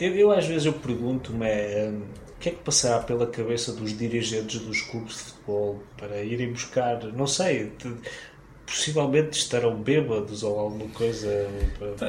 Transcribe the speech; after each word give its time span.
Eu, 0.00 0.16
eu 0.16 0.32
às 0.32 0.46
vezes 0.46 0.64
eu 0.64 0.72
pergunto-me 0.72 1.46
hum, 1.46 2.02
o 2.36 2.40
que 2.40 2.48
é 2.48 2.52
que 2.52 2.62
passará 2.62 3.02
pela 3.02 3.26
cabeça 3.26 3.72
dos 3.72 3.96
dirigentes 3.96 4.60
dos 4.60 4.80
clubes 4.82 5.16
de 5.16 5.22
futebol 5.24 5.82
para 5.96 6.22
irem 6.22 6.52
buscar, 6.52 7.04
não 7.12 7.26
sei, 7.26 7.70
de, 7.78 7.94
possivelmente 8.70 9.36
estarão 9.36 9.76
bêbados 9.82 10.42
ou 10.42 10.58
alguma 10.58 10.88
coisa. 10.90 11.28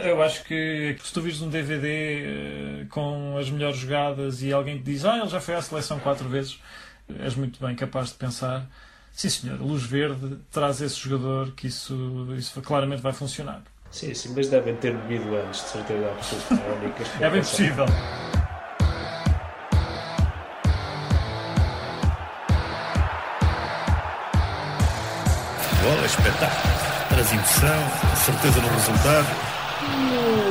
Eu 0.05 0.21
acho 0.21 0.43
que 0.46 0.96
se 1.04 1.12
tu 1.12 1.21
vires 1.21 1.41
um 1.41 1.49
DVD 1.49 2.83
uh, 2.83 2.88
com 2.88 3.35
as 3.38 3.49
melhores 3.49 3.77
jogadas 3.77 4.42
e 4.44 4.54
alguém 4.54 4.78
te 4.78 4.84
diz, 4.84 5.04
ah, 5.04 5.18
ele 5.18 5.28
já 5.28 5.42
foi 5.42 5.55
à 5.55 5.62
seleção 5.62 6.00
quatro 6.00 6.30
vezes, 6.30 6.60
és 7.20 7.36
muito 7.36 7.60
bem 7.60 7.76
capaz 7.76 8.10
de 8.10 8.16
pensar, 8.16 8.70
sim 9.12 9.28
senhor, 9.28 9.60
luz 9.60 9.84
verde 9.84 10.38
traz 10.52 10.82
esse 10.82 10.98
jogador 10.98 11.52
que 11.54 11.68
isso, 11.68 12.28
isso 12.38 12.62
claramente 12.62 13.02
vai 13.02 13.12
funcionar. 13.12 13.64
Sim, 13.92 14.14
sim, 14.14 14.34
mas 14.34 14.48
devem 14.48 14.73
ter 14.78 14.96
bebido 14.96 15.36
antes, 15.36 15.64
de 15.64 15.70
certeza 15.70 16.12
absoluta. 16.12 16.54
É, 17.20 17.26
é 17.26 17.30
bem 17.30 17.41
possível. 17.41 17.86
Bola, 25.84 26.05
espetáculo. 26.05 26.72
Traz 27.09 27.34
emoção, 27.34 28.16
certeza 28.16 28.62
no 28.62 28.70
resultado. 28.70 30.51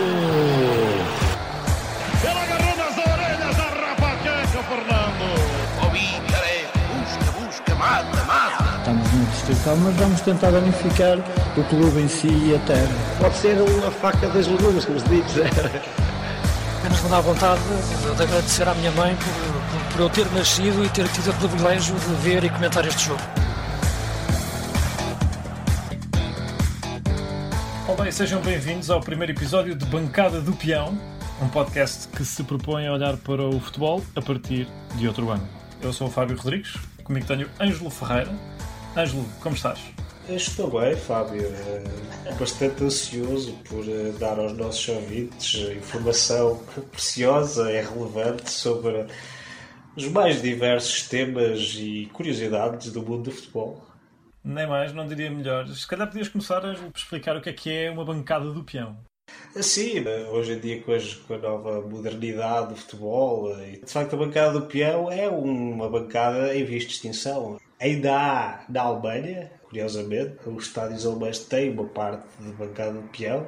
Distrital, 9.60 9.76
mas 9.76 9.96
vamos 9.96 10.20
tentar 10.22 10.50
danificar 10.50 11.18
o 11.54 11.64
clube 11.64 12.00
em 12.00 12.08
si 12.08 12.28
e 12.28 12.54
a 12.54 12.58
terra. 12.60 12.88
Pode 13.18 13.36
ser 13.36 13.60
uma 13.60 13.90
faca 13.90 14.26
das 14.28 14.46
legumes, 14.46 14.86
como 14.86 14.98
se 14.98 15.08
diz. 15.08 15.36
Apenas 16.78 17.02
me 17.02 17.10
dá 17.10 17.20
vontade 17.20 17.60
de 18.16 18.22
agradecer 18.22 18.66
à 18.66 18.74
minha 18.74 18.90
mãe 18.92 19.14
por, 19.16 19.92
por 19.92 20.00
eu 20.00 20.08
ter 20.08 20.24
nascido 20.32 20.82
e 20.82 20.88
ter 20.88 21.06
tido 21.08 21.30
o 21.30 21.34
privilégio 21.34 21.94
de 21.94 22.14
ver 22.22 22.42
e 22.42 22.48
comentar 22.48 22.86
este 22.86 23.08
jogo. 23.08 23.20
Olá 27.86 28.08
e 28.08 28.12
sejam 28.12 28.40
bem-vindos 28.40 28.88
ao 28.88 29.00
primeiro 29.00 29.32
episódio 29.32 29.74
de 29.74 29.84
Bancada 29.84 30.40
do 30.40 30.52
Peão, 30.52 30.98
um 31.42 31.48
podcast 31.48 32.08
que 32.08 32.24
se 32.24 32.42
propõe 32.44 32.86
a 32.86 32.94
olhar 32.94 33.16
para 33.18 33.42
o 33.42 33.60
futebol 33.60 34.02
a 34.16 34.22
partir 34.22 34.66
de 34.94 35.06
outro 35.06 35.28
ano. 35.28 35.46
Eu 35.82 35.92
sou 35.92 36.06
o 36.06 36.10
Fábio 36.10 36.36
Rodrigues, 36.38 36.76
comigo 37.04 37.26
tenho 37.26 37.46
Ângelo 37.60 37.90
Ferreira. 37.90 38.30
Ângelo, 38.96 39.24
como 39.40 39.54
estás? 39.54 39.80
Estou 40.28 40.80
bem, 40.80 40.96
Fábio. 40.96 41.44
Bastante 42.38 42.84
ansioso 42.84 43.52
por 43.68 43.88
eh, 43.88 44.12
dar 44.18 44.38
aos 44.38 44.52
nossos 44.52 44.88
ouvintes 44.88 45.54
informação 45.76 46.60
preciosa 46.90 47.72
e 47.72 47.80
relevante 47.80 48.50
sobre 48.50 49.06
os 49.96 50.08
mais 50.08 50.42
diversos 50.42 51.08
temas 51.08 51.74
e 51.78 52.08
curiosidades 52.12 52.92
do 52.92 53.02
mundo 53.02 53.24
do 53.24 53.30
futebol. 53.30 53.80
Nem 54.42 54.66
mais, 54.66 54.92
não 54.92 55.06
diria 55.06 55.30
melhor. 55.30 55.68
Se 55.68 55.86
calhar 55.86 56.08
podias 56.08 56.28
começar 56.28 56.64
a 56.64 56.74
explicar 56.94 57.36
o 57.36 57.40
que 57.40 57.50
é 57.50 57.52
que 57.52 57.70
é 57.70 57.90
uma 57.90 58.04
bancada 58.04 58.50
do 58.52 58.64
peão. 58.64 58.96
Sim, 59.54 60.04
hoje 60.32 60.52
em 60.52 60.58
dia 60.60 60.82
com, 60.82 60.92
a 61.34 61.38
nova 61.38 61.80
modernidade 61.80 62.70
do 62.70 62.76
futebol, 62.76 63.56
de 63.56 63.92
facto 63.92 64.14
a 64.14 64.18
bancada 64.18 64.58
do 64.58 64.66
peão 64.66 65.10
é 65.10 65.28
uma 65.28 65.88
bancada 65.88 66.56
em 66.56 66.64
vias 66.64 66.84
de 66.84 66.92
extinção. 66.92 67.60
Ainda 67.80 68.14
há 68.14 68.64
na 68.68 68.82
Alemanha, 68.82 69.50
curiosamente, 69.62 70.36
os 70.46 70.66
estádios 70.66 71.06
alemães 71.06 71.38
têm 71.38 71.70
uma 71.70 71.86
parte 71.86 72.26
de 72.38 72.52
bancada 72.52 72.92
do 72.92 73.08
peão, 73.08 73.46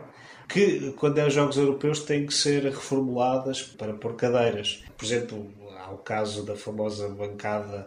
que 0.48 0.90
quando 0.92 1.18
é 1.18 1.26
os 1.26 1.34
Jogos 1.34 1.58
Europeus 1.58 2.00
têm 2.00 2.24
que 2.24 2.32
ser 2.32 2.62
reformuladas 2.62 3.62
para 3.62 3.92
pôr 3.92 4.16
cadeiras. 4.16 4.82
Por 4.96 5.04
exemplo, 5.04 5.52
há 5.78 5.92
o 5.92 5.98
caso 5.98 6.46
da 6.46 6.56
famosa 6.56 7.10
bancada 7.10 7.86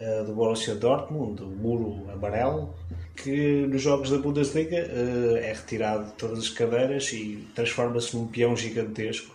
uh, 0.00 0.24
do 0.24 0.32
Borussia 0.32 0.76
Dortmund, 0.76 1.42
o 1.42 1.48
muro 1.48 2.08
amarelo, 2.12 2.72
que 3.16 3.66
nos 3.66 3.82
jogos 3.82 4.10
da 4.10 4.18
Bundesliga 4.18 4.76
uh, 4.76 5.36
é 5.38 5.52
retirado 5.52 6.04
de 6.04 6.12
todas 6.12 6.38
as 6.38 6.48
cadeiras 6.48 7.12
e 7.12 7.48
transforma-se 7.54 8.16
num 8.16 8.28
peão 8.28 8.56
gigantesco 8.56 9.34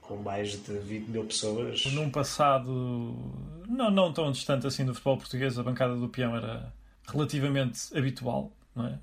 com 0.00 0.16
mais 0.16 0.52
de 0.52 0.72
20 0.72 1.08
mil 1.08 1.24
pessoas. 1.24 1.84
Num 1.86 2.10
passado 2.10 3.12
não, 3.68 3.90
não 3.90 4.12
tão 4.12 4.30
distante 4.32 4.66
assim 4.66 4.84
do 4.84 4.94
futebol 4.94 5.18
português, 5.18 5.58
a 5.58 5.62
bancada 5.62 5.96
do 5.96 6.08
peão 6.08 6.36
era 6.36 6.72
relativamente 7.06 7.96
habitual. 7.96 8.52
Não 8.74 8.86
é? 8.86 8.98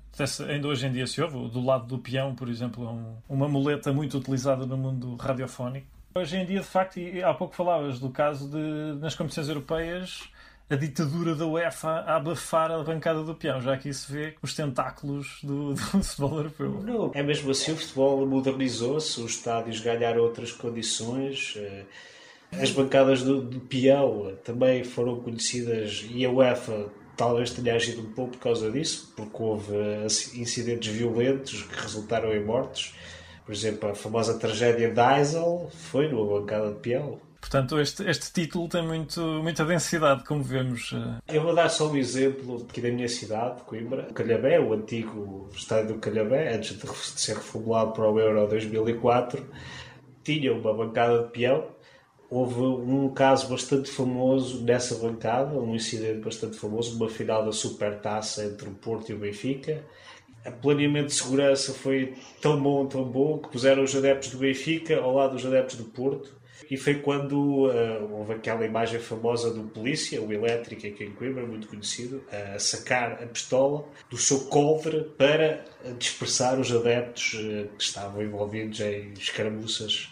Ainda 0.48 0.68
hoje 0.68 0.86
em 0.86 0.92
dia 0.92 1.06
se 1.06 1.20
ouve, 1.20 1.48
do 1.48 1.60
lado 1.60 1.86
do 1.86 1.98
peão, 1.98 2.34
por 2.34 2.48
exemplo, 2.48 2.84
é 2.84 2.90
um, 2.90 3.16
uma 3.28 3.48
muleta 3.48 3.92
muito 3.92 4.18
utilizada 4.18 4.64
no 4.64 4.76
mundo 4.76 5.16
radiofónico. 5.16 5.86
Hoje 6.14 6.36
em 6.36 6.46
dia, 6.46 6.60
de 6.60 6.66
facto, 6.66 6.98
e 6.98 7.20
há 7.24 7.34
pouco 7.34 7.56
falavas 7.56 7.98
do 7.98 8.08
caso 8.08 8.48
de, 8.48 9.00
nas 9.00 9.16
competições 9.16 9.48
europeias, 9.48 10.28
a 10.70 10.76
ditadura 10.76 11.34
da 11.34 11.44
UEFA 11.44 11.88
a 11.88 12.16
abafar 12.16 12.70
a 12.70 12.82
bancada 12.84 13.24
do 13.24 13.34
peão, 13.34 13.60
já 13.60 13.76
que 13.76 13.88
isso 13.88 14.12
vê 14.12 14.36
os 14.40 14.54
tentáculos 14.54 15.40
do, 15.42 15.74
do 15.92 16.02
futebol 16.04 16.36
europeu. 16.36 16.82
Não, 16.82 17.10
é 17.12 17.22
mesmo 17.22 17.50
assim, 17.50 17.72
o 17.72 17.76
futebol 17.76 18.24
modernizou-se, 18.26 19.20
os 19.20 19.32
estádios 19.32 19.80
ganharam 19.80 20.22
outras 20.22 20.52
condições. 20.52 21.54
Eh, 21.56 21.84
as 22.60 22.70
bancadas 22.70 23.22
do, 23.22 23.42
do 23.42 23.60
peão 23.60 24.36
também 24.44 24.84
foram 24.84 25.20
conhecidas 25.20 26.06
e 26.10 26.24
a 26.24 26.30
UEFA 26.30 26.90
talvez 27.16 27.50
tenha 27.50 27.74
agido 27.74 28.02
um 28.02 28.12
pouco 28.12 28.32
por 28.32 28.40
causa 28.40 28.70
disso, 28.70 29.12
porque 29.16 29.42
houve 29.42 29.74
incidentes 30.34 30.92
violentos 30.92 31.62
que 31.62 31.80
resultaram 31.80 32.32
em 32.32 32.44
mortes. 32.44 32.94
Por 33.44 33.52
exemplo, 33.52 33.90
a 33.90 33.94
famosa 33.94 34.38
tragédia 34.38 34.90
de 34.90 35.00
Eisel 35.00 35.70
foi 35.70 36.08
numa 36.08 36.40
bancada 36.40 36.72
de 36.72 36.80
peão. 36.80 37.20
Portanto, 37.44 37.78
este, 37.78 38.02
este 38.08 38.32
título 38.32 38.66
tem 38.70 38.82
muito, 38.82 39.20
muita 39.20 39.66
densidade, 39.66 40.24
como 40.24 40.42
vemos. 40.42 40.94
Eh. 40.94 41.34
Eu 41.36 41.42
vou 41.42 41.54
dar 41.54 41.68
só 41.68 41.90
um 41.90 41.96
exemplo 41.96 42.66
aqui 42.68 42.80
da 42.80 42.88
minha 42.88 43.06
cidade, 43.06 43.60
Coimbra. 43.64 44.06
O 44.10 44.14
Calhabé, 44.14 44.58
o 44.58 44.72
antigo 44.72 45.50
estádio 45.54 45.94
do 45.94 46.00
Calhabé, 46.00 46.54
antes 46.54 46.78
de 46.78 46.86
ser 47.20 47.36
reformulado 47.36 47.92
para 47.92 48.10
o 48.10 48.18
Euro 48.18 48.48
2004, 48.48 49.44
tinha 50.22 50.54
uma 50.54 50.72
bancada 50.72 51.24
de 51.24 51.28
peão. 51.32 51.66
Houve 52.30 52.60
um 52.60 53.08
caso 53.10 53.48
bastante 53.48 53.90
famoso 53.90 54.62
nessa 54.62 54.96
bancada, 54.96 55.58
um 55.58 55.74
incidente 55.74 56.20
bastante 56.20 56.56
famoso, 56.56 56.96
uma 56.96 57.08
final 57.08 57.44
da 57.44 57.52
Supertaça 57.52 58.44
entre 58.44 58.68
o 58.68 58.72
Porto 58.72 59.10
e 59.10 59.14
o 59.14 59.18
Benfica. 59.18 59.84
O 60.46 60.52
planeamento 60.52 61.06
de 61.06 61.14
segurança 61.14 61.72
foi 61.72 62.14
tão 62.40 62.60
bom, 62.60 62.86
tão 62.86 63.04
bom, 63.04 63.38
que 63.38 63.48
puseram 63.48 63.82
os 63.82 63.94
adeptos 63.94 64.30
do 64.30 64.38
Benfica 64.38 64.98
ao 64.98 65.14
lado 65.14 65.36
dos 65.36 65.46
adeptos 65.46 65.76
do 65.76 65.84
Porto 65.84 66.34
e 66.70 66.76
foi 66.76 66.94
quando 66.94 67.66
uh, 67.66 68.12
houve 68.12 68.34
aquela 68.34 68.64
imagem 68.64 68.98
famosa 68.98 69.52
do 69.52 69.64
polícia, 69.64 70.20
o 70.22 70.32
elétrico 70.32 70.86
aqui 70.86 71.04
em 71.04 71.12
Coimbra, 71.12 71.46
muito 71.46 71.68
conhecido, 71.68 72.24
a 72.30 72.58
sacar 72.58 73.22
a 73.22 73.26
pistola 73.26 73.86
do 74.08 74.16
seu 74.16 74.46
coldre 74.46 75.04
para 75.16 75.64
dispersar 75.98 76.58
os 76.58 76.72
adeptos 76.72 77.34
uh, 77.34 77.68
que 77.76 77.82
estavam 77.82 78.22
envolvidos 78.22 78.80
em 78.80 79.12
escaramuças. 79.12 80.10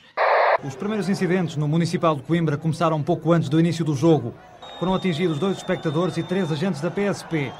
Os 0.64 0.76
primeiros 0.76 1.08
incidentes 1.08 1.56
no 1.56 1.66
Municipal 1.66 2.14
de 2.14 2.22
Coimbra 2.22 2.56
começaram 2.56 3.02
pouco 3.02 3.32
antes 3.32 3.48
do 3.48 3.58
início 3.58 3.84
do 3.84 3.96
jogo. 3.96 4.32
Foram 4.78 4.94
atingidos 4.94 5.36
dois 5.36 5.56
espectadores 5.56 6.16
e 6.16 6.22
três 6.22 6.52
agentes 6.52 6.80
da 6.80 6.88
PSP. 6.88 7.52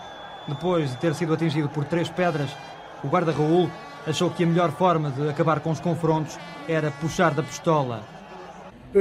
Depois 0.47 0.93
de 0.93 0.97
ter 0.99 1.13
sido 1.17 1.35
atingido 1.35 1.69
por 1.69 1.85
três 1.85 2.09
pedras, 2.09 2.51
o 3.03 3.09
guarda 3.09 3.33
Raul 3.33 3.69
achou 4.07 4.31
que 4.31 4.45
a 4.45 4.47
melhor 4.47 4.71
forma 4.71 5.11
de 5.11 5.29
acabar 5.29 5.59
com 5.59 5.71
os 5.71 5.81
confrontos 5.81 6.39
era 6.69 6.93
puxar 6.93 7.35
da 7.35 7.43
pistola 7.43 8.05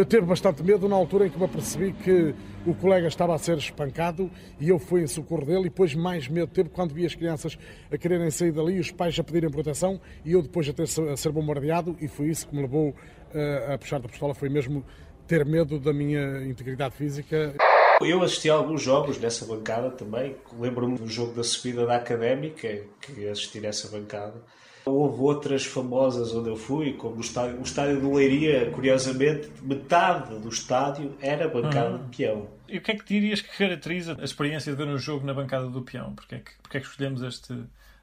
teve 0.08 0.26
bastante 0.26 0.64
medo 0.64 0.88
na 0.88 0.96
altura 0.96 1.28
em 1.28 1.30
que 1.30 1.38
me 1.38 1.44
apercebi 1.44 1.92
que 1.92 2.34
o 2.66 2.74
colega 2.74 3.08
estava 3.08 3.36
a 3.36 3.38
ser 3.38 3.58
espancado 3.58 4.32
e 4.60 4.70
eu 4.70 4.80
fui 4.80 5.02
em 5.02 5.08
socorro 5.08 5.46
dele 5.46 5.62
e 5.62 5.64
depois 5.64 5.94
mais 5.94 6.28
medo 6.28 6.48
teve 6.48 6.70
quando 6.70 6.94
vi 6.94 7.06
as 7.06 7.14
crianças 7.14 7.58
a 7.92 7.98
quererem 7.98 8.32
sair 8.32 8.52
dali, 8.52 8.80
os 8.80 8.92
pais 8.92 9.18
a 9.20 9.24
pedirem 9.24 9.50
proteção 9.50 10.00
e 10.24 10.32
eu 10.32 10.42
depois 10.42 10.70
a, 10.70 10.74
ter, 10.74 10.84
a 10.84 11.18
ser 11.18 11.32
bombardeado 11.32 11.98
e 12.00 12.08
foi 12.08 12.28
isso 12.28 12.48
que 12.48 12.56
me 12.56 12.62
levou 12.62 12.90
uh, 12.90 13.74
a 13.74 13.78
puxar 13.78 14.00
da 14.00 14.08
pistola, 14.08 14.34
foi 14.34 14.48
mesmo 14.48 14.86
ter 15.28 15.46
medo 15.46 15.80
da 15.80 15.92
minha 15.92 16.46
integridade 16.46 16.96
física. 16.96 17.54
Eu 18.02 18.24
assisti 18.24 18.50
a 18.50 18.56
alguns 18.56 18.82
jogos 18.82 19.20
nessa 19.20 19.46
bancada 19.46 19.92
também. 19.92 20.36
Lembro-me 20.60 20.98
do 20.98 21.08
jogo 21.08 21.34
da 21.34 21.44
subida 21.44 21.86
da 21.86 21.98
Académica, 21.98 22.82
que 23.00 23.28
assisti 23.28 23.60
nessa 23.60 23.88
bancada. 23.90 24.42
Houve 24.84 25.22
outras 25.22 25.64
famosas 25.64 26.34
onde 26.34 26.50
eu 26.50 26.56
fui, 26.56 26.94
como 26.94 27.18
o 27.18 27.22
estádio, 27.22 27.60
o 27.60 27.64
estádio 27.64 28.02
do 28.02 28.14
Leiria, 28.14 28.72
curiosamente, 28.72 29.50
metade 29.62 30.40
do 30.40 30.50
estádio 30.50 31.16
era 31.22 31.48
bancada 31.48 31.98
uhum. 31.98 32.08
de 32.08 32.18
peão. 32.18 32.48
E 32.68 32.78
o 32.78 32.82
que 32.82 32.92
é 32.92 32.96
que 32.96 33.06
dirias 33.06 33.42
que 33.42 33.58
caracteriza 33.58 34.18
a 34.20 34.24
experiência 34.24 34.72
de 34.72 34.78
ver 34.78 34.90
um 34.90 34.98
jogo 34.98 35.26
na 35.26 35.34
bancada 35.34 35.68
do 35.68 35.82
peão? 35.82 36.16
Porquê 36.16 36.36
é 36.36 36.40
que, 36.40 36.52
porquê 36.64 36.78
é 36.78 36.80
que 36.80 36.88
escolhemos 36.88 37.22
este 37.22 37.54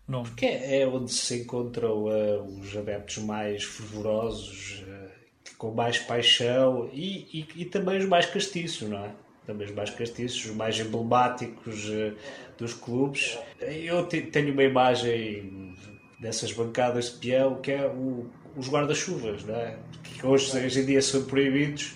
nome? 0.06 0.28
Porque 0.28 0.46
é 0.46 0.86
onde 0.86 1.10
se 1.10 1.40
encontram 1.40 2.04
uh, 2.04 2.60
os 2.60 2.76
adeptos 2.76 3.19
mais 3.19 3.64
fervorosos, 3.64 4.84
uh, 4.86 5.08
com 5.56 5.72
mais 5.72 5.98
paixão 5.98 6.88
e, 6.92 7.26
e, 7.56 7.62
e, 7.62 7.64
também 7.64 7.98
os 7.98 8.06
mais 8.06 8.26
castiços, 8.26 8.88
não 8.88 9.04
é? 9.04 9.10
Também 9.44 9.66
os 9.66 9.75
mais 9.75 9.90
castiços, 9.90 10.44
os 10.44 10.54
mais 10.54 10.78
emblemáticos 10.78 11.88
uh, 11.88 12.14
dos 12.56 12.75
clubes. 12.75 13.38
Eu 13.60 14.04
tenho 14.06 14.52
uma 14.52 14.62
imagem 14.62 15.75
dessas 16.18 16.52
bancadas 16.52 17.12
de 17.12 17.18
peão, 17.18 17.56
que 17.56 17.72
é 17.72 17.86
o, 17.86 18.26
os 18.56 18.68
guarda-chuvas, 18.68 19.44
não 19.44 19.54
é? 19.54 19.76
Que 20.02 20.26
hoje, 20.26 20.56
hoje 20.56 20.80
em 20.80 20.86
dia 20.86 21.00
são 21.00 21.24
proibidos, 21.24 21.94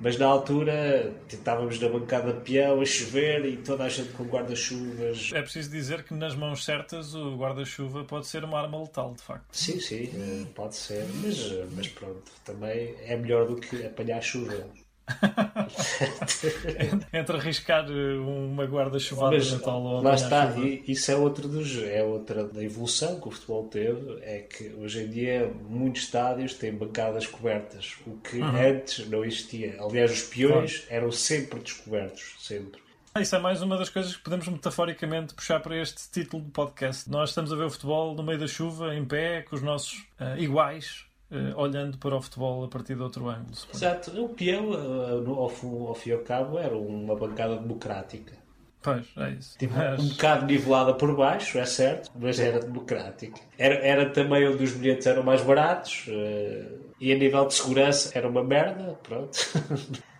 mas 0.00 0.18
na 0.18 0.26
altura 0.26 1.14
estávamos 1.28 1.80
na 1.80 1.88
bancada 1.88 2.32
de 2.32 2.40
peão 2.40 2.80
a 2.80 2.84
chover 2.84 3.44
e 3.46 3.56
toda 3.56 3.84
a 3.84 3.88
gente 3.88 4.12
com 4.12 4.24
guarda-chuvas. 4.24 5.30
É 5.32 5.40
preciso 5.40 5.70
dizer 5.70 6.02
que 6.02 6.12
nas 6.12 6.34
mãos 6.34 6.64
certas 6.64 7.14
o 7.14 7.36
guarda-chuva 7.36 8.04
pode 8.04 8.26
ser 8.26 8.44
uma 8.44 8.60
arma 8.60 8.80
letal, 8.82 9.14
de 9.14 9.22
facto. 9.22 9.46
Sim, 9.52 9.80
sim, 9.80 10.10
eh, 10.14 10.46
pode 10.54 10.76
ser, 10.76 11.06
mas, 11.22 11.52
mas 11.74 11.88
pronto, 11.88 12.30
também 12.44 12.94
é 13.00 13.16
melhor 13.16 13.46
do 13.46 13.56
que 13.56 13.84
apanhar 13.86 14.20
chuva. 14.20 14.66
Entre 17.12 17.36
arriscar 17.36 17.86
eh, 17.90 18.16
uma 18.18 18.64
guarda-chuvada 18.64 19.38
de 19.38 19.52
Natal 19.52 19.82
ou 19.82 20.02
lá 20.02 20.14
está, 20.14 20.50
e 20.56 20.82
isso 20.88 21.10
é 21.10 21.16
outro 21.16 21.48
dos 21.48 21.82
é 21.82 22.02
outra 22.02 22.44
da 22.44 22.62
evolução 22.62 23.20
que 23.20 23.28
o 23.28 23.30
futebol 23.30 23.64
teve, 23.68 24.18
é 24.22 24.38
que 24.38 24.74
hoje 24.78 25.02
em 25.02 25.10
dia 25.10 25.52
muitos 25.68 26.02
estádios 26.02 26.54
têm 26.54 26.72
bancadas 26.74 27.26
cobertas, 27.26 27.94
o 28.06 28.16
que 28.18 28.38
Uhum. 28.38 28.56
antes 28.56 29.08
não 29.08 29.24
existia. 29.24 29.76
Aliás, 29.80 30.10
os 30.12 30.22
peões 30.22 30.84
eram 30.88 31.10
sempre 31.12 31.60
descobertos, 31.60 32.34
sempre. 32.40 32.80
Ah, 33.14 33.20
Isso 33.20 33.36
é 33.36 33.38
mais 33.38 33.62
uma 33.62 33.78
das 33.78 33.88
coisas 33.88 34.16
que 34.16 34.22
podemos 34.24 34.48
metaforicamente 34.48 35.34
puxar 35.34 35.60
para 35.60 35.80
este 35.80 36.10
título 36.10 36.42
do 36.42 36.50
podcast. 36.50 37.08
Nós 37.08 37.28
estamos 37.30 37.52
a 37.52 37.56
ver 37.56 37.64
o 37.64 37.70
futebol 37.70 38.14
no 38.14 38.22
meio 38.24 38.38
da 38.38 38.48
chuva, 38.48 38.94
em 38.94 39.04
pé, 39.04 39.42
com 39.42 39.54
os 39.54 39.62
nossos 39.62 40.04
ah, 40.18 40.36
iguais, 40.36 41.04
olhando 41.56 41.98
para 41.98 42.16
o 42.16 42.20
futebol 42.20 42.64
a 42.64 42.68
partir 42.68 42.94
de 42.94 43.02
outro 43.02 43.28
ângulo. 43.28 43.54
suponho. 43.54 43.76
Exato, 43.76 44.22
o 44.24 44.28
peão, 44.30 44.72
eh, 44.72 45.28
ao, 45.28 45.88
ao 45.88 45.94
fim 45.94 46.10
e 46.10 46.12
ao 46.12 46.20
cabo, 46.20 46.58
era 46.58 46.76
uma 46.76 47.14
bancada 47.16 47.56
democrática. 47.56 48.32
Pois, 48.82 49.06
é 49.16 49.30
isso. 49.30 49.56
Tipo, 49.58 49.74
Mas- 49.74 49.98
um 49.98 50.08
bocado 50.08 50.44
nivelada 50.46 50.92
por 50.92 51.16
baixo, 51.16 51.58
é 51.58 51.64
certo, 51.64 52.10
mas 52.14 52.38
era 52.38 52.60
democrática. 52.60 53.40
Era, 53.58 53.76
era 53.76 54.10
também 54.10 54.46
onde 54.46 54.62
os 54.62 54.72
bilhetes 54.72 55.06
eram 55.06 55.22
mais 55.22 55.40
baratos 55.42 56.04
eh, 56.08 56.66
e 57.00 57.10
a 57.12 57.16
nível 57.16 57.46
de 57.46 57.54
segurança 57.54 58.10
era 58.16 58.28
uma 58.28 58.44
merda, 58.44 58.98
pronto. 59.02 59.36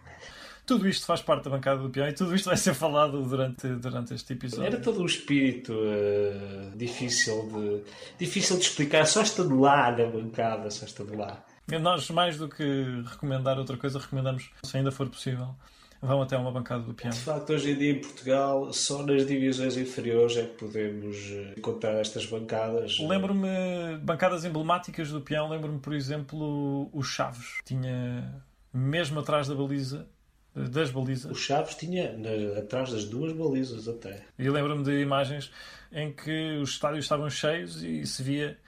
Tudo 0.67 0.89
isto 0.89 1.05
faz 1.05 1.21
parte 1.21 1.45
da 1.45 1.51
bancada 1.51 1.83
do 1.83 1.91
peão 1.91 2.09
e 2.09 2.13
tudo 2.13 2.35
isto 2.35 2.47
vai 2.47 2.57
ser 2.57 2.75
falado 2.75 3.23
durante, 3.23 3.67
durante 3.69 4.15
este 4.15 4.33
episódio. 4.33 4.67
Era 4.67 4.81
todo 4.81 5.03
um 5.03 5.07
espírito 5.07 5.75
eh, 5.85 6.71
difícil, 6.75 7.49
de, 7.49 7.83
difícil 8.19 8.57
de 8.57 8.65
explicar, 8.65 9.07
só 9.07 9.23
estando 9.23 9.61
lá 9.61 9.91
na 9.91 10.07
bancada, 10.07 10.71
só 10.71 10.87
estando 10.87 11.17
lá. 11.17 11.45
Nós, 11.81 12.09
mais 12.11 12.37
do 12.37 12.49
que 12.49 13.03
recomendar 13.07 13.59
outra 13.59 13.77
coisa, 13.77 13.99
recomendamos, 13.99 14.51
se 14.63 14.77
ainda 14.77 14.91
for 14.91 15.09
possível, 15.09 15.55
vão 16.01 16.23
até 16.23 16.37
uma 16.37 16.51
bancada 16.51 16.83
do 16.83 16.95
peão. 16.95 17.11
De 17.11 17.19
facto, 17.19 17.53
hoje 17.53 17.71
em 17.71 17.77
dia 17.77 17.93
em 17.93 18.01
Portugal, 18.01 18.73
só 18.73 19.03
nas 19.03 19.27
divisões 19.27 19.77
inferiores 19.77 20.37
é 20.37 20.43
que 20.43 20.55
podemos 20.55 21.17
eh, 21.31 21.55
encontrar 21.57 21.95
estas 22.01 22.27
bancadas. 22.27 22.99
Lembro-me 23.01 23.99
bancadas 24.03 24.45
emblemáticas 24.45 25.11
do 25.11 25.21
peão, 25.21 25.49
lembro-me, 25.49 25.79
por 25.79 25.95
exemplo, 25.95 26.89
o 26.93 27.03
Chaves. 27.03 27.59
Tinha 27.65 28.43
mesmo 28.73 29.21
atrás 29.21 29.47
da 29.47 29.55
baliza, 29.55 30.07
das 30.55 30.91
balizas. 30.91 31.31
O 31.31 31.35
Chaves 31.35 31.75
tinha 31.75 32.13
na- 32.17 32.59
atrás 32.61 32.91
das 32.93 33.05
duas 33.05 33.33
balizas 33.33 33.89
até. 33.89 34.25
E 34.39 34.49
lembro-me 34.49 34.85
de 34.85 35.01
imagens 35.01 35.51
em 35.93 36.13
que 36.13 36.59
os 36.59 36.71
estádios 36.71 37.05
estavam 37.05 37.29
cheios 37.31 37.83
e 37.83 38.07
se 38.07 38.23
via 38.23 38.59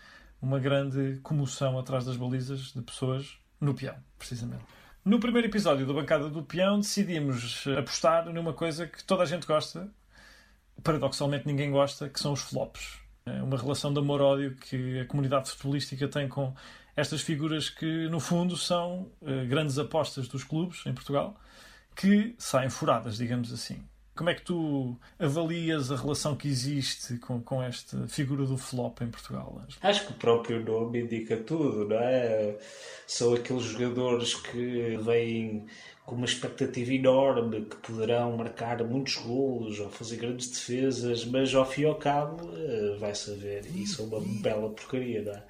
uma 0.43 0.59
grande 0.59 1.19
comoção 1.23 1.79
atrás 1.79 2.05
das 2.05 2.17
balizas 2.17 2.73
de 2.73 2.83
pessoas 2.83 3.38
no 3.61 3.75
peão, 3.75 3.94
precisamente. 4.19 4.65
No 5.05 5.21
primeiro 5.21 5.47
episódio 5.49 5.87
da 5.87 5.93
Bancada 5.93 6.29
do 6.29 6.43
Peão 6.43 6.81
decidimos 6.81 7.65
apostar 7.79 8.27
numa 8.33 8.53
coisa 8.53 8.87
que 8.88 9.03
toda 9.05 9.23
a 9.23 9.27
gente 9.27 9.47
gosta, 9.47 9.88
paradoxalmente 10.83 11.47
ninguém 11.47 11.71
gosta, 11.71 12.09
que 12.09 12.19
são 12.21 12.33
os 12.33 12.41
flops. 12.41 12.99
É 13.25 13.43
uma 13.43 13.56
relação 13.56 13.93
de 13.93 13.99
amor-ódio 13.99 14.55
que 14.56 15.00
a 15.00 15.06
comunidade 15.06 15.50
futebolística 15.50 16.06
tem 16.09 16.29
com 16.29 16.55
estas 16.94 17.23
figuras 17.23 17.69
que, 17.69 18.09
no 18.09 18.21
fundo, 18.21 18.56
são 18.56 19.11
eh, 19.25 19.44
grandes 19.47 19.79
apostas 19.79 20.29
dos 20.29 20.44
clubes 20.44 20.85
em 20.87 20.94
Portugal, 20.94 21.38
que 21.97 22.35
saem 22.39 22.71
furadas, 22.71 23.17
digamos 23.17 23.53
assim. 23.53 23.83
Como 24.15 24.31
é 24.31 24.35
que 24.35 24.43
tu 24.43 24.97
avalias 25.19 25.93
a 25.93 25.97
relação 25.97 26.35
que 26.35 26.49
existe 26.49 27.19
com, 27.19 27.41
com 27.41 27.63
esta 27.63 28.09
figura 28.09 28.47
do 28.47 28.57
flop 28.57 29.03
em 29.03 29.09
Portugal? 29.09 29.61
Acho 29.83 30.07
que 30.07 30.13
o 30.13 30.17
próprio 30.17 30.65
nome 30.65 31.03
indica 31.03 31.37
tudo, 31.37 31.87
não 31.87 31.99
é? 31.99 32.57
São 33.07 33.35
aqueles 33.35 33.65
jogadores 33.65 34.35
que 34.35 34.97
vêm 35.03 35.67
com 36.07 36.15
uma 36.15 36.25
expectativa 36.25 36.95
enorme, 36.95 37.63
que 37.63 37.77
poderão 37.77 38.37
marcar 38.37 38.83
muitos 38.85 39.17
golos 39.17 39.81
ou 39.81 39.91
fazer 39.91 40.17
grandes 40.17 40.49
defesas, 40.49 41.25
mas 41.27 41.53
ao 41.53 41.67
fim 41.67 41.83
e 41.83 41.87
ao 41.87 41.97
cabo 41.97 42.49
eh, 42.57 42.97
vai 42.99 43.15
saber. 43.15 43.67
Isso 43.75 44.01
é 44.01 44.05
uma 44.07 44.21
bela 44.41 44.71
porcaria, 44.71 45.23
não 45.23 45.33
é? 45.33 45.45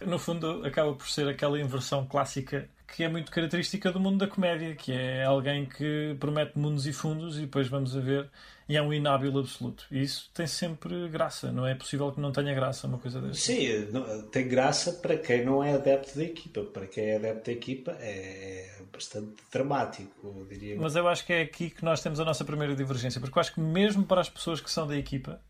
No 0.06 0.18
fundo, 0.18 0.64
acaba 0.64 0.94
por 0.94 1.08
ser 1.08 1.28
aquela 1.28 1.60
inversão 1.60 2.06
clássica 2.06 2.70
que 2.94 3.04
é 3.04 3.08
muito 3.08 3.30
característica 3.30 3.92
do 3.92 4.00
mundo 4.00 4.18
da 4.18 4.26
comédia, 4.26 4.74
que 4.74 4.92
é 4.92 5.24
alguém 5.24 5.66
que 5.66 6.16
promete 6.18 6.58
mundos 6.58 6.86
e 6.86 6.92
fundos 6.92 7.36
e 7.38 7.42
depois 7.42 7.68
vamos 7.68 7.96
a 7.96 8.00
ver 8.00 8.28
e 8.68 8.76
é 8.76 8.82
um 8.82 8.92
inábil 8.92 9.38
absoluto. 9.38 9.86
E 9.90 10.02
isso 10.02 10.30
tem 10.34 10.46
sempre 10.46 11.08
graça, 11.08 11.52
não 11.52 11.66
é 11.66 11.74
possível 11.74 12.10
que 12.12 12.20
não 12.20 12.32
tenha 12.32 12.54
graça 12.54 12.86
uma 12.86 12.98
coisa 12.98 13.20
dessa. 13.20 13.40
Sim, 13.40 13.68
tem 14.32 14.48
graça 14.48 14.92
para 14.92 15.16
quem 15.16 15.44
não 15.44 15.62
é 15.62 15.74
adepto 15.74 16.16
da 16.16 16.24
equipa. 16.24 16.62
Para 16.64 16.86
quem 16.86 17.04
é 17.04 17.16
adepto 17.16 17.46
da 17.46 17.52
equipa 17.52 17.92
é 18.00 18.70
bastante 18.92 19.36
dramático, 19.50 20.34
eu 20.36 20.46
diria. 20.46 20.76
Mas 20.78 20.96
eu 20.96 21.06
acho 21.08 21.24
que 21.24 21.32
é 21.32 21.42
aqui 21.42 21.70
que 21.70 21.84
nós 21.84 22.02
temos 22.02 22.18
a 22.20 22.24
nossa 22.24 22.44
primeira 22.44 22.74
divergência, 22.74 23.20
porque 23.20 23.38
eu 23.38 23.40
acho 23.40 23.54
que 23.54 23.60
mesmo 23.60 24.04
para 24.04 24.20
as 24.20 24.28
pessoas 24.28 24.60
que 24.60 24.70
são 24.70 24.86
da 24.86 24.96
equipa 24.96 25.40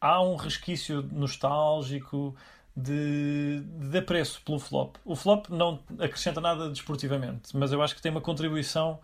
há 0.00 0.22
um 0.22 0.36
resquício 0.36 1.02
nostálgico 1.12 2.34
de, 2.76 3.60
de 3.90 3.98
apreço 3.98 4.40
pelo 4.44 4.58
flop. 4.58 4.96
O 5.04 5.14
flop 5.16 5.46
não 5.50 5.80
acrescenta 5.98 6.40
nada 6.40 6.68
desportivamente, 6.68 7.56
mas 7.56 7.72
eu 7.72 7.82
acho 7.82 7.94
que 7.94 8.02
tem 8.02 8.10
uma 8.10 8.20
contribuição 8.20 8.98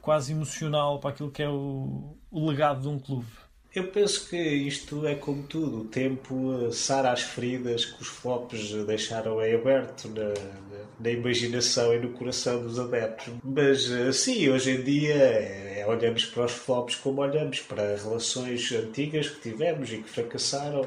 quase 0.00 0.32
emocional 0.32 0.98
para 0.98 1.10
aquilo 1.10 1.30
que 1.30 1.42
é 1.42 1.48
o, 1.48 2.16
o 2.30 2.48
legado 2.48 2.82
de 2.82 2.88
um 2.88 2.98
clube. 2.98 3.26
Eu 3.74 3.88
penso 3.88 4.28
que 4.28 4.36
isto 4.36 5.06
é 5.06 5.14
como 5.14 5.44
tudo, 5.44 5.80
o 5.80 5.84
tempo 5.84 6.66
eh, 6.66 6.70
sara 6.72 7.10
as 7.10 7.22
feridas 7.22 7.86
que 7.86 8.02
os 8.02 8.08
flops 8.08 8.70
deixaram 8.84 9.40
em 9.42 9.54
aberto 9.54 10.08
na, 10.08 10.24
na- 10.24 10.82
na 11.00 11.10
imaginação 11.10 11.92
e 11.94 11.98
no 11.98 12.10
coração 12.10 12.62
dos 12.62 12.78
adeptos. 12.78 13.32
Mas 13.42 13.90
eh, 13.90 14.12
sim, 14.12 14.50
hoje 14.50 14.72
em 14.72 14.82
dia 14.84 15.14
eh, 15.14 15.84
olhamos 15.88 16.26
para 16.26 16.44
os 16.44 16.52
flops 16.52 16.96
como 16.96 17.22
olhamos 17.22 17.60
para 17.60 17.96
relações 17.96 18.70
antigas 18.72 19.30
que 19.30 19.40
tivemos 19.40 19.90
e 19.90 19.98
que 19.98 20.08
fracassaram 20.08 20.86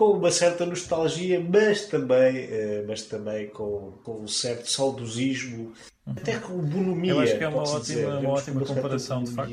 com 0.00 0.12
uma 0.12 0.30
certa 0.30 0.64
nostalgia, 0.64 1.38
mas 1.46 1.84
também, 1.84 2.34
eh, 2.38 2.82
mas 2.88 3.02
também 3.02 3.48
com, 3.48 3.92
com 4.02 4.22
um 4.22 4.26
certo 4.26 4.70
saudosismo, 4.70 5.74
até 6.06 6.38
com 6.38 6.56
bonomia. 6.56 7.12
eu 7.12 7.20
acho 7.20 7.36
que 7.36 7.44
é 7.44 7.48
uma 7.48 7.60
ótima, 7.60 7.80
dizer. 7.80 8.06
uma 8.06 8.30
ótima 8.30 8.64
comparação, 8.64 9.22
de 9.22 9.30
facto. 9.32 9.52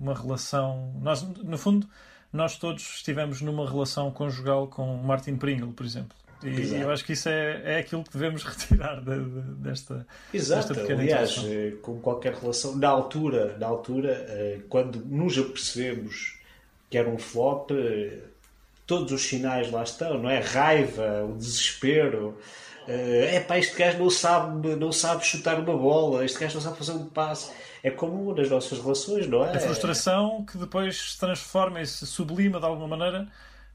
Uma 0.00 0.14
relação. 0.14 0.94
Nós, 1.02 1.20
no 1.22 1.58
fundo, 1.58 1.86
nós 2.32 2.56
todos 2.56 2.82
estivemos 2.96 3.42
numa 3.42 3.68
relação 3.68 4.10
conjugal 4.10 4.68
com 4.68 4.96
Martin 4.96 5.36
Pringle, 5.36 5.74
por 5.74 5.84
exemplo. 5.84 6.16
E 6.42 6.48
Exato. 6.48 6.82
eu 6.82 6.90
acho 6.90 7.04
que 7.04 7.12
isso 7.12 7.28
é, 7.28 7.74
é 7.74 7.78
aquilo 7.80 8.02
que 8.02 8.12
devemos 8.14 8.42
retirar 8.48 9.00
de- 9.04 9.22
de- 9.22 9.54
desta, 9.62 10.06
Exato, 10.32 10.68
desta 10.68 10.80
pequena 10.82 11.02
aliás, 11.02 11.30
introdução. 11.32 11.58
eh, 11.60 11.70
com 11.82 12.00
qualquer 12.00 12.32
relação, 12.34 12.74
na 12.76 12.88
altura, 12.88 13.56
na 13.58 13.66
altura, 13.66 14.12
eh, 14.30 14.60
quando 14.70 15.04
nos 15.04 15.36
apercebemos 15.38 16.38
que 16.90 16.96
era 16.98 17.08
um 17.08 17.18
flop, 17.18 17.70
todos 18.86 19.12
os 19.12 19.22
sinais 19.22 19.70
lá 19.70 19.82
estão, 19.82 20.18
não 20.18 20.28
é? 20.30 20.40
Raiva, 20.40 21.24
o 21.24 21.36
desespero. 21.36 22.36
É 22.88 23.38
pá, 23.40 23.58
este 23.58 23.76
gajo 23.76 23.98
não 23.98 24.10
sabe, 24.10 24.74
não 24.74 24.90
sabe 24.90 25.24
chutar 25.24 25.58
uma 25.60 25.76
bola, 25.76 26.24
este 26.24 26.38
gajo 26.40 26.54
não 26.54 26.60
sabe 26.62 26.78
fazer 26.78 26.92
um 26.92 27.06
passe. 27.06 27.52
É 27.82 27.90
como 27.90 28.34
nas 28.34 28.50
nossas 28.50 28.78
relações, 28.80 29.26
não 29.28 29.44
é? 29.44 29.56
A 29.56 29.60
frustração 29.60 30.44
que 30.44 30.58
depois 30.58 31.12
se 31.12 31.18
transforma 31.18 31.80
e 31.80 31.86
se 31.86 32.06
sublima 32.06 32.58
de 32.58 32.66
alguma 32.66 32.88
maneira 32.88 33.28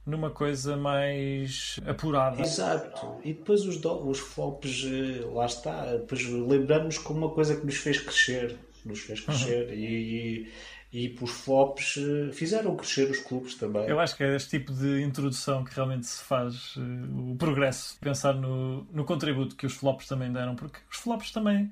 numa 0.05 0.29
coisa 0.29 0.75
mais 0.77 1.77
apurada. 1.85 2.41
Exato. 2.41 3.15
E 3.23 3.33
depois 3.33 3.65
os, 3.65 3.77
do- 3.77 4.07
os 4.09 4.19
flops, 4.19 4.85
eh, 4.85 5.25
lá 5.33 5.45
está. 5.45 5.85
Depois 5.97 6.23
lembramos 6.25 6.97
como 6.97 7.25
uma 7.25 7.29
coisa 7.33 7.55
que 7.57 7.65
nos 7.65 7.75
fez 7.75 7.99
crescer. 7.99 8.57
Nos 8.85 8.99
fez 9.01 9.19
crescer. 9.21 9.73
E, 9.73 9.85
e, 9.85 10.51
e 10.93 11.13
os 11.21 11.29
flops 11.31 11.97
eh, 11.97 12.31
fizeram 12.31 12.75
crescer 12.75 13.09
os 13.11 13.19
clubes 13.19 13.55
também. 13.55 13.83
Eu 13.87 13.99
acho 13.99 14.15
que 14.15 14.23
é 14.23 14.35
este 14.35 14.51
tipo 14.59 14.71
de 14.73 15.01
introdução 15.03 15.63
que 15.63 15.75
realmente 15.75 16.07
se 16.07 16.23
faz 16.23 16.75
eh, 16.77 17.31
o 17.31 17.35
progresso. 17.35 17.97
Pensar 17.99 18.33
no, 18.33 18.83
no 18.93 19.03
contributo 19.03 19.55
que 19.55 19.65
os 19.65 19.73
flops 19.73 20.07
também 20.07 20.31
deram, 20.31 20.55
porque 20.55 20.79
os 20.89 20.97
flops 20.97 21.31
também, 21.31 21.71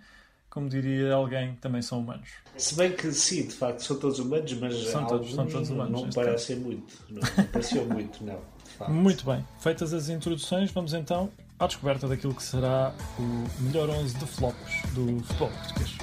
como 0.49 0.67
diria 0.67 1.13
alguém, 1.13 1.55
também 1.55 1.81
são 1.81 1.99
humanos. 1.99 2.27
Se 2.57 2.75
bem 2.75 2.91
que 2.91 3.11
sim, 3.13 3.47
de 3.47 3.53
facto, 3.53 3.79
são 3.83 3.97
todos 3.97 4.19
humanos, 4.19 4.51
mas 4.53 4.75
São 4.87 5.05
todos- 5.05 5.33
são 5.33 5.47
todos 5.47 5.69
humanos, 5.69 6.01
não 6.03 6.09
parecem 6.09 6.57
muito. 6.57 6.93
Não, 7.09 7.21
não 7.37 7.43
pareceu 7.45 7.85
muito, 7.87 8.23
não. 8.23 8.39
Muito 8.89 9.25
bem. 9.25 9.45
Feitas 9.59 9.93
as 9.93 10.09
introduções, 10.09 10.69
vamos 10.71 10.93
então 10.93 11.31
à 11.57 11.65
descoberta 11.67 12.05
daquilo 12.09 12.35
que 12.35 12.43
será 12.43 12.93
o 13.17 13.63
melhor 13.63 13.89
11 13.89 14.17
de 14.17 14.25
flops 14.25 14.81
do 14.93 15.23
futebol 15.23 15.49
português. 15.49 15.97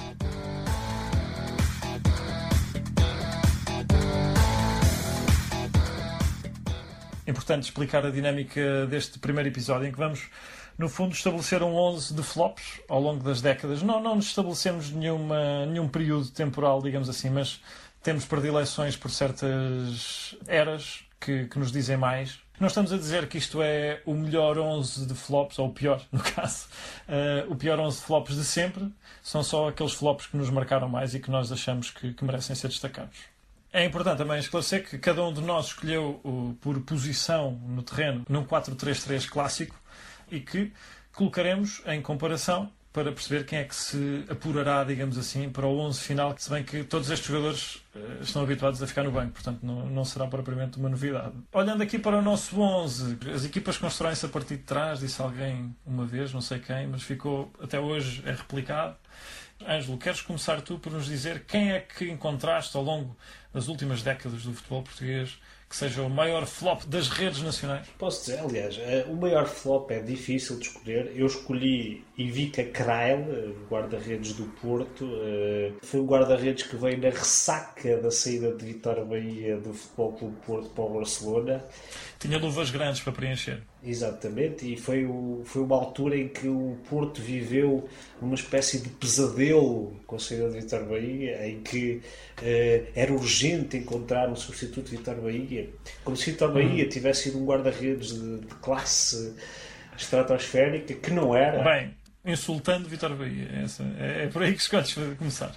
Importante 7.43 7.63
explicar 7.63 8.05
a 8.05 8.09
dinâmica 8.09 8.87
deste 8.87 9.19
primeiro 9.19 9.49
episódio, 9.49 9.85
em 9.85 9.91
que 9.91 9.97
vamos, 9.97 10.29
no 10.77 10.87
fundo, 10.87 11.13
estabelecer 11.13 11.61
um 11.61 11.75
11 11.75 12.13
de 12.13 12.23
flops 12.23 12.79
ao 12.87 13.01
longo 13.01 13.21
das 13.21 13.41
décadas. 13.41 13.83
Não, 13.83 14.01
não 14.01 14.15
nos 14.15 14.27
estabelecemos 14.27 14.89
nenhuma, 14.91 15.65
nenhum 15.65 15.89
período 15.89 16.29
temporal, 16.29 16.81
digamos 16.81 17.09
assim, 17.09 17.29
mas 17.29 17.61
temos 18.01 18.23
predileções 18.23 18.95
por 18.95 19.11
certas 19.11 20.37
eras 20.47 21.03
que, 21.19 21.45
que 21.47 21.59
nos 21.59 21.69
dizem 21.69 21.97
mais. 21.97 22.39
Não 22.57 22.67
estamos 22.67 22.93
a 22.93 22.97
dizer 22.97 23.27
que 23.27 23.37
isto 23.37 23.61
é 23.61 24.01
o 24.05 24.13
melhor 24.13 24.57
11 24.57 25.05
de 25.05 25.13
flops, 25.13 25.59
ou 25.59 25.67
o 25.67 25.73
pior, 25.73 26.01
no 26.13 26.21
caso, 26.21 26.67
uh, 27.09 27.51
o 27.51 27.57
pior 27.57 27.77
11 27.77 27.97
de 27.97 28.05
flops 28.05 28.35
de 28.37 28.45
sempre. 28.45 28.89
São 29.21 29.43
só 29.43 29.67
aqueles 29.67 29.93
flops 29.93 30.27
que 30.27 30.37
nos 30.37 30.49
marcaram 30.49 30.87
mais 30.87 31.13
e 31.13 31.19
que 31.19 31.29
nós 31.29 31.51
achamos 31.51 31.89
que, 31.89 32.13
que 32.13 32.23
merecem 32.23 32.55
ser 32.55 32.69
destacados. 32.69 33.33
É 33.73 33.83
importante 33.83 34.19
também 34.19 34.37
esclarecer 34.37 34.87
que 34.87 34.99
cada 34.99 35.23
um 35.23 35.33
de 35.33 35.41
nós 35.41 35.65
escolheu 35.65 36.21
por 36.61 36.79
posição 36.81 37.59
no 37.67 37.81
terreno 37.81 38.23
num 38.29 38.45
4-3-3 38.45 39.27
clássico 39.27 39.75
e 40.31 40.39
que 40.39 40.71
colocaremos 41.11 41.81
em 41.87 41.99
comparação 41.99 42.71
para 42.93 43.11
perceber 43.11 43.43
quem 43.45 43.57
é 43.57 43.63
que 43.63 43.75
se 43.75 44.23
apurará, 44.29 44.83
digamos 44.83 45.17
assim, 45.17 45.49
para 45.49 45.65
o 45.65 45.79
11 45.79 45.99
final, 45.99 46.35
se 46.37 46.47
bem 46.51 46.63
que 46.63 46.83
todos 46.83 47.09
estes 47.09 47.27
jogadores 47.27 47.83
uh, 47.95 48.21
estão 48.21 48.43
habituados 48.43 48.83
a 48.83 48.85
ficar 48.85 49.01
no 49.01 49.11
banco, 49.11 49.31
portanto 49.31 49.63
não, 49.63 49.87
não 49.87 50.05
será 50.05 50.27
propriamente 50.27 50.77
uma 50.77 50.89
novidade. 50.89 51.33
Olhando 51.51 51.81
aqui 51.81 51.97
para 51.97 52.19
o 52.19 52.21
nosso 52.21 52.61
11, 52.61 53.17
as 53.33 53.43
equipas 53.43 53.79
constroem-se 53.79 54.23
a 54.27 54.29
partir 54.29 54.57
de 54.57 54.63
trás, 54.63 54.99
disse 54.99 55.19
alguém 55.19 55.75
uma 55.83 56.05
vez, 56.05 56.31
não 56.31 56.41
sei 56.41 56.59
quem, 56.59 56.85
mas 56.85 57.01
ficou 57.01 57.51
até 57.59 57.79
hoje 57.79 58.21
é 58.27 58.31
replicado. 58.31 58.95
Ângelo, 59.67 59.97
queres 59.97 60.21
começar 60.21 60.61
tu 60.61 60.77
por 60.77 60.91
nos 60.91 61.05
dizer 61.05 61.45
quem 61.47 61.71
é 61.71 61.79
que 61.79 62.11
encontraste 62.11 62.77
ao 62.77 62.83
longo 62.83 63.17
das 63.53 63.67
últimas 63.67 64.01
décadas 64.01 64.43
do 64.43 64.53
futebol 64.53 64.83
português 64.83 65.37
que 65.73 65.77
seja 65.77 66.03
o 66.03 66.09
maior 66.09 66.45
flop 66.45 66.83
das 66.85 67.07
redes 67.07 67.41
nacionais? 67.41 67.87
Posso 67.97 68.25
dizer, 68.25 68.39
aliás, 68.41 68.77
eh, 68.77 69.07
o 69.09 69.15
maior 69.15 69.47
flop 69.47 69.89
é 69.89 69.99
difícil 70.01 70.59
de 70.59 70.67
escolher. 70.67 71.11
Eu 71.15 71.25
escolhi 71.25 72.05
Ivica 72.15 72.63
Krail, 72.63 73.25
eh, 73.31 73.53
guarda-redes 73.67 74.33
do 74.33 74.45
Porto. 74.61 75.09
Eh, 75.23 75.71
foi 75.81 76.01
um 76.01 76.05
guarda-redes 76.05 76.67
que 76.67 76.75
veio 76.75 76.99
na 76.99 77.09
ressaca 77.09 77.97
da 77.97 78.11
saída 78.11 78.53
de 78.53 78.63
Vitória 78.63 79.03
Bahia 79.03 79.57
do 79.57 79.73
Futebol 79.73 80.13
Clube 80.13 80.35
Porto 80.45 80.69
para 80.69 80.83
o 80.83 80.93
Barcelona. 80.93 81.65
Tinha 82.23 82.37
luvas 82.37 82.71
grandes 82.71 83.01
para 83.01 83.11
preencher. 83.11 83.61
Exatamente, 83.83 84.71
e 84.71 84.77
foi, 84.77 85.03
o, 85.03 85.41
foi 85.43 85.61
uma 85.61 85.75
altura 85.75 86.15
em 86.15 86.29
que 86.29 86.47
o 86.47 86.77
Porto 86.89 87.21
viveu 87.21 87.89
uma 88.21 88.35
espécie 88.35 88.79
de 88.79 88.87
pesadelo 88.87 89.93
com 90.07 90.15
a 90.15 90.19
saída 90.19 90.49
de 90.49 90.61
Vitor 90.61 90.85
Bahia, 90.85 91.45
em 91.45 91.61
que 91.61 92.01
uh, 92.39 92.87
era 92.95 93.11
urgente 93.11 93.75
encontrar 93.75 94.29
um 94.29 94.37
substituto 94.37 94.89
de 94.89 94.95
Vitor 94.95 95.15
Bahia. 95.15 95.69
Como 96.05 96.15
se 96.15 96.31
Vitor 96.31 96.53
Bahia 96.53 96.87
tivesse 96.87 97.23
sido 97.23 97.39
um 97.39 97.45
guarda-redes 97.45 98.13
de, 98.13 98.39
de, 98.39 98.55
classe 98.61 99.35
estratosférica, 99.97 100.93
que 100.93 101.11
não 101.11 101.35
era. 101.35 101.61
Bem, 101.61 101.93
insultando 102.23 102.87
Vitor 102.87 103.13
Bahia, 103.17 103.49
é, 103.99 104.23
é 104.23 104.27
por 104.27 104.43
aí 104.43 104.53
que 104.53 104.61
escolhes 104.61 104.93
começar. 105.17 105.53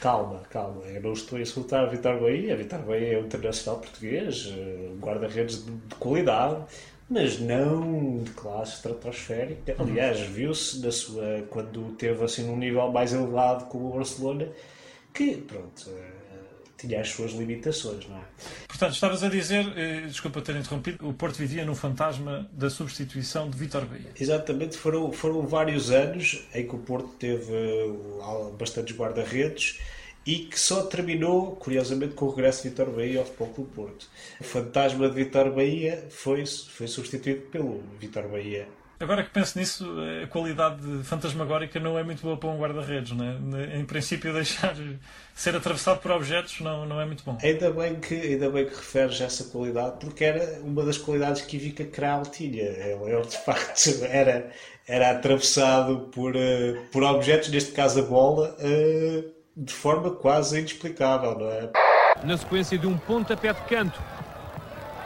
Calma, 0.00 0.40
calma. 0.50 0.82
Eu 0.84 1.02
não 1.02 1.12
estou 1.12 1.38
a 1.38 1.42
insultar 1.42 1.84
a 1.84 1.88
Vitor 1.88 2.20
Bahia. 2.20 2.54
A 2.54 2.56
Vitor 2.56 2.78
Bahia 2.80 3.14
é 3.14 3.18
um 3.18 3.24
internacional 3.24 3.80
português, 3.80 4.46
um 4.46 4.98
guarda-redes 5.00 5.64
de, 5.64 5.72
de 5.72 5.94
qualidade, 5.96 6.62
mas 7.10 7.40
não 7.40 8.22
de 8.22 8.30
classe 8.30 8.76
estratosférica. 8.76 9.74
Aliás, 9.78 10.20
viu-se 10.20 10.80
na 10.80 10.92
sua 10.92 11.42
quando 11.50 11.96
teve 11.96 12.24
assim 12.24 12.44
num 12.46 12.56
nível 12.56 12.90
mais 12.92 13.12
elevado 13.12 13.64
com 13.66 13.78
o 13.78 13.92
Barcelona 13.94 14.48
que, 15.12 15.36
pronto, 15.38 15.90
tinha 16.76 17.00
as 17.00 17.08
suas 17.08 17.32
limitações, 17.32 18.08
não 18.08 18.18
é? 18.18 18.20
Portanto, 18.78 18.94
estavas 18.94 19.24
a 19.24 19.28
dizer, 19.28 19.66
eh, 19.76 20.02
desculpa 20.06 20.40
ter 20.40 20.54
interrompido, 20.54 21.08
o 21.08 21.12
Porto 21.12 21.34
vivia 21.34 21.64
num 21.64 21.74
fantasma 21.74 22.48
da 22.52 22.70
substituição 22.70 23.50
de 23.50 23.58
Vitor 23.58 23.84
Bahia. 23.84 24.12
Exatamente, 24.14 24.76
foram, 24.76 25.10
foram 25.10 25.44
vários 25.44 25.90
anos 25.90 26.46
em 26.54 26.64
que 26.64 26.76
o 26.76 26.78
Porto 26.78 27.08
teve 27.18 27.52
uh, 27.52 28.54
bastantes 28.56 28.96
guarda-redes 28.96 29.80
e 30.24 30.44
que 30.44 30.60
só 30.60 30.84
terminou, 30.84 31.56
curiosamente, 31.56 32.14
com 32.14 32.26
o 32.26 32.30
regresso 32.30 32.62
de 32.62 32.68
Vitor 32.68 32.90
Bahia 32.90 33.18
ao 33.18 33.24
Futebol 33.24 33.48
Clube 33.48 33.70
Porto. 33.74 34.08
O 34.40 34.44
fantasma 34.44 35.08
de 35.08 35.14
Vitor 35.16 35.52
Bahia 35.52 36.06
foi, 36.08 36.46
foi 36.46 36.86
substituído 36.86 37.40
pelo 37.50 37.82
Vitor 37.98 38.28
Bahia 38.28 38.68
Agora 39.00 39.22
que 39.22 39.30
penso 39.30 39.56
nisso, 39.56 39.86
a 40.24 40.26
qualidade 40.26 40.82
fantasmagórica 41.04 41.78
não 41.78 41.96
é 41.96 42.02
muito 42.02 42.20
boa 42.20 42.36
para 42.36 42.48
um 42.48 42.58
guarda-redes. 42.58 43.12
É? 43.12 43.78
Em 43.78 43.84
princípio, 43.84 44.32
deixar 44.34 44.74
ser 45.34 45.54
atravessado 45.54 46.00
por 46.00 46.10
objetos 46.10 46.60
não, 46.60 46.84
não 46.84 47.00
é 47.00 47.06
muito 47.06 47.22
bom. 47.22 47.38
Ainda 47.40 47.70
bem, 47.70 47.94
que, 48.00 48.14
ainda 48.14 48.50
bem 48.50 48.66
que 48.66 48.74
referes 48.74 49.20
essa 49.20 49.44
qualidade, 49.44 49.98
porque 50.00 50.24
era 50.24 50.60
uma 50.62 50.84
das 50.84 50.98
qualidades 50.98 51.42
que 51.42 51.56
Ivica 51.56 51.84
Kral 51.84 52.22
tinha. 52.22 52.64
Ele, 52.64 53.22
de 53.22 53.38
facto, 53.38 54.04
era, 54.04 54.50
era 54.86 55.10
atravessado 55.12 56.08
por, 56.12 56.34
uh, 56.34 56.82
por 56.90 57.04
objetos, 57.04 57.50
neste 57.50 57.70
caso 57.70 58.00
a 58.00 58.02
bola, 58.02 58.56
uh, 58.58 59.32
de 59.56 59.72
forma 59.72 60.10
quase 60.10 60.58
inexplicável, 60.58 61.38
não 61.38 61.50
é? 61.50 61.70
Na 62.24 62.36
sequência 62.36 62.76
de 62.76 62.88
um 62.88 62.98
pontapé 62.98 63.52
de 63.52 63.60
canto, 63.62 64.02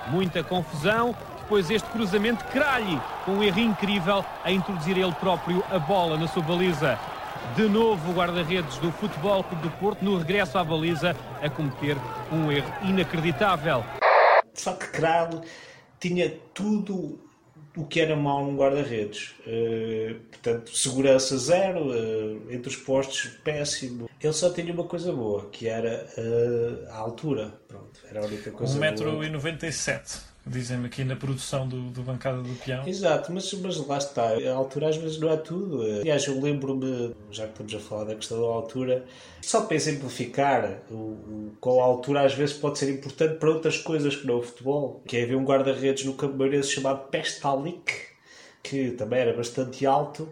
muita 0.08 0.42
confusão 0.42 1.14
depois 1.42 1.70
este 1.70 1.88
cruzamento 1.90 2.44
Cralhe, 2.46 3.00
com 3.24 3.32
um 3.32 3.42
erro 3.42 3.60
incrível 3.60 4.24
a 4.44 4.50
introduzir 4.50 4.96
ele 4.96 5.12
próprio 5.12 5.62
a 5.70 5.78
bola 5.78 6.16
na 6.16 6.28
sua 6.28 6.42
baliza. 6.42 6.98
De 7.56 7.68
novo 7.68 8.10
o 8.10 8.14
guarda-redes 8.14 8.78
do 8.78 8.90
Futebol 8.92 9.42
Clube 9.44 9.62
do 9.62 9.70
Porto 9.72 10.04
no 10.04 10.16
regresso 10.16 10.56
à 10.56 10.64
baliza 10.64 11.16
a 11.42 11.50
cometer 11.50 11.96
um 12.30 12.50
erro 12.50 12.72
inacreditável. 12.88 13.84
De 14.54 14.62
facto, 14.62 14.90
Cralhe 14.92 15.40
tinha 15.98 16.30
tudo 16.54 17.18
o 17.76 17.84
que 17.84 18.00
era 18.00 18.14
mau 18.14 18.44
num 18.44 18.56
guarda-redes. 18.56 19.34
Uh, 19.46 20.20
portanto, 20.30 20.76
segurança 20.76 21.36
zero, 21.38 21.88
uh, 21.88 22.52
entre 22.52 22.68
os 22.68 22.76
postos 22.76 23.26
péssimo. 23.42 24.08
Ele 24.20 24.32
só 24.32 24.52
tinha 24.52 24.72
uma 24.72 24.84
coisa 24.84 25.12
boa, 25.12 25.48
que 25.50 25.68
era 25.68 26.06
uh, 26.16 26.90
a 26.90 26.96
altura. 26.98 27.52
Pronto, 27.66 28.00
era 28.08 28.20
a 28.20 28.26
única 28.26 28.50
coisa 28.52 28.78
1,97m 28.78 30.31
dizem-me 30.46 30.86
aqui 30.86 31.04
na 31.04 31.14
produção 31.14 31.68
do, 31.68 31.90
do 31.90 32.02
Bancada 32.02 32.42
do 32.42 32.54
Peão. 32.64 32.86
Exato, 32.86 33.32
mas, 33.32 33.52
mas 33.54 33.86
lá 33.86 33.98
está. 33.98 34.22
A 34.22 34.54
altura 34.54 34.88
às 34.88 34.96
vezes 34.96 35.18
não 35.18 35.30
é 35.30 35.36
tudo. 35.36 35.82
Aliás, 35.82 36.26
eu 36.26 36.40
lembro-me, 36.40 37.14
já 37.30 37.44
que 37.44 37.52
estamos 37.52 37.74
a 37.74 37.80
falar 37.80 38.04
da 38.04 38.14
questão 38.14 38.40
da 38.40 38.46
altura, 38.46 39.04
só 39.40 39.62
para 39.62 39.76
exemplificar, 39.76 40.82
o, 40.90 40.94
o, 40.94 41.52
qual 41.60 41.80
a 41.80 41.84
altura 41.84 42.22
às 42.22 42.34
vezes 42.34 42.56
pode 42.56 42.78
ser 42.78 42.90
importante 42.90 43.38
para 43.38 43.50
outras 43.50 43.78
coisas 43.78 44.16
que 44.16 44.26
não 44.26 44.38
o 44.38 44.42
futebol. 44.42 45.02
Que 45.06 45.18
é 45.18 45.22
haver 45.22 45.36
um 45.36 45.44
guarda-redes 45.44 46.04
no 46.04 46.14
Campo 46.14 46.36
Meirense 46.36 46.70
chamado 46.70 47.08
Pestalik, 47.08 47.92
que 48.62 48.90
também 48.92 49.20
era 49.20 49.36
bastante 49.36 49.86
alto. 49.86 50.28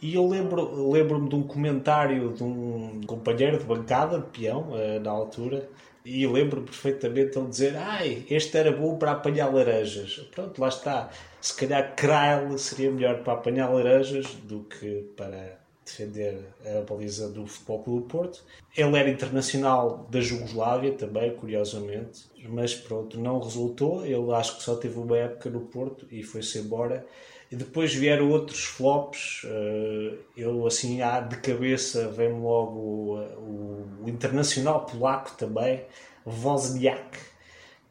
E 0.00 0.14
eu 0.14 0.26
lembro, 0.26 0.90
lembro-me 0.90 1.28
de 1.28 1.34
um 1.34 1.42
comentário 1.42 2.32
de 2.32 2.42
um 2.42 3.00
companheiro 3.06 3.58
de 3.58 3.64
bancada 3.64 4.18
de 4.18 4.26
peão, 4.26 4.68
eh, 4.74 4.98
na 4.98 5.10
altura, 5.10 5.66
e 6.04 6.26
lembro 6.26 6.62
perfeitamente 6.62 7.38
ele 7.38 7.48
dizer: 7.48 7.76
Ai, 7.76 8.24
este 8.28 8.56
era 8.58 8.70
bom 8.70 8.98
para 8.98 9.12
apanhar 9.12 9.52
laranjas. 9.52 10.18
Pronto, 10.34 10.60
lá 10.60 10.68
está. 10.68 11.10
Se 11.40 11.54
calhar 11.54 11.94
Krail 11.94 12.56
seria 12.58 12.90
melhor 12.90 13.22
para 13.22 13.34
apanhar 13.34 13.72
laranjas 13.72 14.26
do 14.42 14.60
que 14.64 15.10
para 15.16 15.58
defender 15.84 16.38
a 16.64 16.80
baliza 16.80 17.28
do 17.28 17.46
Futebol 17.46 17.82
Clube 17.82 18.02
do 18.02 18.08
Porto. 18.08 18.44
Ele 18.76 18.98
era 18.98 19.10
internacional 19.10 20.06
da 20.10 20.20
Jugoslávia 20.20 20.92
também, 20.92 21.34
curiosamente, 21.36 22.24
mas 22.48 22.74
pronto, 22.74 23.18
não 23.18 23.38
resultou. 23.38 24.04
Ele 24.04 24.32
acho 24.32 24.56
que 24.56 24.62
só 24.62 24.76
teve 24.76 24.98
uma 24.98 25.16
época 25.16 25.50
no 25.50 25.60
Porto 25.60 26.06
e 26.10 26.22
foi-se 26.22 26.58
embora. 26.58 27.06
E 27.50 27.56
depois 27.56 27.94
vieram 27.94 28.30
outros 28.30 28.64
flops. 28.64 29.42
Eh, 29.44 30.14
eu, 30.36 30.66
assim, 30.66 31.02
há 31.02 31.20
de 31.20 31.36
cabeça, 31.36 32.08
vem 32.08 32.32
logo 32.32 32.78
o, 32.78 34.02
o, 34.02 34.08
internacional 34.08 34.86
polaco 34.86 35.32
também, 35.36 35.84
Wozniak, 36.26 37.18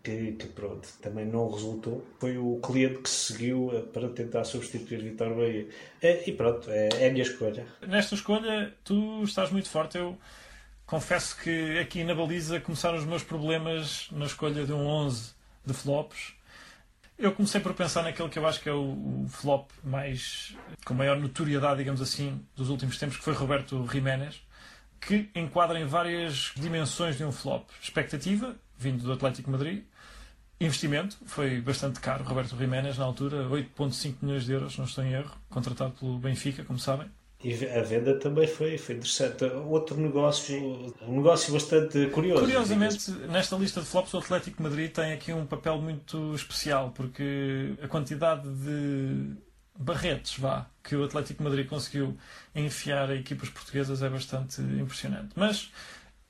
que, 0.03 0.33
que, 0.33 0.47
pronto, 0.47 0.87
também 1.01 1.25
não 1.25 1.49
resultou. 1.49 2.03
Foi 2.19 2.37
o 2.37 2.59
cliente 2.61 2.99
que 2.99 3.09
se 3.09 3.33
seguiu 3.33 3.71
eh, 3.73 3.81
para 3.81 4.09
tentar 4.09 4.43
substituir 4.43 5.01
Vitor 5.01 5.35
Bahia. 5.35 5.67
E 6.25 6.31
pronto, 6.31 6.69
é, 6.69 6.89
é 6.99 7.07
a 7.07 7.11
minha 7.11 7.23
escolha. 7.23 7.65
Nesta 7.87 8.15
escolha, 8.15 8.73
tu 8.83 9.23
estás 9.23 9.51
muito 9.51 9.69
forte. 9.69 9.97
Eu 9.97 10.17
confesso 10.85 11.39
que 11.41 11.79
aqui 11.79 12.03
na 12.03 12.13
baliza 12.13 12.59
começaram 12.59 12.97
os 12.97 13.05
meus 13.05 13.23
problemas 13.23 14.07
na 14.11 14.25
escolha 14.25 14.65
de 14.65 14.73
um 14.73 14.85
11 14.85 15.31
de 15.65 15.73
flops 15.73 16.33
eu 17.23 17.31
comecei 17.31 17.61
por 17.61 17.73
pensar 17.73 18.03
naquele 18.03 18.27
que 18.27 18.37
eu 18.37 18.45
acho 18.45 18.59
que 18.59 18.67
é 18.67 18.73
o, 18.73 19.23
o, 19.23 19.25
flop 19.29 19.71
mais 19.81 20.55
com 20.83 20.93
maior 20.93 21.17
notoriedade, 21.17 21.77
digamos 21.77 22.01
assim, 22.01 22.45
dos 22.53 22.69
últimos 22.69 22.97
tempos, 22.97 23.15
que 23.15 23.23
foi 23.23 23.33
Roberto 23.33 23.87
Jiménez, 23.89 24.41
que 24.99 25.29
enquadra 25.33 25.79
em 25.79 25.85
várias 25.85 26.51
dimensões 26.55 27.17
de 27.17 27.23
um 27.23 27.31
flop. 27.31 27.69
Expectativa, 27.81 28.55
vindo 28.77 29.03
do 29.03 29.13
Atlético 29.13 29.49
Madrid. 29.49 29.85
Investimento, 30.59 31.17
foi 31.25 31.61
bastante 31.61 32.01
caro. 32.01 32.25
Roberto 32.25 32.57
Jiménez, 32.57 32.97
na 32.97 33.05
altura, 33.05 33.47
8,5 33.47 34.15
milhões 34.21 34.45
de 34.45 34.51
euros, 34.51 34.77
não 34.77 34.83
estou 34.85 35.03
em 35.03 35.13
erro, 35.13 35.31
contratado 35.49 35.93
pelo 35.93 36.17
Benfica, 36.19 36.65
como 36.65 36.77
sabem. 36.77 37.09
E 37.43 37.53
a 37.67 37.81
venda 37.81 38.17
também 38.17 38.47
foi, 38.47 38.77
foi 38.77 38.95
interessante. 38.95 39.43
Outro 39.43 39.99
negócio, 39.99 40.93
um 41.01 41.17
negócio 41.17 41.51
bastante 41.51 42.07
curioso. 42.07 42.41
Curiosamente, 42.41 43.11
nesta 43.29 43.57
lista 43.57 43.81
de 43.81 43.87
flops, 43.87 44.13
o 44.13 44.19
Atlético 44.19 44.57
de 44.57 44.63
Madrid 44.63 44.91
tem 44.91 45.11
aqui 45.11 45.33
um 45.33 45.45
papel 45.45 45.81
muito 45.81 46.33
especial, 46.33 46.91
porque 46.95 47.75
a 47.83 47.87
quantidade 47.87 48.47
de 48.47 49.35
barretes 49.77 50.37
vá, 50.37 50.67
que 50.81 50.95
o 50.95 51.03
Atlético 51.03 51.43
de 51.43 51.49
Madrid 51.49 51.67
conseguiu 51.67 52.17
enfiar 52.55 53.09
a 53.09 53.15
equipas 53.15 53.49
portuguesas 53.49 54.01
é 54.01 54.09
bastante 54.09 54.61
impressionante. 54.61 55.31
Mas 55.35 55.69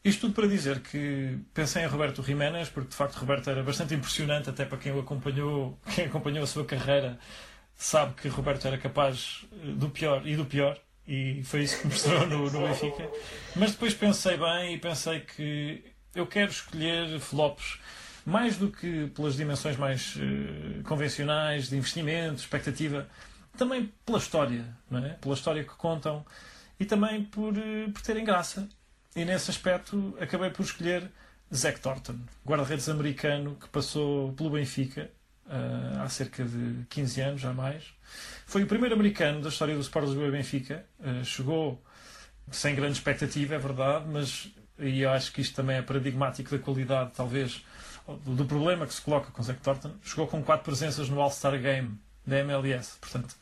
isto 0.03 0.22
tudo 0.22 0.34
para 0.34 0.48
dizer 0.48 0.79
que 0.79 1.38
pensei 1.53 1.84
em 1.84 1.88
Roberto 1.88 2.24
Jiménez, 2.24 2.70
porque 2.70 2.89
de 2.89 2.96
facto 2.96 3.17
Roberto 3.17 3.50
era 3.50 3.62
bastante 3.62 3.93
impressionante, 3.93 4.50
até 4.50 4.65
para 4.65 4.77
quem 4.77 4.91
o 4.91 5.00
acompanhou, 5.00 5.77
quem 5.93 6.05
acompanhou 6.05 6.43
a 6.43 6.48
sua 6.48 6.65
carreira, 6.65 7.20
sabe 7.75 8.13
que 8.15 8.27
Roberto 8.27 8.65
era 8.67 8.77
capaz 8.77 9.46
do 9.75 9.89
pior 9.89 10.25
e 10.25 10.36
do 10.36 10.46
pior 10.46 10.79
e 11.07 11.43
foi 11.43 11.63
isso 11.63 11.79
que 11.79 11.88
mostrou 11.88 12.25
no, 12.27 12.50
no 12.50 12.67
Benfica. 12.67 13.10
Mas 13.55 13.72
depois 13.72 13.93
pensei 13.93 14.38
bem 14.38 14.75
e 14.75 14.77
pensei 14.77 15.19
que 15.22 15.83
eu 16.15 16.27
quero 16.27 16.51
escolher 16.51 17.19
flops 17.19 17.79
mais 18.25 18.57
do 18.57 18.72
que 18.72 19.07
pelas 19.07 19.36
dimensões 19.36 19.75
mais 19.75 20.15
uh, 20.15 20.83
convencionais 20.83 21.69
de 21.69 21.75
investimento, 21.75 22.36
expectativa, 22.36 23.07
também 23.57 23.91
pela 24.05 24.17
história, 24.17 24.65
é? 24.91 25.10
pela 25.10 25.33
história 25.36 25.63
que 25.63 25.75
contam 25.75 26.25
e 26.79 26.86
também 26.86 27.24
por, 27.24 27.53
uh, 27.53 27.91
por 27.91 28.01
terem 28.01 28.24
graça. 28.24 28.67
E 29.15 29.25
nesse 29.25 29.51
aspecto 29.51 30.17
acabei 30.19 30.50
por 30.50 30.63
escolher 30.63 31.12
Zack 31.53 31.79
Thornton, 31.79 32.19
guarda-redes 32.45 32.89
americano 32.89 33.55
que 33.60 33.67
passou 33.67 34.33
pelo 34.33 34.51
Benfica 34.51 35.12
uh, 35.45 36.01
há 36.01 36.10
cerca 36.10 36.43
de 36.43 36.86
15 36.89 37.22
anos, 37.22 37.41
já 37.41 37.53
mais. 37.53 37.93
Foi 38.53 38.62
o 38.62 38.67
primeiro 38.67 38.93
americano 38.93 39.41
da 39.41 39.50
história 39.50 39.74
do 39.74 39.81
Sport 39.81 40.05
Lisboa 40.05 40.27
e 40.27 40.31
Benfica. 40.31 40.86
Uh, 41.00 41.25
chegou 41.25 41.83
sem 42.51 42.75
grande 42.75 42.93
expectativa, 42.93 43.55
é 43.55 43.57
verdade, 43.57 44.05
mas 44.07 44.48
e 44.77 45.01
eu 45.01 45.10
acho 45.10 45.33
que 45.33 45.41
isto 45.41 45.55
também 45.55 45.77
é 45.77 45.81
paradigmático 45.81 46.51
da 46.51 46.60
qualidade, 46.60 47.13
talvez, 47.15 47.65
do 48.24 48.45
problema 48.45 48.86
que 48.86 48.93
se 48.93 49.01
coloca 49.01 49.31
com 49.31 49.41
Zack 49.41 49.60
Thornton. 49.60 49.93
Chegou 50.03 50.27
com 50.27 50.43
quatro 50.43 50.65
presenças 50.65 51.10
no 51.10 51.19
All-Star 51.19 51.60
Game 51.60 51.98
da 52.27 52.41
MLS, 52.41 52.95
portanto, 53.01 53.36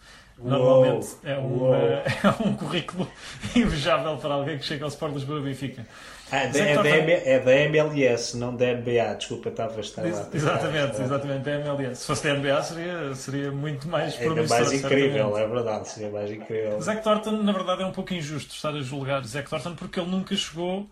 normalmente 0.43 1.07
é 1.23 1.37
um, 1.37 1.73
é 1.73 2.45
um 2.45 2.53
currículo 2.53 3.07
invejável 3.55 4.17
para 4.17 4.33
alguém 4.33 4.57
que 4.57 4.65
chega 4.65 4.85
ao 4.85 4.89
Sport 4.89 5.13
Lisboa 5.13 5.39
e 5.39 5.43
Benfica. 5.43 5.85
Ah, 6.31 6.43
é, 6.43 6.45
é, 6.45 6.75
da, 6.75 6.89
é, 6.89 7.39
da 7.39 7.53
MLS, 7.53 8.37
não 8.37 8.55
da 8.55 8.73
NBA, 8.73 9.15
desculpa, 9.17 9.49
estava 9.49 9.75
a 9.75 9.79
estar 9.81 10.01
lá. 10.01 10.07
Exatamente, 10.33 11.01
exatamente, 11.01 11.43
da 11.43 11.51
MLS. 11.59 12.01
Se 12.01 12.07
fosse 12.07 12.23
da 12.23 12.33
NBA 12.35 12.63
seria, 12.63 13.15
seria 13.15 13.51
muito 13.51 13.89
mais 13.89 14.15
promissor. 14.15 14.59
mais 14.59 14.71
incrível, 14.71 15.37
é 15.37 15.45
verdade, 15.45 15.89
seria 15.89 16.09
mais 16.09 16.31
incrível. 16.31 16.79
Zack 16.79 17.03
Thornton, 17.03 17.31
na 17.31 17.51
verdade, 17.51 17.83
é 17.83 17.85
um 17.85 17.91
pouco 17.91 18.13
injusto 18.13 18.55
estar 18.55 18.69
a 18.69 18.81
julgar 18.81 19.25
Zack 19.25 19.49
Thornton 19.49 19.75
porque 19.75 19.99
ele 19.99 20.09
nunca 20.09 20.33
chegou 20.33 20.89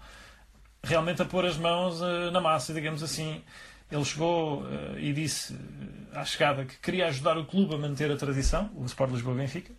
realmente 0.84 1.22
a 1.22 1.26
pôr 1.26 1.46
as 1.46 1.58
mãos 1.58 2.02
uh, 2.02 2.32
na 2.32 2.42
massa, 2.42 2.74
digamos 2.74 3.02
assim. 3.02 3.42
Ele 3.92 4.06
chegou 4.06 4.62
uh, 4.62 5.00
e 5.00 5.12
disse 5.14 5.54
uh, 5.54 5.58
à 6.14 6.24
chegada 6.24 6.66
que 6.66 6.78
queria 6.78 7.08
ajudar 7.08 7.38
o 7.38 7.46
clube 7.46 7.74
a 7.74 7.78
manter 7.78 8.12
a 8.12 8.16
tradição, 8.16 8.70
o 8.76 8.86
Sport 8.86 9.12
Lisboa 9.12 9.36
Benfica, 9.36 9.74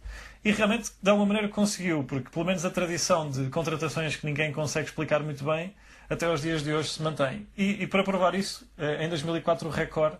e 0.44 0.50
realmente, 0.50 0.90
de 1.00 1.10
alguma 1.10 1.26
maneira, 1.26 1.48
conseguiu, 1.48 2.04
porque 2.04 2.30
pelo 2.30 2.44
menos 2.44 2.64
a 2.64 2.70
tradição 2.70 3.30
de 3.30 3.48
contratações 3.50 4.16
que 4.16 4.26
ninguém 4.26 4.52
consegue 4.52 4.88
explicar 4.88 5.22
muito 5.22 5.44
bem, 5.44 5.74
até 6.08 6.26
aos 6.26 6.42
dias 6.42 6.62
de 6.62 6.72
hoje 6.72 6.88
se 6.88 7.02
mantém. 7.02 7.46
E, 7.56 7.82
e 7.82 7.86
para 7.86 8.02
provar 8.02 8.34
isso, 8.34 8.68
em 8.98 9.08
2004 9.08 9.68
o 9.68 9.70
Record 9.70 10.14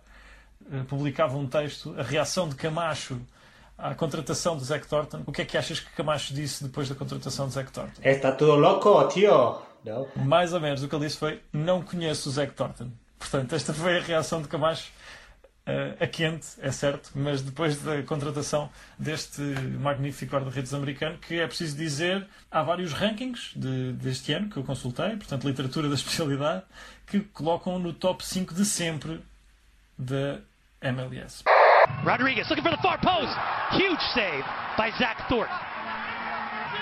publicava 0.87 1.37
um 1.37 1.47
texto, 1.47 1.93
a 1.97 2.03
reação 2.03 2.47
de 2.47 2.55
Camacho 2.55 3.19
à 3.77 3.95
contratação 3.95 4.55
de 4.55 4.63
Zack 4.63 4.87
Thornton. 4.87 5.23
O 5.25 5.31
que 5.31 5.41
é 5.41 5.45
que 5.45 5.57
achas 5.57 5.79
que 5.79 5.89
Camacho 5.91 6.33
disse 6.33 6.63
depois 6.63 6.87
da 6.87 6.95
contratação 6.95 7.47
de 7.47 7.53
Zack 7.53 7.71
Thornton? 7.71 8.01
Está 8.03 8.31
tudo 8.31 8.55
louco, 8.55 9.07
tio! 9.07 9.59
Não? 9.83 10.07
Mais 10.15 10.53
ou 10.53 10.61
menos. 10.61 10.83
O 10.83 10.87
que 10.87 10.95
ele 10.95 11.05
disse 11.05 11.17
foi: 11.17 11.41
Não 11.51 11.81
conheço 11.81 12.29
o 12.29 12.31
Zack 12.31 12.53
Thornton. 12.53 12.91
Portanto, 13.21 13.53
esta 13.53 13.71
foi 13.71 13.99
a 13.99 14.01
reação 14.01 14.41
de 14.41 14.47
Camacho 14.47 14.89
uh, 15.67 16.03
a 16.03 16.07
quente, 16.07 16.47
é 16.59 16.71
certo, 16.71 17.11
mas 17.13 17.43
depois 17.43 17.79
da 17.83 18.01
contratação 18.01 18.67
deste 18.97 19.41
magnífico 19.79 20.33
guarda-redes 20.33 20.73
americano, 20.73 21.19
que 21.19 21.39
é 21.39 21.45
preciso 21.45 21.77
dizer, 21.77 22.27
há 22.49 22.63
vários 22.63 22.93
rankings 22.93 23.51
de, 23.55 23.93
deste 23.93 24.33
ano 24.33 24.49
que 24.49 24.57
eu 24.57 24.63
consultei, 24.63 25.11
portanto, 25.17 25.47
literatura 25.47 25.87
da 25.87 25.93
especialidade, 25.95 26.63
que 27.05 27.19
colocam 27.19 27.77
no 27.77 27.93
top 27.93 28.25
5 28.25 28.55
de 28.55 28.65
sempre 28.65 29.21
da 29.95 30.39
MLS. 30.81 31.43
Rodriguez 32.03 32.49
looking 32.49 32.63
for 32.63 32.75
the 32.75 32.81
far 32.81 32.97
post. 32.99 33.37
Huge 33.71 34.01
save 34.15 34.43
by 34.77 34.89
Zach 34.97 35.27
Thornton. 35.29 35.55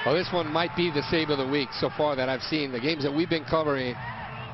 Well, 0.05 0.15
this 0.15 0.31
one 0.31 0.49
might 0.53 0.73
be 0.77 0.89
the 0.89 1.03
save 1.11 1.29
of 1.29 1.37
the 1.37 1.45
week 1.45 1.67
so 1.81 1.89
far 1.89 2.15
that 2.15 2.29
I've 2.29 2.43
seen. 2.43 2.71
The 2.71 2.79
games 2.79 3.03
that 3.03 3.13
we've 3.13 3.29
been 3.29 3.43
covering, 3.43 3.95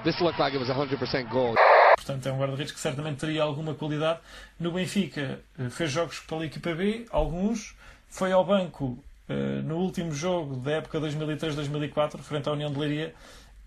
this 0.04 0.20
looked 0.20 0.40
like 0.40 0.56
it 0.56 0.60
was 0.60 0.70
100% 0.70 1.30
goal. 1.30 1.56
Portanto, 1.96 2.28
é 2.28 2.32
um 2.32 2.38
guarda-redes 2.38 2.72
que 2.72 2.80
certamente 2.80 3.18
teria 3.18 3.44
alguma 3.44 3.74
qualidade. 3.74 4.20
No 4.60 4.72
Benfica, 4.72 5.40
fez 5.72 5.92
jogos 5.92 6.20
pela 6.20 6.46
equipa 6.46 6.74
B, 6.76 7.06
alguns. 7.10 7.76
Foi 8.08 8.32
ao 8.32 8.46
banco 8.46 9.04
uh, 9.30 9.62
no 9.64 9.78
último 9.78 10.12
jogo 10.12 10.58
da 10.58 10.74
época 10.74 11.00
2003-2004, 11.00 12.20
frente 12.20 12.48
à 12.48 12.52
União 12.52 12.72
de 12.72 12.80
Leiria, 12.80 13.14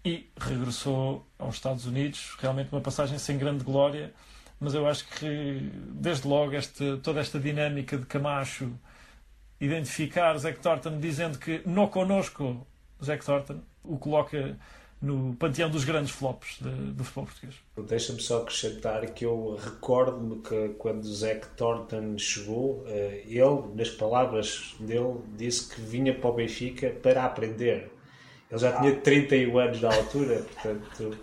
e 0.04 0.28
regressou 0.38 1.26
aos 1.38 1.56
Estados 1.56 1.86
Unidos. 1.86 2.36
Realmente 2.40 2.70
uma 2.72 2.80
passagem 2.80 3.18
sem 3.18 3.36
grande 3.36 3.64
glória, 3.64 4.12
mas 4.60 4.74
eu 4.74 4.86
acho 4.86 5.04
que, 5.06 5.70
desde 5.90 6.26
logo, 6.26 6.52
toda 7.02 7.20
esta 7.20 7.38
dinâmica 7.38 7.96
de 7.98 8.06
Camacho 8.06 8.72
identificar 9.60 10.36
Zack 10.38 10.60
Thornton 10.60 10.98
dizendo 10.98 11.38
que 11.38 11.62
não 11.66 11.88
conosco 11.88 12.66
Zack 13.02 13.24
Thornton 13.24 13.60
o 13.82 13.98
coloca 13.98 14.56
no 15.00 15.34
panteão 15.36 15.70
dos 15.70 15.84
grandes 15.84 16.10
flops 16.10 16.58
de, 16.60 16.70
do 16.92 17.04
futebol 17.04 17.26
português. 17.26 17.54
Deixa-me 17.88 18.20
só 18.20 18.42
acrescentar 18.42 19.06
que 19.12 19.24
eu 19.24 19.58
recordo-me 19.62 20.40
que 20.42 20.70
quando 20.78 21.04
Zack 21.06 21.46
Thornton 21.56 22.18
chegou, 22.18 22.84
eh, 22.88 23.22
ele, 23.26 23.74
nas 23.74 23.90
palavras 23.90 24.74
dele, 24.80 25.20
disse 25.36 25.72
que 25.72 25.80
vinha 25.80 26.12
para 26.12 26.30
o 26.30 26.32
Benfica 26.32 26.90
para 26.90 27.24
aprender. 27.24 27.92
Ele 28.50 28.60
já 28.60 28.72
tinha 28.80 28.96
31 28.96 29.58
anos 29.58 29.80
na 29.80 29.94
altura, 29.94 30.44
portanto. 30.62 31.18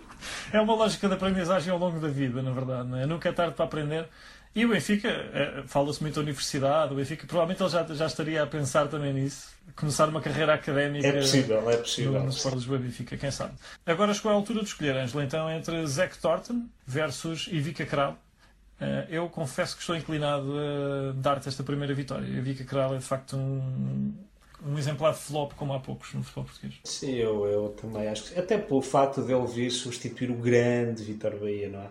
É 0.52 0.60
uma 0.60 0.74
lógica 0.74 1.08
de 1.08 1.14
aprendizagem 1.14 1.70
ao 1.70 1.78
longo 1.78 2.00
da 2.00 2.08
vida, 2.08 2.40
na 2.40 2.52
verdade. 2.52 2.88
Não 2.88 2.98
é? 2.98 3.04
Nunca 3.04 3.28
é 3.28 3.32
tarde 3.32 3.54
para 3.54 3.64
aprender. 3.66 4.08
E 4.54 4.64
o 4.64 4.70
Benfica, 4.70 5.08
é, 5.08 5.62
fala-se 5.66 6.00
muito 6.00 6.14
da 6.14 6.22
universidade, 6.22 6.92
o 6.92 6.96
Benfica 6.96 7.26
provavelmente 7.26 7.62
ele 7.62 7.70
já, 7.70 7.84
já 7.94 8.06
estaria 8.06 8.42
a 8.42 8.46
pensar 8.46 8.88
também 8.88 9.12
nisso, 9.12 9.50
começar 9.74 10.08
uma 10.08 10.20
carreira 10.20 10.54
académica. 10.54 11.06
É 11.06 11.12
possível, 11.12 11.70
é 11.70 11.76
possível. 11.76 12.12
No, 12.12 12.24
no 12.24 12.30
Sport 12.30 12.54
Lisboa 12.54 12.78
Benfica, 12.78 13.16
quem 13.16 13.30
sabe. 13.30 13.52
Agora 13.84 14.14
chegou 14.14 14.32
a 14.32 14.34
altura 14.34 14.60
de 14.60 14.66
escolher, 14.66 14.96
Ângela, 14.96 15.24
então 15.24 15.50
entre 15.50 15.86
Zack 15.86 16.16
Thornton 16.18 16.66
versus 16.86 17.48
Ivica 17.48 17.84
Kral. 17.84 18.18
Eu 19.08 19.28
confesso 19.30 19.74
que 19.74 19.80
estou 19.80 19.96
inclinado 19.96 20.54
a 20.58 21.12
dar-te 21.12 21.48
esta 21.48 21.62
primeira 21.62 21.94
vitória. 21.94 22.26
Ivica 22.26 22.64
Kral 22.64 22.94
é 22.94 22.98
de 22.98 23.04
facto 23.04 23.34
um, 23.36 24.14
um 24.66 24.78
exemplar 24.78 25.12
de 25.12 25.18
flop 25.18 25.52
como 25.54 25.72
há 25.72 25.80
poucos 25.80 26.12
no 26.12 26.22
futebol 26.22 26.44
português. 26.44 26.74
Sim, 26.84 27.14
eu, 27.14 27.46
eu 27.46 27.68
também 27.70 28.06
acho 28.08 28.24
que. 28.24 28.38
Até 28.38 28.58
pelo 28.58 28.82
facto 28.82 29.22
de 29.22 29.32
ele 29.32 29.46
vir 29.46 29.70
substituir 29.70 30.30
o 30.30 30.34
grande 30.34 31.02
Vitor 31.02 31.38
Bahia, 31.38 31.70
não 31.70 31.80
é? 31.80 31.90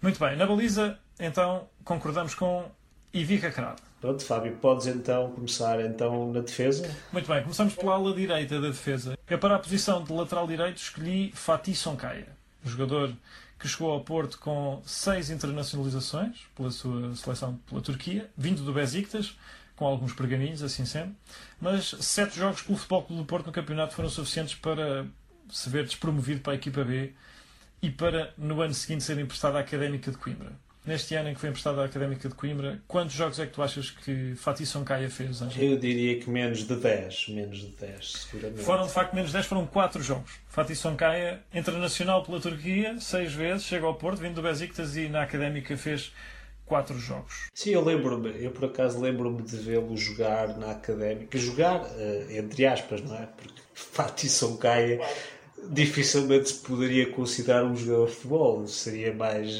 Muito 0.00 0.20
bem, 0.20 0.36
na 0.36 0.46
baliza, 0.46 0.98
então, 1.18 1.68
concordamos 1.84 2.34
com 2.34 2.70
Ivica 3.12 3.50
Crado. 3.50 3.80
Pronto, 4.00 4.22
Fábio, 4.24 4.56
podes 4.56 4.86
então 4.86 5.30
começar 5.32 5.80
então 5.80 6.32
na 6.32 6.40
defesa? 6.40 6.94
Muito 7.12 7.26
bem, 7.26 7.42
começamos 7.42 7.74
pela 7.74 7.94
ala 7.94 8.12
direita 8.12 8.60
da 8.60 8.68
defesa. 8.68 9.18
Eu 9.28 9.38
para 9.38 9.56
a 9.56 9.58
posição 9.58 10.04
de 10.04 10.12
lateral 10.12 10.46
direito 10.46 10.76
escolhi 10.76 11.32
Fatih 11.32 11.74
Soncaia, 11.74 12.28
jogador 12.64 13.14
que 13.58 13.66
chegou 13.66 13.92
ao 13.92 14.00
Porto 14.02 14.38
com 14.38 14.82
seis 14.84 15.30
internacionalizações 15.30 16.40
pela 16.54 16.70
sua 16.70 17.14
seleção 17.16 17.56
pela 17.66 17.80
Turquia, 17.80 18.28
vindo 18.36 18.62
do 18.62 18.72
Besiktas, 18.74 19.38
com 19.74 19.86
alguns 19.86 20.12
pergaminhos, 20.12 20.62
assim 20.62 20.84
sendo, 20.84 21.14
mas 21.60 21.94
sete 22.00 22.36
jogos 22.36 22.62
pelo 22.62 22.76
Futebol 22.76 23.04
Clube 23.04 23.22
do 23.22 23.26
Porto 23.26 23.46
no 23.46 23.52
campeonato 23.52 23.94
foram 23.94 24.10
suficientes 24.10 24.54
para 24.54 25.06
se 25.48 25.70
ver 25.70 25.84
despromovido 25.84 26.40
para 26.40 26.52
a 26.52 26.56
equipa 26.56 26.84
B 26.84 27.12
e 27.80 27.90
para, 27.90 28.32
no 28.36 28.60
ano 28.60 28.74
seguinte, 28.74 29.04
ser 29.04 29.18
emprestado 29.18 29.56
à 29.56 29.60
Académica 29.60 30.10
de 30.10 30.16
Coimbra. 30.16 30.52
Neste 30.86 31.14
ano 31.14 31.30
em 31.30 31.34
que 31.34 31.40
foi 31.40 31.48
emprestado 31.48 31.80
à 31.80 31.86
Académica 31.86 32.28
de 32.28 32.34
Coimbra, 32.34 32.78
quantos 32.86 33.14
jogos 33.14 33.38
é 33.40 33.46
que 33.46 33.52
tu 33.52 33.62
achas 33.62 33.90
que 33.90 34.34
Fatih 34.36 34.66
Soncaia 34.66 35.08
fez, 35.08 35.40
Angel? 35.40 35.70
Eu 35.72 35.78
diria 35.78 36.20
que 36.20 36.28
menos 36.28 36.66
de 36.66 36.76
10, 36.76 37.28
menos 37.30 37.58
de 37.60 37.68
10, 37.68 38.12
seguramente. 38.12 38.62
Foram, 38.62 38.86
de 38.86 38.92
facto, 38.92 39.14
menos 39.14 39.30
de 39.30 39.34
10, 39.34 39.46
foram 39.46 39.66
4 39.66 40.02
jogos. 40.02 40.32
Fatih 40.46 40.76
Soncaia, 40.76 41.40
internacional 41.54 42.22
pela 42.22 42.38
Turquia, 42.38 43.00
6 43.00 43.32
vezes, 43.32 43.64
chega 43.64 43.86
ao 43.86 43.94
Porto, 43.94 44.20
vindo 44.20 44.34
do 44.34 44.42
Besiktas 44.42 44.94
e 44.94 45.08
na 45.08 45.22
Académica 45.22 45.74
fez 45.74 46.12
4 46.66 46.98
jogos. 46.98 47.48
Sim, 47.54 47.70
eu 47.70 47.82
lembro-me, 47.82 48.44
eu 48.44 48.50
por 48.50 48.66
acaso 48.66 49.00
lembro-me 49.00 49.42
de 49.42 49.56
vê-lo 49.56 49.96
jogar 49.96 50.56
na 50.58 50.72
Académica. 50.72 51.38
Jogar, 51.38 51.82
entre 52.28 52.66
aspas, 52.66 53.00
não 53.00 53.16
é? 53.16 53.26
Porque 53.26 53.62
Fatih 53.72 54.28
Soncaia 54.28 55.00
dificilmente 55.70 56.50
se 56.50 56.60
poderia 56.60 57.10
considerar 57.12 57.64
um 57.64 57.76
jogador 57.76 58.06
de 58.06 58.14
futebol, 58.14 58.66
seria 58.66 59.12
mais, 59.12 59.50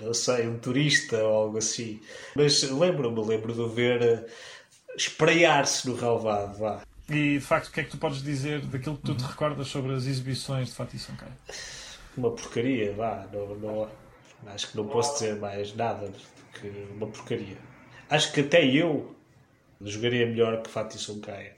não 0.00 0.14
sei, 0.14 0.46
um 0.46 0.58
turista 0.58 1.22
ou 1.22 1.34
algo 1.34 1.58
assim. 1.58 2.00
Mas 2.34 2.62
lembro-me, 2.62 3.24
lembro 3.24 3.52
de 3.52 3.74
ver 3.74 4.26
espraiar-se 4.96 5.88
no 5.88 5.94
relvado, 5.94 6.58
vá. 6.58 6.82
E 7.08 7.38
de 7.38 7.40
facto, 7.40 7.68
o 7.68 7.72
que 7.72 7.80
é 7.80 7.84
que 7.84 7.90
tu 7.90 7.98
podes 7.98 8.22
dizer 8.22 8.60
daquilo 8.66 8.96
que 8.96 9.02
tu 9.02 9.14
te 9.14 9.24
recordas 9.24 9.68
sobre 9.68 9.92
as 9.94 10.04
exibições 10.06 10.68
de 10.68 10.74
Fatih 10.74 10.98
Sankaya? 10.98 11.36
Uma 12.16 12.30
porcaria, 12.30 12.92
vá. 12.92 13.26
Não, 13.32 13.54
não, 13.56 13.88
acho 14.46 14.70
que 14.70 14.76
não 14.76 14.86
posso 14.86 15.14
dizer 15.14 15.36
mais 15.36 15.74
nada 15.74 16.08
do 16.08 16.60
que 16.60 16.68
uma 16.94 17.06
porcaria. 17.06 17.58
Acho 18.08 18.32
que 18.32 18.40
até 18.40 18.64
eu 18.64 19.14
jogaria 19.80 20.26
melhor 20.26 20.62
que 20.62 20.70
Fatih 20.70 20.98
Sankaya. 20.98 21.56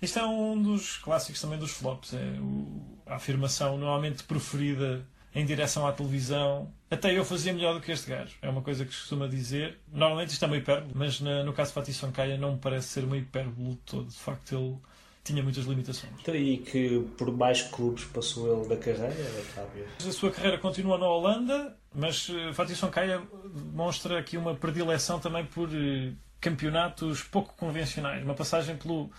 Isto 0.00 0.18
é 0.18 0.26
um 0.26 0.60
dos 0.60 0.96
clássicos 0.98 1.40
também 1.40 1.58
dos 1.58 1.70
flops. 1.70 2.14
É 2.14 2.38
o, 2.40 2.95
a 3.06 3.16
afirmação 3.16 3.78
normalmente 3.78 4.24
preferida 4.24 5.06
em 5.34 5.44
direção 5.44 5.86
à 5.86 5.92
televisão. 5.92 6.72
Até 6.90 7.16
eu 7.16 7.24
fazia 7.24 7.52
melhor 7.52 7.74
do 7.74 7.80
que 7.80 7.92
este 7.92 8.10
gajo. 8.10 8.34
É 8.40 8.48
uma 8.48 8.62
coisa 8.62 8.84
que 8.84 8.92
se 8.92 9.00
costuma 9.00 9.28
dizer. 9.28 9.78
Normalmente 9.92 10.30
isto 10.30 10.44
é 10.44 10.48
uma 10.48 10.56
hipérbole, 10.56 10.92
mas 10.94 11.20
na, 11.20 11.44
no 11.44 11.52
caso 11.52 11.70
de 11.70 11.74
Fatih 11.74 11.92
Sankaya 11.92 12.38
não 12.38 12.52
me 12.52 12.58
parece 12.58 12.88
ser 12.88 13.04
uma 13.04 13.18
hipérbole 13.18 13.72
de 13.72 13.76
todo. 13.78 14.08
De 14.08 14.16
facto, 14.16 14.54
ele 14.54 14.76
tinha 15.22 15.42
muitas 15.42 15.64
limitações. 15.64 16.12
Então, 16.20 16.34
e 16.34 16.56
que 16.58 17.00
por 17.18 17.30
mais 17.36 17.62
clubes 17.62 18.04
passou 18.04 18.60
ele 18.60 18.68
da 18.68 18.76
carreira, 18.76 19.24
Fábio? 19.54 19.84
A 19.98 20.12
sua 20.12 20.30
carreira 20.30 20.56
continua 20.56 20.96
na 20.96 21.06
Holanda, 21.06 21.76
mas 21.94 22.28
uh, 22.30 22.54
Fatih 22.54 22.76
Sankaya 22.76 23.20
demonstra 23.44 24.18
aqui 24.18 24.38
uma 24.38 24.54
predileção 24.54 25.18
também 25.18 25.44
por 25.44 25.68
uh, 25.68 26.16
campeonatos 26.40 27.22
pouco 27.22 27.52
convencionais. 27.56 28.24
Uma 28.24 28.34
passagem 28.34 28.76
pelo, 28.76 29.10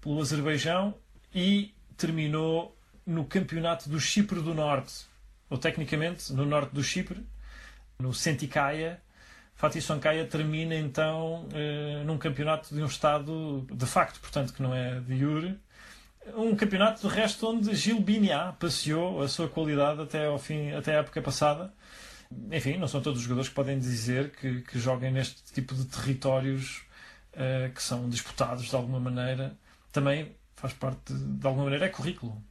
pelo 0.00 0.20
Azerbaijão 0.20 0.94
e 1.34 1.72
terminou 1.96 2.76
no 3.06 3.24
campeonato 3.24 3.88
do 3.88 4.00
Chipre 4.00 4.40
do 4.40 4.54
Norte, 4.54 5.06
ou 5.50 5.58
tecnicamente 5.58 6.32
no 6.32 6.46
norte 6.46 6.72
do 6.72 6.82
Chipre, 6.82 7.24
no 7.98 8.12
Sentikaia. 8.14 9.00
Fatih 9.54 9.80
Sankaya 9.80 10.26
termina 10.26 10.74
então 10.74 11.46
uh, 11.46 12.04
num 12.04 12.18
campeonato 12.18 12.74
de 12.74 12.82
um 12.82 12.86
estado 12.86 13.66
de 13.70 13.86
facto, 13.86 14.18
portanto, 14.20 14.52
que 14.52 14.62
não 14.62 14.74
é 14.74 15.00
de 15.00 15.18
jure. 15.18 15.58
Um 16.34 16.54
campeonato 16.56 17.06
de 17.06 17.14
resto 17.14 17.48
onde 17.48 17.74
Gil 17.74 18.00
Binia 18.00 18.54
passeou 18.58 19.22
a 19.22 19.28
sua 19.28 19.48
qualidade 19.48 20.00
até 20.00 20.26
ao 20.26 20.38
fim, 20.38 20.70
até 20.72 20.96
a 20.96 21.00
época 21.00 21.20
passada. 21.20 21.72
Enfim, 22.50 22.78
não 22.78 22.88
são 22.88 23.02
todos 23.02 23.18
os 23.18 23.24
jogadores 23.24 23.48
que 23.48 23.54
podem 23.54 23.78
dizer 23.78 24.30
que, 24.30 24.62
que 24.62 24.78
joguem 24.78 25.12
neste 25.12 25.42
tipo 25.52 25.74
de 25.74 25.84
territórios 25.84 26.82
uh, 27.34 27.72
que 27.74 27.82
são 27.82 28.08
disputados 28.08 28.68
de 28.68 28.74
alguma 28.74 28.98
maneira. 28.98 29.56
Também 29.92 30.34
faz 30.56 30.72
parte, 30.72 31.12
de, 31.12 31.38
de 31.38 31.46
alguma 31.46 31.64
maneira, 31.64 31.86
é 31.86 31.88
currículo. 31.88 32.42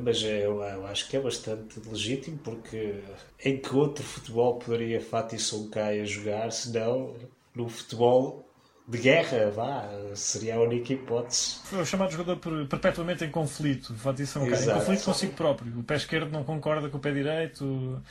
Mas 0.00 0.22
eu, 0.22 0.62
eu, 0.62 0.86
acho 0.86 1.08
que 1.08 1.16
é 1.16 1.20
bastante 1.20 1.80
legítimo, 1.88 2.38
porque 2.38 3.00
em 3.44 3.58
que 3.58 3.74
outro 3.74 4.04
futebol 4.04 4.58
poderia 4.58 5.00
Fatih 5.00 5.38
Sankaya 5.38 6.04
jogar, 6.04 6.50
se 6.50 6.72
não 6.72 7.14
no 7.54 7.68
futebol 7.68 8.48
de 8.88 8.98
guerra, 8.98 9.50
vá, 9.50 9.88
seria 10.14 10.56
a 10.56 10.60
única 10.60 10.92
hipótese. 10.92 11.58
Foi 11.64 11.80
o 11.80 11.86
chamado 11.86 12.10
jogador 12.10 12.36
perpetuamente 12.66 13.24
em 13.24 13.30
conflito, 13.30 13.94
Fatih 13.94 14.26
Sankaya, 14.26 14.60
em 14.60 14.74
conflito 14.74 15.04
consigo 15.04 15.32
próprio. 15.34 15.78
O 15.78 15.82
pé 15.82 15.96
esquerdo 15.96 16.30
não 16.30 16.42
concorda 16.42 16.88
com 16.88 16.96
o 16.96 17.00
pé 17.00 17.12
direito, 17.12 18.02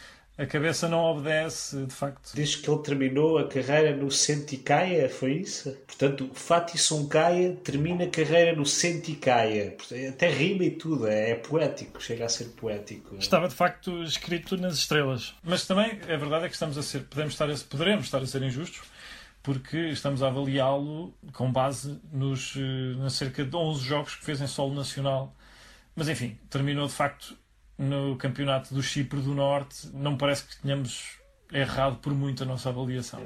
a 0.42 0.48
cabeça 0.48 0.90
não 0.90 1.04
obedece, 1.04 1.86
de 1.86 1.94
facto. 1.94 2.34
Diz 2.34 2.56
que 2.56 2.68
ele 2.68 2.82
terminou 2.82 3.38
a 3.38 3.48
carreira 3.48 3.96
no 3.96 4.10
Sentikaia, 4.10 5.08
foi 5.08 5.34
isso? 5.34 5.72
Portanto, 5.86 6.32
Fatih 6.34 6.80
Sankaya 6.80 7.56
termina 7.64 8.06
a 8.06 8.10
carreira 8.10 8.56
no 8.56 8.66
Sentikaia. 8.66 9.78
Até 10.10 10.30
rima 10.30 10.64
e 10.64 10.72
tudo, 10.72 11.08
é, 11.08 11.30
é, 11.30 11.36
poético, 11.36 12.02
chega 12.02 12.26
a 12.26 12.30
ser 12.30 12.46
poético. 12.56 13.16
Estava 13.18 13.48
de 13.48 13.54
facto 13.54 14.02
escrito 14.02 14.58
nas 14.58 14.78
estrelas. 14.78 15.36
Mas 15.44 15.68
também 15.68 16.00
a 16.02 16.18
verdade 16.18 16.46
é 16.46 16.48
que 16.48 16.56
estamos 16.56 16.76
a 16.76 16.82
ser, 16.82 17.04
podemos 17.04 17.34
estar 17.34 17.48
a, 17.48 17.56
poderemos 17.70 18.06
estar 18.06 18.18
a 18.18 18.26
ser 18.26 18.42
injustos, 18.42 18.82
porque 19.44 19.78
estamos 19.90 20.24
a 20.24 20.28
avaliá-lo 20.28 21.14
com 21.34 21.52
base 21.52 22.00
nos, 22.12 22.56
eh, 22.58 22.96
nas 22.98 23.14
cerca 23.14 23.46
de 23.46 23.56
11 23.56 23.86
jogos 23.86 24.16
que 24.16 24.26
fez 24.26 24.42
em 24.42 24.48
solo 24.48 24.74
nacional. 24.74 25.36
Mas 25.96 26.10
enfim, 26.10 26.36
terminou 26.50 26.88
de 26.88 26.94
facto 26.94 27.38
no 27.78 28.16
campeonato 28.18 28.74
do 28.74 28.82
Chipre 28.84 29.20
do 29.20 29.34
Norte, 29.34 29.90
não 29.94 30.18
parece 30.18 30.46
que 30.46 30.62
tenhamos 30.62 31.20
errado 31.54 31.98
por 31.98 32.14
muito 32.14 32.44
a 32.44 32.46
nossa 32.46 32.70
avaliação. 32.70 33.20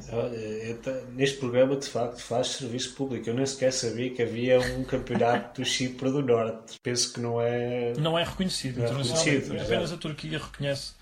Neste 1.13 1.37
programa, 1.37 1.75
de 1.75 1.87
facto, 1.87 2.19
faz 2.19 2.47
serviço 2.47 2.95
público. 2.95 3.29
Eu 3.29 3.35
nem 3.35 3.45
sequer 3.45 3.71
sabia 3.71 4.09
que 4.09 4.21
havia 4.21 4.59
um 4.59 4.83
campeonato 4.83 5.61
do 5.61 5.65
Chipre 5.65 6.09
do 6.09 6.21
Norte. 6.23 6.79
Penso 6.81 7.13
que 7.13 7.19
não 7.19 7.39
é. 7.39 7.93
Não 7.97 8.17
é 8.17 8.23
reconhecido 8.23 8.77
não 8.77 8.85
é 8.85 8.89
internacionalmente. 8.89 9.29
reconhecido, 9.29 9.65
Apenas 9.65 9.91
a 9.91 9.97
Turquia 9.97 10.39
reconhece 10.39 10.93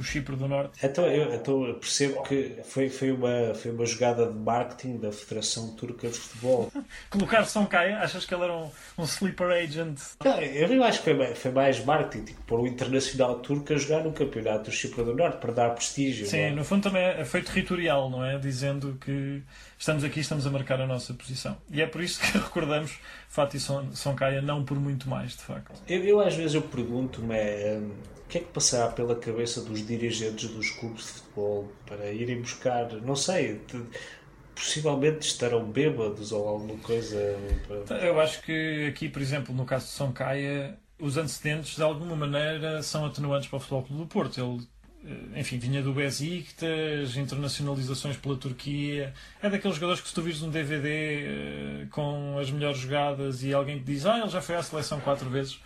o 0.00 0.02
Chipre 0.04 0.34
do 0.36 0.48
Norte. 0.48 0.72
Então 0.82 1.06
eu, 1.06 1.34
então 1.34 1.64
eu 1.66 1.74
percebo 1.74 2.22
que 2.22 2.56
foi, 2.64 2.88
foi, 2.88 3.12
uma, 3.12 3.54
foi 3.54 3.70
uma 3.70 3.84
jogada 3.84 4.26
de 4.26 4.38
marketing 4.38 4.96
da 4.98 5.12
Federação 5.12 5.74
Turca 5.76 6.08
de 6.08 6.18
Futebol. 6.18 6.72
Colocar 7.10 7.44
São 7.44 7.66
Caia, 7.66 7.98
achas 7.98 8.24
que 8.24 8.34
ele 8.34 8.44
era 8.44 8.56
um, 8.56 8.70
um 8.98 9.04
sleeper 9.04 9.48
agent? 9.48 9.98
Não, 10.24 10.40
eu 10.40 10.84
acho 10.84 10.98
que 10.98 11.04
foi, 11.04 11.14
mais- 11.14 11.38
foi 11.38 11.50
mais 11.50 11.84
marketing, 11.84 12.24
tipo, 12.24 12.42
pôr 12.42 12.60
o 12.60 12.66
Internacional 12.66 13.38
Turco 13.40 13.72
a 13.72 13.76
jogar 13.76 14.02
no 14.02 14.12
Campeonato 14.12 14.64
do 14.64 14.72
Chipre 14.72 15.04
do 15.04 15.14
Norte 15.14 15.38
para 15.38 15.52
dar 15.52 15.70
prestígio. 15.70 16.26
Sim, 16.26 16.38
é? 16.38 16.50
no 16.50 16.64
fundo 16.64 16.84
também 16.84 17.02
é 17.02 17.24
feito 17.24 17.52
territorial, 17.52 18.08
não 18.10 18.24
é? 18.24 18.38
Dizendo 18.38 18.96
que 19.04 19.42
estamos 19.80 20.04
aqui, 20.04 20.20
estamos 20.20 20.46
a 20.46 20.50
marcar 20.50 20.80
a 20.80 20.86
nossa 20.86 21.12
posição. 21.14 21.56
E 21.72 21.80
é 21.80 21.86
por 21.86 22.00
isso 22.02 22.20
que 22.20 22.26
recordamos 22.38 22.98
Fatih 23.28 23.58
Son- 23.58 23.92
Soncaia 23.94 24.40
não 24.42 24.64
por 24.64 24.78
muito 24.78 25.08
mais, 25.08 25.32
de 25.32 25.42
facto. 25.42 25.72
Eu, 25.88 26.04
eu 26.04 26.20
às 26.20 26.34
vezes 26.36 26.54
eu 26.54 26.62
pergunto-me 26.62 27.34
hum, 27.34 27.90
o 28.24 28.28
que 28.28 28.38
é 28.38 28.40
que 28.42 28.48
passará 28.52 28.88
pela 28.92 29.16
cabeça 29.16 29.60
dos 29.62 29.84
dirigentes 29.84 30.48
dos 30.50 30.70
clubes 30.70 31.04
de 31.06 31.10
futebol 31.12 31.72
para 31.86 32.12
irem 32.12 32.40
buscar, 32.40 32.92
não 33.02 33.16
sei, 33.16 33.54
de- 33.66 33.82
possivelmente 34.54 35.26
estarão 35.26 35.64
bêbados 35.64 36.32
ou 36.32 36.46
alguma 36.46 36.78
coisa. 36.78 37.16
para- 37.86 37.96
Eu 38.06 38.20
acho 38.20 38.42
que 38.42 38.86
aqui, 38.88 39.08
por 39.08 39.22
exemplo, 39.22 39.54
no 39.54 39.64
caso 39.64 39.86
de 39.86 39.92
Soncaia, 39.92 40.78
os 40.98 41.16
antecedentes 41.16 41.76
de 41.76 41.82
alguma 41.82 42.14
maneira 42.14 42.82
são 42.82 43.06
atenuantes 43.06 43.48
para 43.48 43.56
o 43.56 43.60
Futebol 43.60 43.82
Clube 43.84 44.02
do 44.02 44.06
Porto. 44.08 44.38
Ele, 44.38 44.66
enfim, 45.34 45.58
vinha 45.58 45.82
do 45.82 45.92
Besiktas, 45.92 47.16
internacionalizações 47.16 48.16
pela 48.16 48.36
Turquia. 48.36 49.14
É 49.42 49.48
daqueles 49.48 49.76
jogadores 49.76 50.00
que 50.02 50.08
se 50.08 50.14
tu 50.14 50.22
vires 50.22 50.42
um 50.42 50.50
DVD 50.50 50.88
eh, 51.82 51.86
com 51.90 52.38
as 52.38 52.50
melhores 52.50 52.78
jogadas 52.78 53.42
e 53.42 53.52
alguém 53.54 53.78
te 53.78 53.84
diz, 53.84 54.04
ah, 54.06 54.18
ele 54.18 54.28
já 54.28 54.40
foi 54.42 54.56
à 54.56 54.62
seleção 54.62 55.00
quatro 55.00 55.28
vezes, 55.30 55.58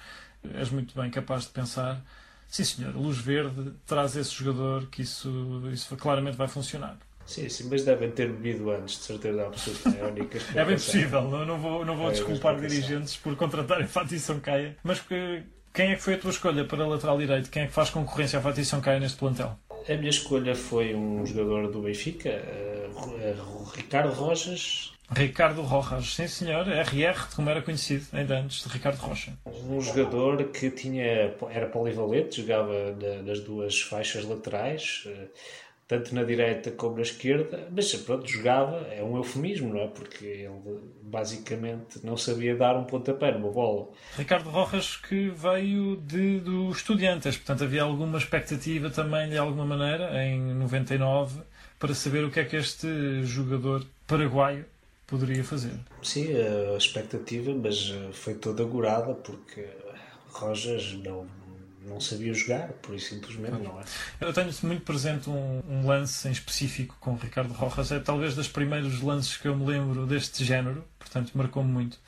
és 0.55 0.71
muito 0.71 0.95
bem 0.99 1.11
capaz 1.11 1.45
de 1.45 1.51
pensar, 1.51 2.01
sim 2.49 2.63
senhor, 2.65 2.95
Luz 2.95 3.19
Verde 3.19 3.73
traz 3.87 4.15
esse 4.17 4.33
jogador 4.33 4.87
que 4.87 5.03
isso, 5.03 5.63
isso 5.73 5.97
claramente 5.97 6.37
vai 6.37 6.47
funcionar. 6.49 6.97
Sim, 7.27 7.49
sim, 7.49 7.69
mas 7.71 7.83
devem 7.85 8.11
ter 8.11 8.29
bebido 8.31 8.71
antes, 8.71 8.99
de 8.99 9.05
certeza 9.05 9.47
absoluta. 9.47 9.89
É 9.89 10.05
única 10.05 10.39
É 10.55 10.63
bem 10.65 10.75
possível, 10.77 11.23
não, 11.23 11.47
não 11.47 11.59
vou, 11.59 11.83
não 11.85 11.97
vou 11.97 12.09
É, 12.09 12.13
desculpar 12.13 12.61
dirigentes 12.61 13.17
por 13.17 13.35
contratarem 13.35 13.87
Fatih 13.87 14.19
Soncaia. 14.21 14.77
Mas 14.85 15.01
que- 15.01 15.43
quem 15.75 15.91
é 15.91 15.97
que 15.97 16.03
foi 16.03 16.15
a 16.15 16.19
tua 16.19 16.31
escolha 16.31 16.65
para 16.65 16.87
lateral 16.87 17.19
direito? 17.19 17.51
Quem 17.51 17.65
é 17.65 17.67
que 17.67 17.73
faz 17.73 17.91
concorrência 17.91 18.39
a 18.39 18.43
Fatih 18.43 18.65
Soncaia 18.65 19.01
neste 19.01 19.19
plantel? 19.19 19.59
A 19.89 19.95
minha 19.97 20.09
escolha 20.11 20.55
foi 20.55 20.95
um 20.95 21.27
jogador 21.27 21.71
do 21.71 21.83
Benfica, 21.83 22.31
eh, 22.31 22.89
Ricardo 23.77 24.13
Rojas, 24.15 24.93
Ricardo 25.11 25.61
Rojas, 25.61 26.15
sim 26.15 26.27
senhor, 26.27 26.67
RR, 26.67 27.27
como 27.37 27.51
era 27.51 27.61
conhecido 27.61 28.07
ainda 28.15 28.39
antes 28.39 28.63
de 28.65 28.69
Ricardo 28.71 28.97
Rocha. 28.97 29.35
um 29.47 29.79
jogador 29.81 30.43
que 30.45 30.71
tinha, 30.71 31.35
era 31.51 31.67
polivalente, 31.67 32.41
jogava 32.41 32.73
na- 32.99 33.23
nas 33.23 33.41
duas 33.41 33.83
faixas 33.83 34.25
laterais, 34.25 35.05
eh, 35.07 35.27
tanto 35.87 36.15
na 36.15 36.25
direita 36.25 36.71
como 36.71 36.97
na 36.97 37.03
esquerda, 37.03 37.69
mas 37.71 37.95
pronto, 37.95 38.27
jogava, 38.27 38.87
é 38.91 39.03
um 39.03 39.17
eufemismo, 39.17 39.73
não 39.73 39.81
é? 39.81 39.89
Porque 39.89 40.25
ele 40.25 40.81
basicamente 41.03 42.01
não 42.03 42.17
sabia 42.17 42.57
dar 42.57 42.77
um 42.77 42.85
pontapé 42.85 43.33
numa 43.33 43.51
bola. 43.51 43.89
Ricardo 44.17 44.49
Rojas 44.49 44.97
que 44.97 45.29
veio 45.31 45.97
de, 45.97 46.41
do 46.41 46.71
Estudiantes, 46.71 47.37
portanto 47.37 47.65
havia 47.65 47.83
alguma 47.83 48.19
expectativa 48.19 48.89
também 48.91 49.29
de 49.29 49.37
alguma 49.37 49.67
maneira 49.67 50.25
em 50.25 50.41
99 50.55 51.43
para 51.79 51.95
saber 51.95 52.25
o 52.25 52.31
que 52.31 52.41
é 52.41 52.45
que 52.45 52.57
este 52.57 53.23
jogador 53.25 53.85
paraguaio 54.07 54.65
poderia 55.07 55.45
fazer. 55.45 55.75
Sim, 56.03 56.29
a 56.73 56.77
expectativa, 56.77 57.55
mas 57.55 57.91
eh, 57.91 58.13
foi 58.13 58.35
toda 58.35 58.63
agorada 58.63 59.15
porque 59.15 59.67
Rojas 60.31 60.95
não, 60.95 61.27
não 61.87 62.01
sabia 62.01 62.33
jogar, 62.33 62.69
por 62.75 62.95
isso 62.95 63.15
simplesmente 63.15 63.63
não 63.63 63.81
é? 63.81 63.85
Eu 64.21 64.33
tenho 64.33 64.51
muito 64.63 64.83
presente 64.83 65.29
um, 65.29 65.63
um 65.69 65.87
lance 65.87 66.27
em 66.29 66.33
específico 66.33 66.97
com 67.01 67.13
o 67.13 67.17
Ricardo 67.17 67.53
Rojas, 67.53 67.93
é 67.93 68.01
talvez 68.01 68.35
dos 68.35 68.49
primeiros 68.49 69.01
lances 69.01 69.37
que 69.37 69.49
eu 69.49 69.57
me 69.57 69.67
lembro 69.67 70.07
deste 70.07 70.45
género, 70.45 70.85
portanto 70.99 71.33
marcou-me 71.35 71.71
muito, 71.71 71.99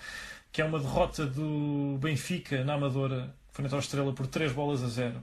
que 0.51 0.63
é 0.63 0.65
uma 0.65 0.79
derrota 0.79 1.27
do 1.27 1.99
Benfica 2.01 2.65
na 2.65 2.75
Amadora, 2.75 3.35
frente 3.53 3.73
ao 3.73 3.81
Estrela, 3.81 4.13
por 4.13 4.27
3 4.27 4.53
bolas 4.53 4.83
a 4.83 4.89
0, 4.89 5.21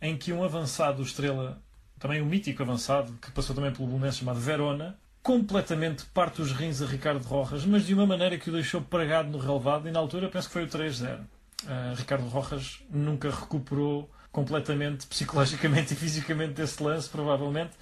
em 0.00 0.16
que 0.16 0.32
um 0.32 0.42
avançado 0.42 0.98
do 0.98 1.02
Estrela, 1.02 1.60
também 1.98 2.22
um 2.22 2.26
mítico 2.26 2.62
avançado, 2.62 3.12
que 3.20 3.30
passou 3.30 3.54
também 3.54 3.72
pelo 3.72 3.88
Bolonense, 3.88 4.18
chamado 4.18 4.40
Verona, 4.40 4.98
completamente 5.22 6.06
parte 6.06 6.40
os 6.40 6.52
rins 6.52 6.80
a 6.80 6.86
Ricardo 6.86 7.22
Rojas, 7.22 7.64
mas 7.66 7.84
de 7.84 7.92
uma 7.92 8.06
maneira 8.06 8.38
que 8.38 8.48
o 8.48 8.52
deixou 8.52 8.80
pregado 8.80 9.28
no 9.28 9.38
relevado, 9.38 9.86
e 9.86 9.92
na 9.92 9.98
altura 9.98 10.28
penso 10.28 10.48
que 10.48 10.54
foi 10.54 10.64
o 10.64 10.68
3-0. 10.68 11.20
Uh, 11.64 11.94
Ricardo 11.94 12.26
Rojas 12.28 12.80
nunca 12.90 13.30
recuperou 13.30 14.10
completamente, 14.32 15.06
psicologicamente 15.06 15.92
e 15.94 15.96
fisicamente 15.96 16.54
desse 16.54 16.82
lance, 16.82 17.08
provavelmente. 17.08 17.72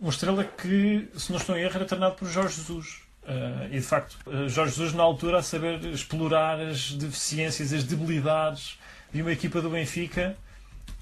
Um 0.00 0.08
estrela 0.08 0.44
que, 0.44 1.08
se 1.16 1.32
não 1.32 1.38
estou 1.38 1.56
em 1.56 1.62
erro, 1.62 1.76
era 1.76 1.84
treinado 1.84 2.14
por 2.14 2.28
Jorge 2.28 2.56
Jesus. 2.56 3.08
Uh, 3.24 3.66
e 3.66 3.80
de 3.80 3.82
facto, 3.82 4.16
uh, 4.26 4.48
Jorge 4.48 4.74
Jesus, 4.74 4.94
na 4.94 5.02
altura, 5.02 5.38
a 5.38 5.42
saber 5.42 5.84
explorar 5.86 6.60
as 6.60 6.92
deficiências, 6.92 7.72
as 7.72 7.84
debilidades 7.84 8.78
de 9.12 9.20
uma 9.20 9.32
equipa 9.32 9.60
do 9.60 9.68
Benfica 9.68 10.36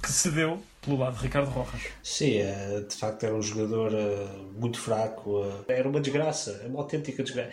que 0.03 0.11
cedeu 0.11 0.61
pelo 0.83 0.99
lado 0.99 1.17
de 1.17 1.23
Ricardo 1.23 1.51
Rojas. 1.51 1.83
Sim, 2.03 2.41
uh, 2.41 2.89
de 2.89 2.97
facto 2.97 3.23
era 3.25 3.35
um 3.35 3.43
jogador 3.43 3.93
muito 4.59 4.79
fraco, 4.79 5.45
era 5.69 5.89
uma 5.89 6.01
desgraça, 6.01 6.63
uma 6.67 6.81
autêntica 6.81 7.23
desgraça. 7.23 7.51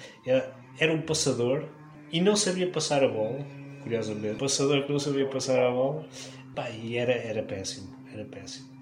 Era 0.80 0.92
um 0.92 1.02
passador 1.02 1.66
e 2.12 2.20
não 2.20 2.36
sabia 2.36 2.68
passar 2.72 3.04
a 3.04 3.08
bola, 3.08 3.46
curiosamente. 3.84 4.36
Um 4.36 4.38
passador 4.38 4.84
que 4.86 4.92
não 4.92 5.00
sabia 5.00 5.28
passar 5.28 5.60
a 5.60 5.70
bola, 5.70 6.06
pá, 6.56 6.70
e 6.70 6.98
era, 6.98 7.14
era 7.14 7.44
péssimo, 7.44 7.94
era 8.12 8.26
péssimo. 8.26 8.74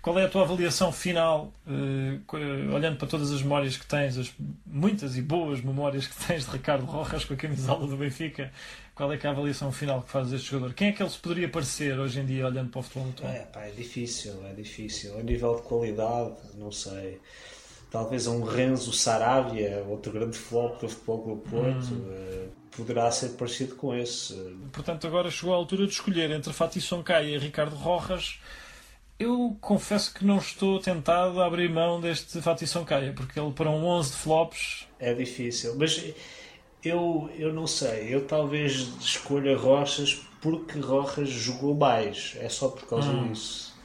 Qual 0.00 0.18
é 0.18 0.24
a 0.24 0.28
tua 0.28 0.42
avaliação 0.42 0.92
final, 0.92 1.52
uh, 1.66 2.72
olhando 2.74 2.96
para 2.96 3.08
todas 3.08 3.30
as 3.32 3.42
memórias 3.42 3.76
que 3.76 3.84
tens, 3.84 4.16
as 4.16 4.32
muitas 4.64 5.16
e 5.16 5.22
boas 5.22 5.60
memórias 5.60 6.06
que 6.06 6.26
tens 6.26 6.46
de 6.46 6.52
Ricardo 6.52 6.84
Rojas 6.84 7.24
com 7.24 7.34
a 7.34 7.36
camisola 7.36 7.86
do 7.86 7.96
Benfica? 7.96 8.50
Qual 8.94 9.12
é, 9.12 9.18
é 9.22 9.26
a 9.26 9.30
avaliação 9.30 9.70
final 9.70 10.02
que 10.02 10.10
fazes 10.10 10.32
deste 10.32 10.50
jogador? 10.50 10.74
Quem 10.74 10.88
é 10.88 10.92
que 10.92 11.02
ele 11.02 11.10
se 11.10 11.18
poderia 11.18 11.48
parecer 11.48 11.98
hoje 11.98 12.20
em 12.20 12.26
dia, 12.26 12.46
olhando 12.46 12.70
para 12.70 12.80
o 12.80 12.82
futebol 12.82 13.10
atual? 13.10 13.32
É, 13.32 13.40
pá, 13.40 13.64
é 13.64 13.70
difícil, 13.70 14.44
é 14.46 14.52
difícil. 14.54 15.18
A 15.18 15.22
nível 15.22 15.56
de 15.56 15.62
qualidade, 15.62 16.34
não 16.56 16.72
sei. 16.72 17.20
Talvez 17.90 18.26
um 18.26 18.42
Renzo 18.42 18.92
Saravia, 18.92 19.84
outro 19.88 20.12
grande 20.12 20.36
flop 20.36 20.80
do 20.80 20.88
Futebol 20.88 21.22
Clube 21.22 21.50
Porto, 21.50 21.94
hum. 21.94 22.48
Poderá 22.76 23.10
ser 23.10 23.30
parecido 23.30 23.74
com 23.74 23.94
esse. 23.94 24.34
Portanto, 24.72 25.06
agora 25.06 25.30
chegou 25.30 25.54
a 25.54 25.56
altura 25.56 25.86
de 25.86 25.92
escolher 25.92 26.30
entre 26.30 26.52
Fatih 26.52 26.80
Sonkai 26.80 27.34
e 27.34 27.38
Ricardo 27.38 27.74
Rojas 27.74 28.38
eu 29.18 29.56
confesso 29.60 30.14
que 30.14 30.24
não 30.24 30.38
estou 30.38 30.78
tentado 30.78 31.40
a 31.42 31.46
abrir 31.46 31.68
mão 31.68 32.00
deste 32.00 32.40
Fatih 32.40 32.68
Soncaia, 32.68 33.12
porque 33.12 33.38
ele 33.38 33.50
para 33.50 33.68
um 33.68 33.84
11 33.84 34.10
de 34.12 34.16
flops... 34.16 34.86
É 35.00 35.12
difícil, 35.12 35.74
mas 35.76 36.14
eu, 36.84 37.28
eu 37.36 37.52
não 37.52 37.66
sei, 37.66 38.14
eu 38.14 38.26
talvez 38.26 38.88
escolha 39.00 39.56
Rochas 39.56 40.22
porque 40.40 40.78
Rojas 40.78 41.28
jogou 41.28 41.74
mais, 41.74 42.36
é 42.38 42.48
só 42.48 42.68
por 42.68 42.88
causa 42.88 43.10
hum. 43.10 43.28
disso. 43.32 43.76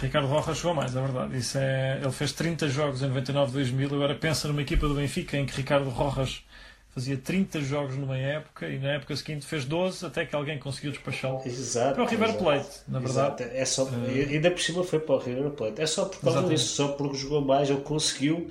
Ricardo 0.00 0.26
Rojas 0.26 0.56
jogou 0.56 0.74
mais, 0.74 0.96
é 0.96 1.00
verdade. 1.02 1.36
Isso 1.36 1.58
é, 1.58 2.00
ele 2.00 2.12
fez 2.12 2.32
30 2.32 2.68
jogos 2.68 3.02
em 3.02 3.10
99-2000, 3.10 3.92
agora 3.92 4.14
pensa 4.14 4.48
numa 4.48 4.62
equipa 4.62 4.88
do 4.88 4.94
Benfica 4.94 5.36
em 5.36 5.44
que 5.44 5.54
Ricardo 5.54 5.90
Rojas 5.90 6.42
fazia 6.90 7.16
30 7.16 7.60
jogos 7.60 7.96
numa 7.96 8.16
época 8.16 8.68
e 8.68 8.78
na 8.78 8.92
época 8.92 9.14
seguinte 9.14 9.46
fez 9.46 9.64
12 9.64 10.06
até 10.06 10.26
que 10.26 10.34
alguém 10.34 10.58
conseguiu 10.58 10.90
despachá-lo 10.90 11.42
exato, 11.46 11.94
para 11.94 12.04
o 12.04 12.06
River 12.06 12.36
Plate, 12.36 12.80
na 12.88 12.98
verdade. 12.98 13.42
Exato. 13.42 13.56
É 13.56 13.64
só, 13.64 13.84
uh, 13.84 13.90
ainda 14.30 14.50
por 14.50 14.60
cima 14.60 14.84
foi 14.84 14.98
para 14.98 15.14
o 15.14 15.18
River 15.18 15.50
Plate. 15.50 15.80
É 15.80 15.86
só 15.86 16.04
por 16.06 16.20
causa 16.20 16.38
exatamente. 16.38 16.58
disso, 16.58 16.74
só 16.74 16.88
porque 16.88 17.16
jogou 17.16 17.40
mais, 17.40 17.70
ele 17.70 17.80
conseguiu 17.80 18.48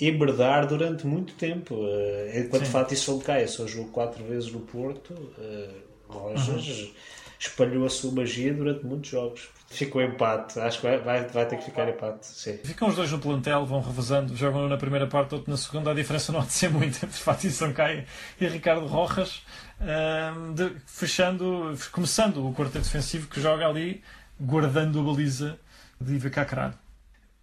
emberdar 0.00 0.66
durante 0.66 1.06
muito 1.06 1.34
tempo. 1.34 1.74
Uh, 1.74 2.38
enquanto 2.38 2.66
Sim. 2.66 2.72
Fatih 2.72 2.96
Solcaia 2.96 3.48
só 3.48 3.66
jogou 3.66 3.90
4 3.92 4.24
vezes 4.24 4.52
no 4.52 4.60
Porto, 4.60 5.12
uh, 5.14 5.86
Rojas 6.08 6.48
uhum. 6.48 6.92
espalhou 7.38 7.86
a 7.86 7.90
sua 7.90 8.12
magia 8.12 8.52
durante 8.52 8.84
muitos 8.84 9.10
jogos. 9.10 9.48
Ficou 9.76 10.00
empate, 10.00 10.58
acho 10.58 10.80
que 10.80 10.86
vai, 10.86 10.98
vai, 10.98 11.26
vai 11.26 11.46
ter 11.46 11.58
que 11.58 11.66
ficar 11.66 11.86
empate. 11.86 12.26
Sim. 12.26 12.56
Ficam 12.64 12.88
os 12.88 12.96
dois 12.96 13.12
no 13.12 13.18
plantel, 13.18 13.66
vão 13.66 13.82
revezando, 13.82 14.34
jogam 14.34 14.64
um 14.64 14.68
na 14.68 14.78
primeira 14.78 15.06
parte, 15.06 15.34
outro 15.34 15.50
na 15.50 15.56
segunda. 15.58 15.90
A 15.90 15.94
diferença 15.94 16.32
não 16.32 16.40
há 16.40 16.44
de 16.44 16.52
ser 16.52 16.70
muito 16.70 16.96
entre 16.96 17.08
Fatih 17.08 17.50
Sancai 17.50 18.06
e 18.40 18.46
Ricardo 18.46 18.86
Rojas, 18.86 19.42
um, 19.78 20.54
de, 20.54 20.72
fechando, 20.86 21.76
começando 21.92 22.48
o 22.48 22.54
quarteto 22.54 22.84
defensivo 22.84 23.28
que 23.28 23.38
joga 23.38 23.68
ali, 23.68 24.02
guardando 24.40 24.98
a 24.98 25.02
baliza 25.02 25.58
de 26.00 26.14
Iva 26.14 26.30
Cacrado. 26.30 26.78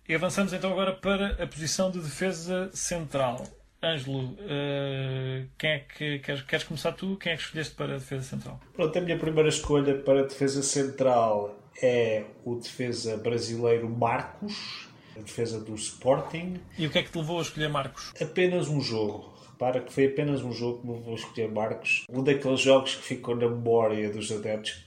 E 0.10 0.16
avançamos 0.16 0.54
então 0.54 0.72
agora 0.72 0.92
para 0.92 1.44
a 1.44 1.46
posição 1.46 1.92
de 1.92 2.00
defesa 2.00 2.72
central. 2.74 3.44
Ângelo, 3.84 4.32
uh, 4.32 5.48
quem 5.56 5.70
é 5.70 5.80
que 5.80 6.18
queres, 6.18 6.42
queres 6.42 6.66
começar 6.66 6.94
tu? 6.94 7.16
Quem 7.18 7.34
é 7.34 7.36
que 7.36 7.44
escolheste 7.44 7.76
para 7.76 7.94
a 7.94 7.98
defesa 8.00 8.24
central? 8.24 8.60
Pronto, 8.74 8.98
a 8.98 9.02
minha 9.02 9.20
primeira 9.20 9.50
escolha 9.50 9.94
para 10.00 10.22
a 10.22 10.24
defesa 10.24 10.64
central 10.64 11.63
é 11.82 12.26
o 12.46 12.56
defesa 12.56 13.18
brasileiro 13.18 13.90
Marcos, 13.90 14.88
a 15.16 15.20
defesa 15.20 15.60
do 15.60 15.76
Sporting. 15.76 16.60
E 16.78 16.88
o 16.88 16.90
que 16.90 17.00
é 17.00 17.04
que 17.04 17.12
te 17.12 17.18
levou 17.18 17.40
a 17.40 17.42
escolher 17.42 17.70
Marcos? 17.70 18.12
Apenas 18.20 18.68
um 18.68 18.82
jogo. 18.82 19.32
Repara 19.52 19.82
que 19.82 19.94
foi 19.94 20.08
apenas 20.08 20.42
um 20.44 20.52
jogo 20.52 20.82
que 20.82 20.88
me 20.88 20.94
levou 20.94 21.14
a 21.14 21.18
escolher 21.18 21.52
Marcos. 21.52 22.06
Um 22.10 22.24
daqueles 22.24 22.60
jogos 22.60 22.96
que 22.96 23.04
ficou 23.04 23.36
na 23.36 23.48
memória 23.48 24.10
dos 24.10 24.32
adeptos 24.32 24.86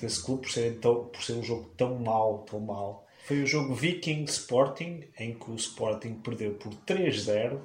desse 0.00 0.22
clube 0.24 0.42
por 0.42 0.50
ser, 0.50 0.78
tão, 0.78 1.04
por 1.04 1.22
ser 1.22 1.34
um 1.34 1.42
jogo 1.42 1.70
tão 1.76 1.98
mau, 1.98 2.38
tão 2.38 2.60
mau. 2.60 3.06
Foi 3.24 3.42
o 3.42 3.46
jogo 3.46 3.74
Viking 3.74 4.24
Sporting, 4.24 5.04
em 5.18 5.32
que 5.34 5.50
o 5.50 5.54
Sporting 5.54 6.14
perdeu 6.14 6.52
por 6.54 6.74
3-0. 6.86 7.58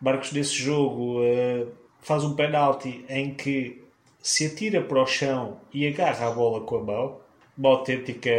Marcos, 0.00 0.32
nesse 0.32 0.54
jogo, 0.54 1.20
uh, 1.20 1.70
faz 2.00 2.24
um 2.24 2.34
penalti 2.34 3.04
em 3.08 3.34
que 3.34 3.84
se 4.22 4.46
atira 4.46 4.82
para 4.82 5.02
o 5.02 5.06
chão 5.06 5.60
e 5.72 5.86
agarra 5.86 6.28
a 6.28 6.30
bola 6.30 6.60
com 6.62 6.76
a 6.76 6.82
mão 6.82 7.25
uma 7.58 7.70
autêntica, 7.70 8.30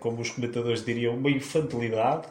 como 0.00 0.20
os 0.20 0.30
comentadores 0.30 0.84
diriam, 0.84 1.14
uma 1.14 1.30
infantilidade. 1.30 2.26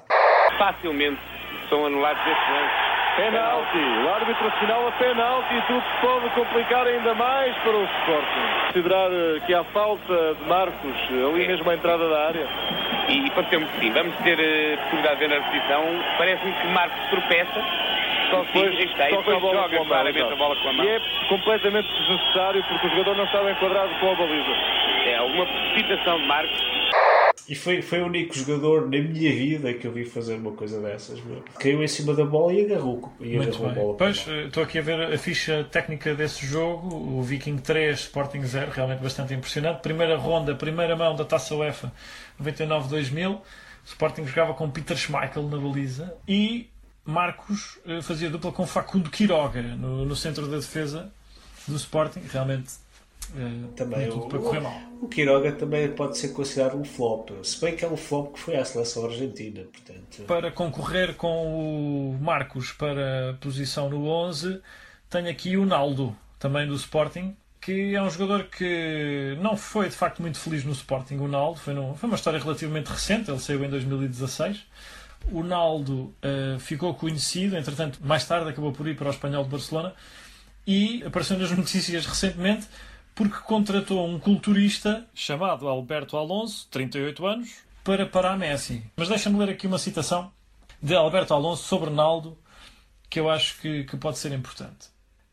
Facilmente 0.57 1.21
são 1.69 1.85
anulados 1.85 2.21
estes 2.25 2.49
lances. 2.49 2.91
Penalti, 3.15 3.77
o 3.77 4.09
árbitro 4.09 4.47
assinala 4.47 4.91
penalti, 4.93 5.61
tudo 5.67 5.83
pode 6.01 6.29
complicar 6.29 6.87
ainda 6.87 7.13
mais 7.13 7.55
para 7.57 7.75
o 7.75 7.83
Sporting. 7.83 8.67
Considerar 8.67 9.11
eh, 9.11 9.41
que 9.45 9.53
há 9.53 9.63
falta 9.65 10.35
de 10.35 10.47
Marcos 10.47 10.95
eh, 11.11 11.29
ali 11.29 11.45
mesmo 11.45 11.69
à 11.69 11.75
entrada 11.75 12.07
da 12.07 12.27
área. 12.27 12.47
E, 13.09 13.27
e 13.27 13.31
pareceu-me 13.31 13.65
que 13.65 13.79
sim, 13.79 13.91
vamos 13.91 14.15
ter 14.17 14.39
uh, 14.39 14.77
possibilidade 14.77 15.19
de 15.19 15.27
ver 15.27 15.29
na 15.29 15.45
repetição. 15.45 15.83
Parece-me 16.17 16.53
que 16.53 16.67
Marcos 16.67 17.09
tropeça. 17.09 17.61
Só 18.29 18.43
depois, 18.43 18.77
sim, 18.77 18.83
está, 18.83 19.11
e 19.11 19.17
depois 19.17 19.37
a 19.37 19.39
bola 19.41 19.55
joga 19.55 19.77
com 19.77 19.83
a 19.83 19.85
mão, 19.85 20.31
a 20.31 20.35
bola 20.37 20.55
com 20.55 20.69
a 20.69 20.73
mão. 20.73 20.85
E 20.85 20.89
é 20.89 21.01
completamente 21.27 21.91
desnecessário 21.91 22.63
porque 22.63 22.87
o 22.87 22.89
jogador 22.91 23.17
não 23.17 23.25
estava 23.25 23.51
enquadrado 23.51 23.89
com 23.99 24.11
a 24.11 24.15
baliza. 24.15 24.55
Alguma 25.31 25.45
precipitação 25.45 26.19
de 26.19 26.27
Marcos. 26.27 26.59
E 27.47 27.55
foi, 27.55 27.81
foi 27.81 28.01
o 28.01 28.07
único 28.07 28.35
jogador 28.35 28.81
na 28.81 28.97
minha 28.97 29.31
vida 29.31 29.73
que 29.73 29.87
eu 29.87 29.91
vi 29.93 30.03
fazer 30.03 30.35
uma 30.35 30.51
coisa 30.51 30.81
dessas. 30.81 31.21
Meu. 31.21 31.41
Caiu 31.57 31.81
em 31.81 31.87
cima 31.87 32.13
da 32.13 32.25
bola 32.25 32.51
e 32.51 32.65
agarrou, 32.65 33.13
e 33.17 33.37
agarrou 33.37 33.69
a 33.69 33.73
bola. 33.73 33.97
Pois, 33.97 34.27
estou 34.27 34.61
aqui 34.61 34.79
a 34.79 34.81
ver 34.81 35.13
a 35.13 35.17
ficha 35.17 35.65
técnica 35.71 36.13
desse 36.13 36.45
jogo. 36.45 36.93
O 36.93 37.23
Viking 37.23 37.57
3, 37.57 37.97
Sporting 37.97 38.43
0, 38.43 38.71
realmente 38.71 39.01
bastante 39.01 39.33
impressionante. 39.33 39.79
Primeira 39.79 40.17
ronda, 40.17 40.53
primeira 40.53 40.97
mão 40.97 41.15
da 41.15 41.23
Taça 41.23 41.55
UEFA 41.55 41.93
99-2000. 42.43 43.35
O 43.35 43.41
Sporting 43.85 44.25
jogava 44.25 44.53
com 44.53 44.69
Peter 44.69 44.97
Schmeichel 44.97 45.43
na 45.43 45.57
baliza 45.57 46.13
e 46.27 46.69
Marcos 47.05 47.79
eh, 47.87 48.01
fazia 48.01 48.29
dupla 48.29 48.51
com 48.51 48.67
Facundo 48.67 49.09
Quiroga 49.09 49.61
no, 49.61 50.03
no 50.03 50.15
centro 50.15 50.45
da 50.47 50.57
defesa 50.57 51.09
do 51.65 51.77
Sporting. 51.77 52.21
Realmente 52.29 52.69
também 53.75 54.09
o, 54.09 54.17
o, 54.19 55.05
o 55.05 55.07
Quiroga 55.07 55.51
também 55.53 55.89
pode 55.91 56.17
ser 56.17 56.29
considerado 56.29 56.77
um 56.77 56.83
flop, 56.83 57.29
se 57.43 57.59
bem 57.61 57.75
que 57.75 57.83
é 57.83 57.87
um 57.87 57.97
flop 57.97 58.33
que 58.33 58.39
foi 58.39 58.55
à 58.55 58.65
seleção 58.65 59.05
argentina. 59.05 59.63
Portanto... 59.63 60.23
Para 60.27 60.51
concorrer 60.51 61.15
com 61.15 62.11
o 62.11 62.17
Marcos 62.21 62.71
para 62.71 63.37
posição 63.39 63.89
no 63.89 64.07
11, 64.07 64.61
tenho 65.09 65.29
aqui 65.29 65.57
o 65.57 65.65
Naldo, 65.65 66.15
também 66.37 66.67
do 66.67 66.75
Sporting, 66.75 67.35
que 67.61 67.95
é 67.95 68.01
um 68.01 68.09
jogador 68.09 68.45
que 68.45 69.37
não 69.39 69.55
foi 69.55 69.87
de 69.87 69.95
facto 69.95 70.21
muito 70.21 70.39
feliz 70.39 70.63
no 70.63 70.71
Sporting. 70.71 71.17
O 71.17 71.27
Naldo 71.27 71.59
foi, 71.59 71.73
no, 71.73 71.95
foi 71.95 72.09
uma 72.09 72.15
história 72.15 72.39
relativamente 72.39 72.87
recente, 72.87 73.29
ele 73.29 73.39
saiu 73.39 73.63
em 73.63 73.69
2016. 73.69 74.65
O 75.31 75.43
Naldo 75.43 76.13
uh, 76.23 76.59
ficou 76.59 76.93
conhecido, 76.95 77.55
entretanto, 77.55 77.99
mais 78.01 78.25
tarde 78.25 78.49
acabou 78.49 78.71
por 78.71 78.87
ir 78.87 78.95
para 78.95 79.07
o 79.07 79.11
Espanhol 79.11 79.43
de 79.43 79.49
Barcelona 79.51 79.93
e 80.65 81.03
apareceu 81.03 81.37
nas 81.37 81.51
notícias 81.55 82.05
recentemente 82.05 82.67
porque 83.15 83.37
contratou 83.37 84.07
um 84.07 84.19
culturista 84.19 85.07
chamado 85.13 85.67
Alberto 85.67 86.17
Alonso, 86.17 86.67
38 86.71 87.25
anos, 87.25 87.49
para 87.83 88.05
parar 88.05 88.37
Messi. 88.37 88.83
Mas 88.95 89.09
deixa-me 89.09 89.37
ler 89.37 89.49
aqui 89.49 89.67
uma 89.67 89.79
citação 89.79 90.31
de 90.81 90.95
Alberto 90.95 91.33
Alonso 91.33 91.63
sobre 91.63 91.89
Naldo 91.89 92.37
que 93.11 93.19
eu 93.19 93.29
acho 93.29 93.59
que, 93.59 93.83
que 93.83 93.97
pode 93.97 94.17
ser 94.17 94.31
importante. 94.31 94.87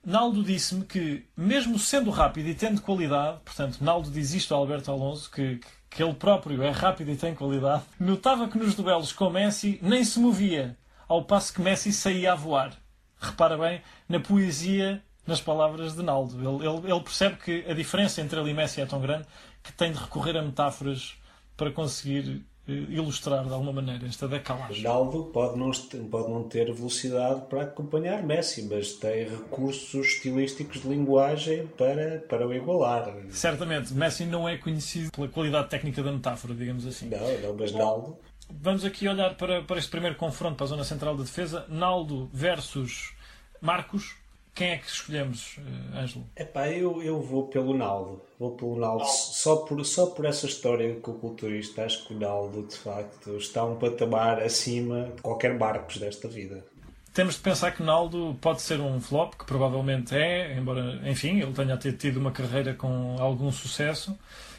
Naldo 0.05 0.43
disse-me 0.43 0.85
que, 0.85 1.25
mesmo 1.37 1.79
sendo 1.79 2.11
rápido 2.11 2.49
e 2.49 2.55
tendo 2.55 2.81
qualidade, 2.81 3.39
portanto, 3.45 3.79
Naldo 3.81 4.11
diz 4.11 4.35
isto 4.35 4.53
a 4.53 4.59
Alberto 4.59 4.91
Alonso, 4.91 5.31
que, 5.31 5.61
que 5.89 6.03
ele 6.03 6.15
próprio 6.15 6.61
é 6.63 6.71
rápido 6.71 7.13
e 7.13 7.17
tem 7.17 7.37
qualidade, 7.37 7.85
notava 8.01 8.49
que 8.49 8.59
nos 8.59 8.75
duelos 8.75 9.13
com 9.13 9.31
Messi 9.31 9.79
nem 9.81 10.03
se 10.03 10.19
movia, 10.19 10.77
ao 11.07 11.25
passo 11.25 11.55
que 11.55 11.61
Messi 11.61 11.93
saía 11.93 12.33
a 12.33 12.35
voar. 12.35 12.73
Repara 13.21 13.57
bem 13.57 13.81
na 14.09 14.19
poesia 14.19 15.03
nas 15.29 15.43
palavras 15.43 15.95
de 15.95 16.03
Naldo. 16.03 16.37
Ele, 16.37 16.67
ele, 16.67 16.91
ele, 16.91 17.01
percebe 17.01 17.37
que 17.37 17.71
a 17.71 17.75
diferença 17.75 18.23
entre 18.23 18.41
ele 18.41 18.51
e 18.51 18.55
Messi 18.55 18.81
é 18.81 18.87
tão 18.87 18.99
grande 18.99 19.27
que 19.63 19.71
tem 19.73 19.93
de 19.93 19.99
recorrer 19.99 20.35
a 20.39 20.43
metáforas 20.43 21.15
para 21.55 21.71
conseguir 21.71 22.47
uh, 22.67 22.73
ilustrar 22.73 23.45
de 23.45 23.53
alguma 23.53 23.75
maneira 23.75 24.07
esta 24.07 24.27
decalagem. 24.27 24.83
Naldo 24.83 25.25
pode 25.25 25.59
não, 25.59 25.71
pode 26.11 26.31
não 26.31 26.45
ter 26.45 26.73
velocidade 26.73 27.43
para 27.43 27.65
acompanhar 27.65 28.23
Messi, 28.23 28.63
mas 28.63 28.95
tem 28.95 29.29
recursos 29.29 30.07
estilísticos 30.07 30.81
de 30.81 30.89
linguagem 30.89 31.67
para, 31.67 32.21
para 32.27 32.49
o 32.49 32.55
igualar. 32.55 33.15
Certamente, 33.29 33.93
Messi 33.93 34.25
não 34.25 34.49
é 34.49 34.57
conhecido 34.57 35.11
pela 35.13 35.29
qualidade 35.29 35.69
técnica 35.69 36.03
da 36.03 36.11
metáfora, 36.11 36.55
digamos 36.55 36.87
assim. 36.87 37.11
Não, 37.11 37.41
não 37.43 37.55
mas 37.55 37.71
Naldo. 37.73 38.17
Vamos 38.51 38.83
aqui 38.83 39.07
olhar 39.07 39.35
para, 39.35 39.61
para 39.63 39.77
este 39.79 39.91
primeiro 39.91 40.17
confronto 40.17 40.57
para 40.57 40.65
a 40.65 40.69
zona 40.69 40.85
central 40.85 41.15
da 41.15 41.23
defesa. 41.23 41.67
Naldo 41.69 42.31
versus 42.33 43.13
Marcos, 43.61 44.17
quem 44.59 44.71
é 44.71 44.77
que 44.79 44.89
escolhemos, 44.89 45.57
uh, 45.59 45.99
Ângelo? 45.99 46.27
Epá, 46.37 46.69
eu, 46.69 47.01
eu 47.01 47.23
vou 47.23 47.47
pelo 47.47 47.73
Naldo. 47.77 48.21
Vou 48.41 48.57
pelo 48.57 48.77
Naldo 48.77 49.05
só 49.07 49.59
por, 49.59 49.85
só 49.87 50.07
por 50.07 50.25
essa 50.25 50.47
história 50.47 50.97
com 50.97 51.13
o 51.13 51.15
culturista. 51.15 51.85
Acho 51.85 52.05
que 52.05 52.15
o 52.15 52.19
Naldo, 52.19 52.67
de 52.67 52.77
facto, 52.77 53.37
está 53.37 53.65
um 53.65 53.77
patamar 53.77 54.43
acima 54.43 55.13
de 55.15 55.23
qualquer 55.23 55.57
Marcos 55.57 55.99
desta 55.99 56.27
vida. 56.27 56.67
Temos 57.15 57.37
de 57.37 57.41
pensar 57.41 57.71
que 57.71 57.85
Naldo 57.85 58.37
pode 58.41 58.61
ser 58.61 58.81
um 58.81 59.01
flop, 59.01 59.35
que 59.35 59.45
provavelmente 59.45 60.17
é, 60.17 60.57
embora, 60.59 61.01
enfim, 61.09 61.41
ele 61.41 61.53
tenha 61.53 61.77
tido 61.77 62.17
uma 62.19 62.33
carreira 62.33 62.75
com 62.75 63.17
algum 63.21 63.53
sucesso, 63.53 64.19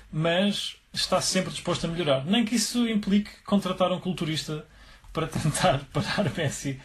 mas 0.10 0.78
está 0.94 1.20
sempre 1.20 1.52
disposto 1.52 1.86
a 1.86 1.88
melhorar. 1.90 2.26
Nem 2.26 2.46
que 2.46 2.56
isso 2.56 2.88
implique 2.88 3.30
contratar 3.44 3.92
um 3.92 4.00
culturista 4.00 4.66
para 5.14 5.28
tentar 5.28 5.86
parar 5.94 6.32
Messi 6.36 6.80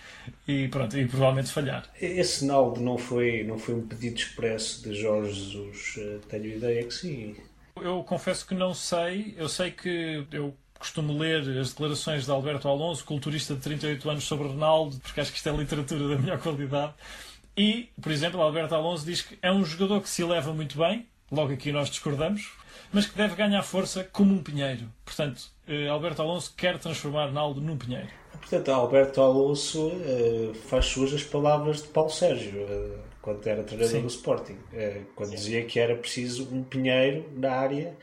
e 0.46 0.68
pronto, 0.68 0.98
e 0.98 1.06
provavelmente 1.06 1.50
falhar. 1.50 1.84
Esse 2.00 2.44
Naldo 2.44 2.80
não 2.80 2.98
foi, 2.98 3.44
não 3.44 3.58
foi 3.58 3.74
um 3.74 3.86
pedido 3.86 4.16
expresso 4.16 4.82
de 4.82 4.94
Jorge 4.94 5.32
Jesus? 5.32 5.94
Eh, 5.98 6.18
tenho 6.28 6.46
ideia 6.46 6.84
que 6.84 6.94
sim. 6.94 7.36
Eu 7.80 8.02
confesso 8.04 8.46
que 8.46 8.54
não 8.54 8.72
sei. 8.72 9.34
Eu 9.36 9.48
sei 9.48 9.70
que 9.70 10.26
eu 10.30 10.54
costumo 10.78 11.16
ler 11.18 11.58
as 11.58 11.70
declarações 11.70 12.24
de 12.24 12.30
Alberto 12.30 12.68
Alonso, 12.68 13.04
culturista 13.04 13.54
de 13.54 13.60
38 13.60 14.10
anos, 14.10 14.24
sobre 14.24 14.48
Ronaldo, 14.48 14.98
porque 15.00 15.20
acho 15.20 15.30
que 15.30 15.38
isto 15.38 15.48
é 15.48 15.52
literatura 15.52 16.08
da 16.08 16.18
melhor 16.18 16.38
qualidade. 16.38 16.92
E, 17.56 17.88
por 18.00 18.12
exemplo, 18.12 18.40
Alberto 18.40 18.74
Alonso 18.74 19.06
diz 19.06 19.22
que 19.22 19.38
é 19.40 19.50
um 19.50 19.64
jogador 19.64 20.00
que 20.02 20.08
se 20.08 20.24
leva 20.24 20.52
muito 20.52 20.76
bem, 20.76 21.06
logo 21.30 21.52
aqui 21.52 21.72
nós 21.72 21.88
discordamos, 21.88 22.50
mas 22.92 23.06
que 23.06 23.16
deve 23.16 23.34
ganhar 23.34 23.62
força 23.62 24.04
como 24.04 24.34
um 24.34 24.42
pinheiro. 24.42 24.90
Portanto, 25.04 25.50
Alberto 25.90 26.20
Alonso 26.20 26.52
quer 26.56 26.78
transformar 26.78 27.32
Naldo 27.32 27.60
num 27.60 27.76
pinheiro. 27.76 28.08
Portanto, 28.38 28.70
Alberto 28.70 29.20
Alonso 29.22 29.88
uh, 29.88 30.54
faz 30.66 30.86
suas 30.86 31.14
as 31.14 31.22
palavras 31.22 31.82
de 31.82 31.88
Paulo 31.88 32.10
Sérgio, 32.10 32.62
uh, 32.62 32.98
quando 33.22 33.46
era 33.46 33.62
treinador 33.62 33.96
Sim. 33.96 34.02
do 34.02 34.08
Sporting, 34.08 34.52
uh, 34.52 35.04
quando 35.14 35.30
Sim. 35.30 35.36
dizia 35.36 35.64
que 35.64 35.78
era 35.78 35.96
preciso 35.96 36.46
um 36.52 36.62
pinheiro 36.62 37.24
na 37.34 37.52
área. 37.52 37.96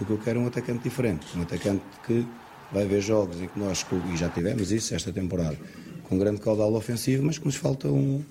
O 0.00 0.04
que 0.06 0.10
eu 0.10 0.18
quero 0.18 0.40
é 0.40 0.42
um 0.42 0.46
atacante 0.46 0.84
diferente, 0.84 1.26
um 1.36 1.42
atacante 1.42 1.82
que 2.06 2.26
vai 2.72 2.86
ver 2.86 3.02
jogos 3.02 3.40
em 3.42 3.48
que 3.48 3.58
nós, 3.58 3.84
e 4.12 4.16
já 4.16 4.30
tivemos 4.30 4.72
isso 4.72 4.94
esta 4.94 5.12
temporada, 5.12 5.58
com 6.04 6.14
um 6.14 6.18
grande 6.18 6.40
caudal 6.40 6.72
ofensivo, 6.72 7.24
mas 7.24 7.36
que 7.36 7.44
nos 7.44 7.56
falta 7.56 7.88
um, 7.88 8.24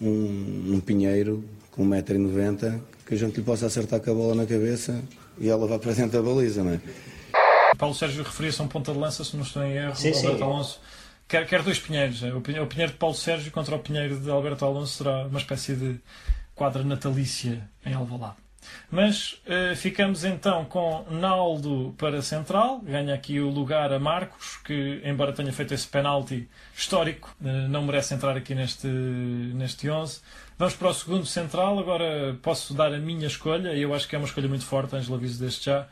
um, 0.00 0.74
um 0.74 0.80
pinheiro 0.80 1.44
com 1.70 1.86
1,90m 1.86 2.80
que 3.06 3.14
a 3.14 3.18
gente 3.18 3.36
lhe 3.36 3.42
possa 3.42 3.66
acertar 3.66 4.00
com 4.00 4.10
a 4.10 4.14
bola 4.14 4.34
na 4.34 4.46
cabeça 4.46 5.02
e 5.38 5.48
ela 5.48 5.66
vá 5.66 5.78
para 5.78 5.92
dentro 5.92 6.22
da 6.22 6.22
baliza, 6.22 6.64
não 6.64 6.72
é? 6.72 6.80
Paulo 7.76 7.94
Sérgio 7.94 8.22
referia-se 8.22 8.60
a 8.60 8.64
um 8.64 8.68
ponta 8.68 8.92
de 8.92 8.98
lança, 8.98 9.24
se 9.24 9.36
não 9.36 9.42
estou 9.42 9.62
em 9.62 9.72
erro, 9.72 9.94
sim, 9.96 10.08
Alberto 10.08 10.36
sim. 10.36 10.42
Alonso. 10.42 10.80
Quer, 11.28 11.46
quer 11.46 11.62
dois 11.62 11.78
pinheiros. 11.78 12.22
O 12.22 12.40
pinheiro 12.40 12.92
de 12.92 12.98
Paulo 12.98 13.14
Sérgio 13.14 13.50
contra 13.50 13.74
o 13.74 13.78
pinheiro 13.78 14.18
de 14.20 14.30
Alberto 14.30 14.64
Alonso 14.64 14.98
será 14.98 15.26
uma 15.26 15.38
espécie 15.38 15.74
de 15.74 16.00
quadra 16.54 16.82
natalícia 16.84 17.68
em 17.84 17.92
Alvalade. 17.94 18.36
Mas 18.90 19.32
uh, 19.46 19.74
ficamos 19.76 20.24
então 20.24 20.64
com 20.64 21.04
Naldo 21.10 21.94
para 21.98 22.22
central, 22.22 22.80
ganha 22.80 23.14
aqui 23.14 23.40
o 23.40 23.48
lugar 23.48 23.92
a 23.92 23.98
Marcos, 23.98 24.58
que, 24.64 25.00
embora 25.04 25.32
tenha 25.32 25.52
feito 25.52 25.74
esse 25.74 25.86
penalti 25.86 26.48
histórico, 26.74 27.34
uh, 27.40 27.68
não 27.68 27.84
merece 27.84 28.14
entrar 28.14 28.36
aqui 28.36 28.54
neste, 28.54 28.86
neste 28.86 29.88
11. 29.88 30.20
Vamos 30.58 30.74
para 30.74 30.88
o 30.88 30.94
segundo 30.94 31.26
central, 31.26 31.78
agora 31.78 32.36
posso 32.42 32.74
dar 32.74 32.92
a 32.92 32.98
minha 32.98 33.26
escolha, 33.26 33.74
e 33.74 33.82
eu 33.82 33.94
acho 33.94 34.08
que 34.08 34.14
é 34.14 34.18
uma 34.18 34.26
escolha 34.26 34.48
muito 34.48 34.64
forte, 34.64 34.96
Ângelo 34.96 35.16
aviso 35.16 35.40
desde 35.40 35.66
já. 35.66 35.86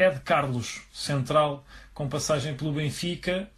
Ed 0.00 0.20
Carlos, 0.20 0.80
central, 0.92 1.64
com 1.92 2.08
passagem 2.08 2.54
pelo 2.54 2.72
Benfica, 2.72 3.48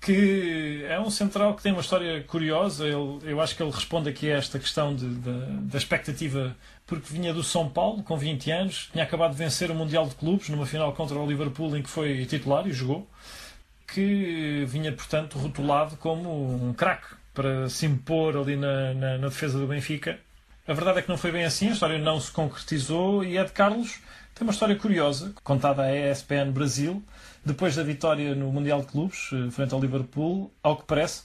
que 0.00 0.84
é 0.88 0.98
um 1.00 1.10
central 1.10 1.54
que 1.54 1.62
tem 1.62 1.72
uma 1.72 1.80
história 1.80 2.22
curiosa. 2.22 2.86
Ele, 2.86 3.18
eu 3.24 3.40
acho 3.40 3.56
que 3.56 3.62
ele 3.62 3.72
responde 3.72 4.08
aqui 4.08 4.30
a 4.30 4.36
esta 4.36 4.58
questão 4.58 4.94
de, 4.94 5.08
de, 5.08 5.40
da 5.62 5.76
expectativa, 5.76 6.56
porque 6.86 7.12
vinha 7.12 7.34
do 7.34 7.42
São 7.42 7.68
Paulo 7.68 8.02
com 8.02 8.16
20 8.16 8.50
anos, 8.50 8.88
tinha 8.92 9.04
acabado 9.04 9.32
de 9.32 9.38
vencer 9.38 9.70
o 9.70 9.74
Mundial 9.74 10.06
de 10.08 10.14
Clubes 10.14 10.48
numa 10.48 10.66
final 10.66 10.92
contra 10.92 11.18
o 11.18 11.26
Liverpool 11.26 11.76
em 11.76 11.82
que 11.82 11.90
foi 11.90 12.24
titular 12.26 12.66
e 12.66 12.72
jogou, 12.72 13.08
que 13.86 14.64
vinha, 14.68 14.92
portanto, 14.92 15.38
rotulado 15.38 15.96
como 15.96 16.68
um 16.68 16.72
craque 16.72 17.16
para 17.34 17.68
se 17.68 17.86
impor 17.86 18.36
ali 18.36 18.56
na, 18.56 18.94
na, 18.94 19.18
na 19.18 19.28
defesa 19.28 19.58
do 19.58 19.66
Benfica. 19.66 20.18
A 20.66 20.74
verdade 20.74 20.98
é 20.98 21.02
que 21.02 21.08
não 21.08 21.16
foi 21.16 21.32
bem 21.32 21.44
assim, 21.44 21.68
a 21.68 21.72
história 21.72 21.98
não 21.98 22.20
se 22.20 22.30
concretizou 22.30 23.24
e 23.24 23.38
Ed 23.38 23.50
Carlos 23.52 24.00
tem 24.38 24.46
uma 24.46 24.52
história 24.52 24.76
curiosa, 24.76 25.32
contada 25.42 25.82
à 25.82 25.92
ESPN 25.92 26.52
Brasil, 26.52 27.02
depois 27.44 27.74
da 27.74 27.82
vitória 27.82 28.36
no 28.36 28.52
Mundial 28.52 28.82
de 28.82 28.86
Clubes, 28.86 29.30
eh, 29.32 29.50
frente 29.50 29.74
ao 29.74 29.80
Liverpool, 29.80 30.52
ao 30.62 30.76
que 30.76 30.84
parece, 30.84 31.24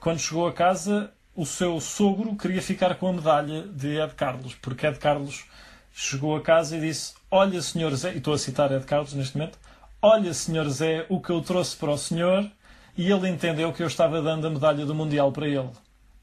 quando 0.00 0.18
chegou 0.18 0.46
a 0.46 0.52
casa, 0.52 1.12
o 1.36 1.44
seu 1.44 1.78
sogro 1.78 2.34
queria 2.36 2.62
ficar 2.62 2.94
com 2.94 3.08
a 3.08 3.12
medalha 3.12 3.68
de 3.68 4.00
Ed 4.00 4.14
Carlos, 4.14 4.54
porque 4.54 4.86
Ed 4.86 4.98
Carlos 4.98 5.44
chegou 5.92 6.34
a 6.36 6.40
casa 6.40 6.78
e 6.78 6.80
disse: 6.80 7.12
Olha, 7.30 7.60
senhor 7.60 7.94
Zé, 7.94 8.14
e 8.14 8.16
estou 8.16 8.32
a 8.32 8.38
citar 8.38 8.72
Ed 8.72 8.86
Carlos 8.86 9.12
neste 9.12 9.36
momento, 9.36 9.58
olha, 10.00 10.32
senhor 10.32 10.66
Zé, 10.70 11.04
o 11.10 11.20
que 11.20 11.30
eu 11.30 11.42
trouxe 11.42 11.76
para 11.76 11.90
o 11.90 11.98
senhor, 11.98 12.50
e 12.96 13.12
ele 13.12 13.28
entendeu 13.28 13.74
que 13.74 13.82
eu 13.82 13.88
estava 13.88 14.22
dando 14.22 14.46
a 14.46 14.50
medalha 14.50 14.86
do 14.86 14.94
Mundial 14.94 15.30
para 15.32 15.46
ele. 15.46 15.68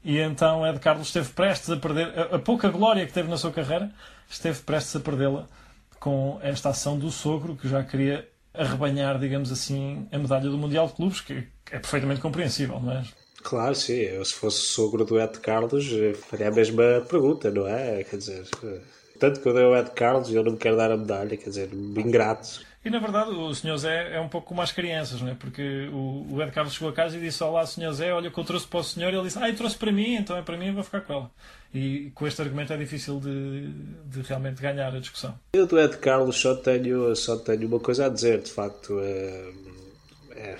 E 0.02 0.18
então 0.18 0.66
Ed 0.66 0.80
Carlos 0.80 1.06
esteve 1.06 1.28
prestes 1.28 1.70
a 1.70 1.76
perder, 1.76 2.18
a, 2.18 2.34
a 2.34 2.38
pouca 2.40 2.68
glória 2.68 3.06
que 3.06 3.12
teve 3.12 3.28
na 3.30 3.38
sua 3.38 3.52
carreira, 3.52 3.92
esteve 4.28 4.58
prestes 4.62 4.96
a 4.96 5.00
perdê-la 5.00 5.46
com 6.06 6.38
esta 6.40 6.68
ação 6.68 6.96
do 6.96 7.10
sogro, 7.10 7.56
que 7.56 7.68
já 7.68 7.82
queria 7.82 8.28
arrebanhar, 8.54 9.18
digamos 9.18 9.50
assim, 9.50 10.06
a 10.12 10.16
medalha 10.16 10.48
do 10.48 10.56
Mundial 10.56 10.86
de 10.86 10.92
Clubes, 10.92 11.20
que 11.20 11.48
é 11.72 11.80
perfeitamente 11.80 12.20
compreensível, 12.20 12.78
não 12.78 12.92
é? 12.92 13.02
Claro, 13.42 13.74
sim. 13.74 13.94
Eu, 13.94 14.24
se 14.24 14.34
fosse 14.34 14.68
sogro 14.68 15.04
do 15.04 15.20
Ed 15.20 15.40
Carlos, 15.40 15.90
faria 16.30 16.46
a 16.46 16.52
mesma 16.52 17.04
pergunta, 17.08 17.50
não 17.50 17.66
é? 17.66 18.04
Quer 18.04 18.18
dizer, 18.18 18.44
tanto 19.18 19.40
que 19.40 19.48
eu 19.48 19.52
dei 19.52 19.64
ao 19.64 19.76
Ed 19.76 19.90
Carlos 19.96 20.32
eu 20.32 20.44
não 20.44 20.54
quero 20.54 20.76
dar 20.76 20.92
a 20.92 20.96
medalha, 20.96 21.36
quer 21.36 21.48
dizer, 21.48 21.70
ingrato. 21.72 22.64
E 22.86 22.90
na 22.90 23.00
verdade 23.00 23.30
o 23.30 23.52
Sr. 23.52 23.76
Zé 23.78 24.14
é 24.14 24.20
um 24.20 24.28
pouco 24.28 24.46
como 24.46 24.62
as 24.62 24.70
crianças, 24.70 25.20
não 25.20 25.32
é? 25.32 25.34
Porque 25.34 25.88
o, 25.92 26.24
o 26.30 26.40
Ed 26.40 26.52
Carlos 26.52 26.72
chegou 26.72 26.88
a 26.88 26.92
casa 26.92 27.16
e 27.16 27.20
disse: 27.20 27.42
Olá, 27.42 27.66
Sr. 27.66 27.92
Zé, 27.92 28.12
olha 28.12 28.28
o 28.28 28.32
que 28.32 28.38
eu 28.38 28.44
trouxe 28.44 28.64
para 28.64 28.78
o 28.78 28.84
senhor. 28.84 29.12
E 29.12 29.16
ele 29.16 29.24
disse: 29.24 29.40
Ah, 29.40 29.48
eu 29.48 29.56
trouxe 29.56 29.76
para 29.76 29.90
mim, 29.90 30.14
então 30.14 30.36
é 30.36 30.42
para 30.42 30.56
mim, 30.56 30.68
eu 30.68 30.74
vou 30.74 30.84
ficar 30.84 31.00
com 31.00 31.12
ela. 31.12 31.30
E 31.74 32.12
com 32.14 32.28
este 32.28 32.40
argumento 32.40 32.72
é 32.72 32.76
difícil 32.76 33.18
de, 33.18 33.72
de 34.04 34.22
realmente 34.22 34.62
ganhar 34.62 34.94
a 34.94 35.00
discussão. 35.00 35.36
Eu 35.52 35.66
do 35.66 35.80
Ed 35.80 35.96
Carlos 35.96 36.40
só 36.40 36.54
tenho, 36.54 37.16
só 37.16 37.36
tenho 37.36 37.66
uma 37.66 37.80
coisa 37.80 38.06
a 38.06 38.08
dizer, 38.08 38.40
de 38.40 38.52
facto. 38.52 39.00
É, 39.00 39.52
é, 40.36 40.56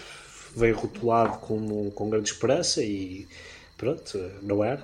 veio 0.56 0.74
rotulado 0.74 1.38
com, 1.38 1.92
com 1.92 2.10
grande 2.10 2.30
esperança 2.30 2.82
e 2.82 3.28
pronto, 3.76 4.18
não 4.42 4.64
era. 4.64 4.82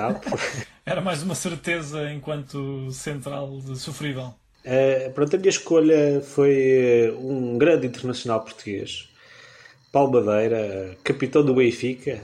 Ao 0.00 0.18
era 0.86 1.02
mais 1.02 1.22
uma 1.22 1.34
certeza 1.34 2.10
enquanto 2.10 2.90
central 2.90 3.60
de 3.60 3.78
sofrível. 3.78 4.34
Uh, 4.64 5.10
pronto, 5.12 5.34
a 5.34 5.38
minha 5.38 5.50
escolha 5.50 6.20
foi 6.20 7.10
uh, 7.10 7.18
um 7.18 7.58
grande 7.58 7.86
internacional 7.86 8.40
português, 8.42 9.08
Paulo 9.90 10.24
Madeira, 10.24 10.96
capitão 11.02 11.44
do 11.44 11.54
Benfica. 11.54 12.20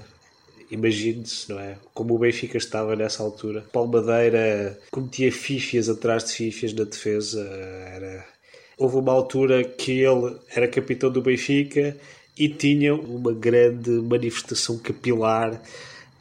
Imagine-se, 0.70 1.50
não 1.50 1.58
é? 1.58 1.76
Como 1.94 2.14
o 2.14 2.18
Benfica 2.18 2.58
estava 2.58 2.94
nessa 2.94 3.22
altura. 3.22 3.64
Paulo 3.72 3.90
Madeira 3.90 4.78
cometia 4.90 5.32
fifias 5.32 5.88
atrás 5.88 6.24
de 6.24 6.32
fifias 6.32 6.72
na 6.74 6.84
defesa. 6.84 7.42
Era... 7.94 8.24
Houve 8.76 8.96
uma 8.96 9.12
altura 9.12 9.64
que 9.64 10.00
ele 10.00 10.36
era 10.54 10.68
capitão 10.68 11.10
do 11.10 11.22
Benfica 11.22 11.96
e 12.38 12.48
tinha 12.48 12.94
uma 12.94 13.32
grande 13.32 13.90
manifestação 13.90 14.78
capilar, 14.78 15.60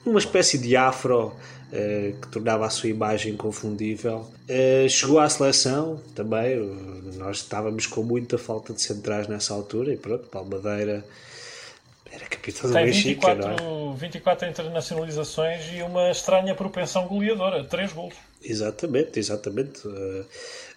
uma 0.06 0.20
espécie 0.20 0.58
de 0.58 0.76
afro 0.76 1.36
eh, 1.72 2.14
que 2.22 2.30
tornava 2.30 2.66
a 2.66 2.70
sua 2.70 2.88
imagem 2.88 3.36
confundível. 3.36 4.26
Uh, 4.50 4.88
chegou 4.88 5.20
à 5.20 5.28
seleção 5.28 6.02
também, 6.16 6.56
nós 7.18 7.40
estávamos 7.40 7.86
com 7.86 8.04
muita 8.04 8.38
falta 8.38 8.72
de 8.72 8.82
centrais 8.82 9.28
nessa 9.28 9.54
altura 9.54 9.94
e 9.94 9.98
pronto, 9.98 10.28
Palmadeira 10.28 11.04
era 12.10 12.26
capitão 12.26 12.70
do 12.70 12.74
Benfica, 12.74 13.36
24, 13.36 13.64
não 13.66 13.94
é? 13.94 13.98
24 13.98 14.48
internacionalizações 14.48 15.66
e 15.74 15.82
uma 15.82 16.10
estranha 16.10 16.56
propensão 16.56 17.06
goleadora, 17.06 17.66
3 17.66 17.92
golos. 17.92 18.16
Exatamente, 18.42 19.20
exatamente. 19.20 19.86
Uh, 19.86 20.26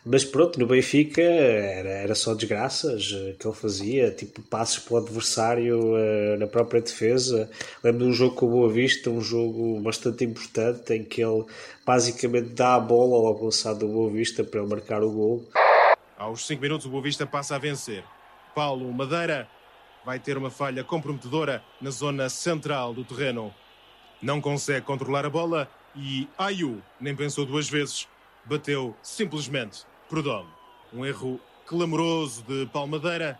mas 0.04 0.24
pronto, 0.24 0.58
no 0.58 0.66
Benfica 0.66 1.20
era, 1.20 1.90
era 1.90 2.14
só 2.14 2.34
desgraças 2.34 3.12
eh, 3.12 3.34
que 3.38 3.46
ele 3.46 3.54
fazia, 3.54 4.10
tipo 4.10 4.40
passos 4.40 4.78
para 4.78 4.94
o 4.94 4.96
adversário 4.96 5.78
uh, 5.78 6.38
na 6.38 6.46
própria 6.46 6.80
defesa. 6.80 7.50
Lembro 7.84 8.04
de 8.04 8.10
um 8.10 8.12
jogo 8.12 8.34
com 8.34 8.46
o 8.46 8.50
Boa 8.50 8.72
Vista, 8.72 9.10
um 9.10 9.20
jogo 9.20 9.78
bastante 9.80 10.24
importante, 10.24 10.94
em 10.94 11.04
que 11.04 11.22
ele 11.22 11.44
basicamente 11.84 12.48
dá 12.48 12.76
a 12.76 12.80
bola 12.80 13.14
ao 13.16 13.36
avançado 13.36 13.80
do 13.80 13.88
Boa 13.88 14.10
Vista 14.10 14.42
para 14.42 14.60
ele 14.60 14.70
marcar 14.70 15.02
o 15.02 15.10
gol. 15.10 15.44
Aos 16.16 16.46
5 16.46 16.62
minutos, 16.62 16.86
o 16.86 16.90
Boa 16.90 17.02
Vista 17.02 17.26
passa 17.26 17.56
a 17.56 17.58
vencer. 17.58 18.02
Paulo 18.54 18.90
Madeira 18.90 19.46
vai 20.02 20.18
ter 20.18 20.38
uma 20.38 20.50
falha 20.50 20.82
comprometedora 20.82 21.62
na 21.78 21.90
zona 21.90 22.30
central 22.30 22.94
do 22.94 23.04
terreno. 23.04 23.54
Não 24.22 24.40
consegue 24.40 24.86
controlar 24.86 25.26
a 25.26 25.30
bola 25.30 25.68
e 25.94 26.26
Ayu 26.38 26.82
nem 26.98 27.14
pensou 27.14 27.44
duas 27.44 27.68
vezes. 27.68 28.08
Bateu 28.46 28.96
simplesmente 29.02 29.89
Prudhomme. 30.10 30.50
Um 30.92 31.06
erro 31.06 31.40
clamoroso 31.64 32.42
de 32.42 32.66
Palmadeira. 32.66 33.38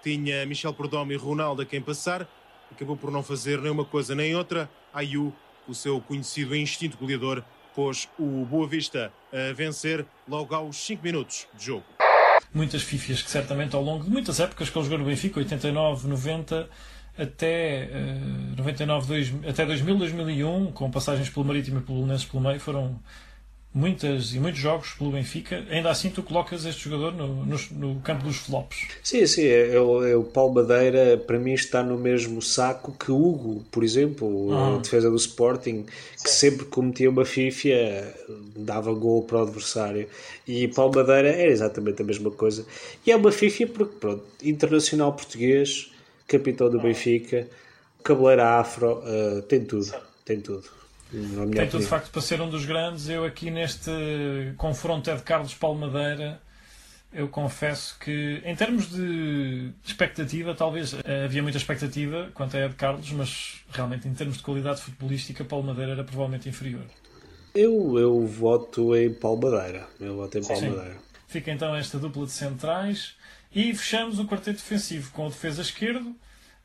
Tinha 0.00 0.46
Michel 0.46 0.72
Prudhomme 0.72 1.14
e 1.14 1.16
Ronaldo 1.16 1.62
a 1.62 1.66
quem 1.66 1.82
passar. 1.82 2.26
Acabou 2.70 2.96
por 2.96 3.10
não 3.10 3.20
fazer 3.20 3.60
nem 3.60 3.72
uma 3.72 3.84
coisa 3.84 4.14
nem 4.14 4.36
outra. 4.36 4.70
Ayu 4.94 5.34
o 5.66 5.74
seu 5.74 6.00
conhecido 6.00 6.54
instinto 6.54 6.96
goleador 6.96 7.42
pôs 7.74 8.08
o 8.16 8.44
Boa 8.44 8.68
Vista 8.68 9.12
a 9.32 9.52
vencer 9.52 10.06
logo 10.28 10.54
aos 10.54 10.76
5 10.76 11.02
minutos 11.02 11.48
de 11.54 11.66
jogo. 11.66 11.84
Muitas 12.54 12.82
fifias 12.82 13.20
que 13.20 13.28
certamente 13.28 13.74
ao 13.74 13.82
longo 13.82 14.04
de 14.04 14.10
muitas 14.10 14.38
épocas 14.38 14.70
que 14.70 14.78
ele 14.78 14.84
jogou 14.84 14.98
no 15.00 15.04
Benfica, 15.04 15.40
89, 15.40 16.06
90 16.06 16.70
até 17.18 17.90
uh, 17.92 18.56
99, 18.56 19.06
2, 19.08 19.34
até 19.48 19.66
2000, 19.66 19.96
2001, 19.96 20.72
com 20.72 20.88
passagens 20.90 21.28
pelo 21.28 21.44
Marítimo 21.44 21.80
e 21.80 21.82
pelo 21.82 22.00
Lunenses 22.00 22.24
pelo 22.24 22.40
meio, 22.42 22.60
foram 22.60 23.00
muitas 23.72 24.34
e 24.34 24.40
muitos 24.40 24.60
jogos 24.60 24.90
pelo 24.92 25.12
Benfica, 25.12 25.64
ainda 25.70 25.90
assim 25.90 26.10
tu 26.10 26.22
colocas 26.22 26.64
este 26.64 26.88
jogador 26.88 27.12
no, 27.14 27.44
no, 27.44 27.58
no 27.72 28.00
campo 28.00 28.24
dos 28.24 28.38
flops. 28.38 28.88
Sim, 29.02 29.26
sim, 29.26 29.44
é, 29.44 29.74
é, 29.74 29.80
o, 29.80 30.04
é 30.04 30.16
o 30.16 30.24
Paulo 30.24 30.54
Madeira, 30.54 31.16
para 31.18 31.38
mim 31.38 31.52
está 31.52 31.82
no 31.82 31.98
mesmo 31.98 32.40
saco 32.40 32.92
que 32.92 33.12
Hugo, 33.12 33.64
por 33.70 33.84
exemplo, 33.84 34.52
ah. 34.52 34.76
a 34.76 34.78
defesa 34.78 35.10
do 35.10 35.16
Sporting, 35.16 35.84
que 36.22 36.30
sempre 36.30 36.66
cometia 36.66 37.10
uma 37.10 37.24
fifia, 37.24 38.14
dava 38.56 38.92
gol 38.92 39.22
para 39.22 39.38
o 39.38 39.42
adversário. 39.42 40.08
E 40.46 40.66
Paulo 40.68 40.94
Madeira 40.94 41.28
era 41.28 41.50
exatamente 41.50 42.02
a 42.02 42.04
mesma 42.04 42.30
coisa. 42.30 42.66
E 43.06 43.12
é 43.12 43.16
uma 43.16 43.30
fifia 43.30 43.66
porque, 43.66 43.96
pronto, 44.00 44.24
internacional 44.42 45.12
português, 45.12 45.92
capitão 46.26 46.70
do 46.70 46.80
Benfica, 46.80 47.46
cabeleira 48.02 48.58
afro, 48.58 48.98
uh, 48.98 49.42
tem 49.42 49.64
tudo, 49.64 49.94
tem 50.24 50.40
tudo. 50.40 50.77
Tem 51.10 51.68
tudo 51.68 51.82
de 51.82 51.86
facto 51.86 52.10
para 52.10 52.20
ser 52.20 52.40
um 52.40 52.48
dos 52.48 52.64
grandes. 52.64 53.08
Eu 53.08 53.24
aqui 53.24 53.50
neste 53.50 53.90
confronto 54.56 55.10
é 55.10 55.16
de 55.16 55.22
Carlos 55.22 55.54
Palmadeira, 55.54 56.40
eu 57.12 57.26
confesso 57.28 57.96
que 57.98 58.42
em 58.44 58.54
termos 58.54 58.90
de 58.90 59.72
expectativa, 59.84 60.54
talvez 60.54 60.94
eh, 61.04 61.24
havia 61.24 61.42
muita 61.42 61.56
expectativa 61.56 62.30
quanto 62.34 62.56
a 62.56 62.66
Ed 62.66 62.74
Carlos, 62.74 63.10
mas 63.12 63.64
realmente 63.70 64.06
em 64.06 64.12
termos 64.12 64.36
de 64.36 64.42
qualidade 64.42 64.82
futebolística, 64.82 65.42
Palmadeira 65.42 65.92
era 65.92 66.04
provavelmente 66.04 66.48
inferior. 66.48 66.84
Eu, 67.54 67.98
eu 67.98 68.26
voto 68.26 68.94
em 68.94 69.12
Palmadeira. 69.12 69.88
Eu 69.98 70.16
voto 70.16 70.38
em 70.38 70.44
Palmadeira. 70.44 70.92
Sim. 70.92 70.98
Fica 71.28 71.50
então 71.50 71.74
esta 71.74 71.98
dupla 71.98 72.26
de 72.26 72.32
centrais 72.32 73.14
e 73.54 73.74
fechamos 73.74 74.18
o 74.18 74.26
quarteto 74.26 74.58
defensivo 74.58 75.10
com 75.12 75.26
o 75.26 75.30
defesa 75.30 75.62
esquerdo 75.62 76.14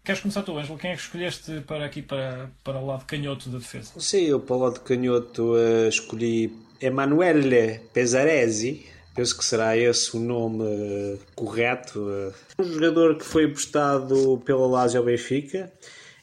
Queres 0.05 0.19
começar 0.19 0.43
tu, 0.43 0.57
Ângelo? 0.57 0.77
Quem 0.77 0.91
é 0.91 0.95
que 0.95 1.01
escolheste 1.01 1.61
para 1.61 1.85
aqui, 1.85 2.01
para, 2.01 2.51
para 2.61 2.77
o 2.77 2.85
lado 2.85 3.05
canhoto 3.05 3.49
da 3.49 3.57
defesa? 3.57 3.93
Sim, 4.01 4.25
eu 4.25 4.37
para 4.37 4.55
o 4.57 4.59
lado 4.59 4.81
canhoto 4.81 5.53
uh, 5.53 5.87
escolhi 5.87 6.53
Emanuele 6.81 7.79
Pesaresi. 7.93 8.85
Penso 9.15 9.37
que 9.37 9.45
será 9.45 9.77
esse 9.77 10.17
o 10.17 10.19
nome 10.19 10.61
uh, 10.61 11.19
correto. 11.33 12.01
Uh, 12.01 12.33
um 12.59 12.65
jogador 12.65 13.17
que 13.17 13.23
foi 13.23 13.45
apostado 13.45 14.41
pela 14.43 14.67
Lazio 14.67 14.99
ao 14.99 15.05
Benfica. 15.05 15.71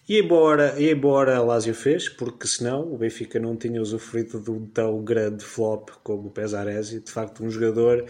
E 0.06 0.20
embora, 0.20 0.78
e 0.78 0.90
embora 0.90 1.38
a 1.38 1.42
Lazio 1.42 1.72
fez, 1.72 2.06
porque 2.06 2.46
senão 2.46 2.82
o 2.82 2.98
Benfica 2.98 3.40
não 3.40 3.56
tinha 3.56 3.80
usufruído 3.80 4.40
de 4.40 4.50
um 4.50 4.66
tão 4.66 5.02
grande 5.02 5.42
flop 5.42 5.88
como 6.02 6.28
o 6.28 6.30
Pesaresi. 6.30 7.00
De 7.00 7.10
facto, 7.10 7.42
um 7.42 7.50
jogador, 7.50 8.04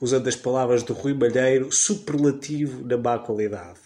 usando 0.00 0.26
as 0.26 0.34
palavras 0.34 0.82
do 0.82 0.92
Rui 0.92 1.14
Malheiro, 1.14 1.70
superlativo 1.70 2.84
na 2.84 2.96
má 2.96 3.18
qualidade 3.18 3.83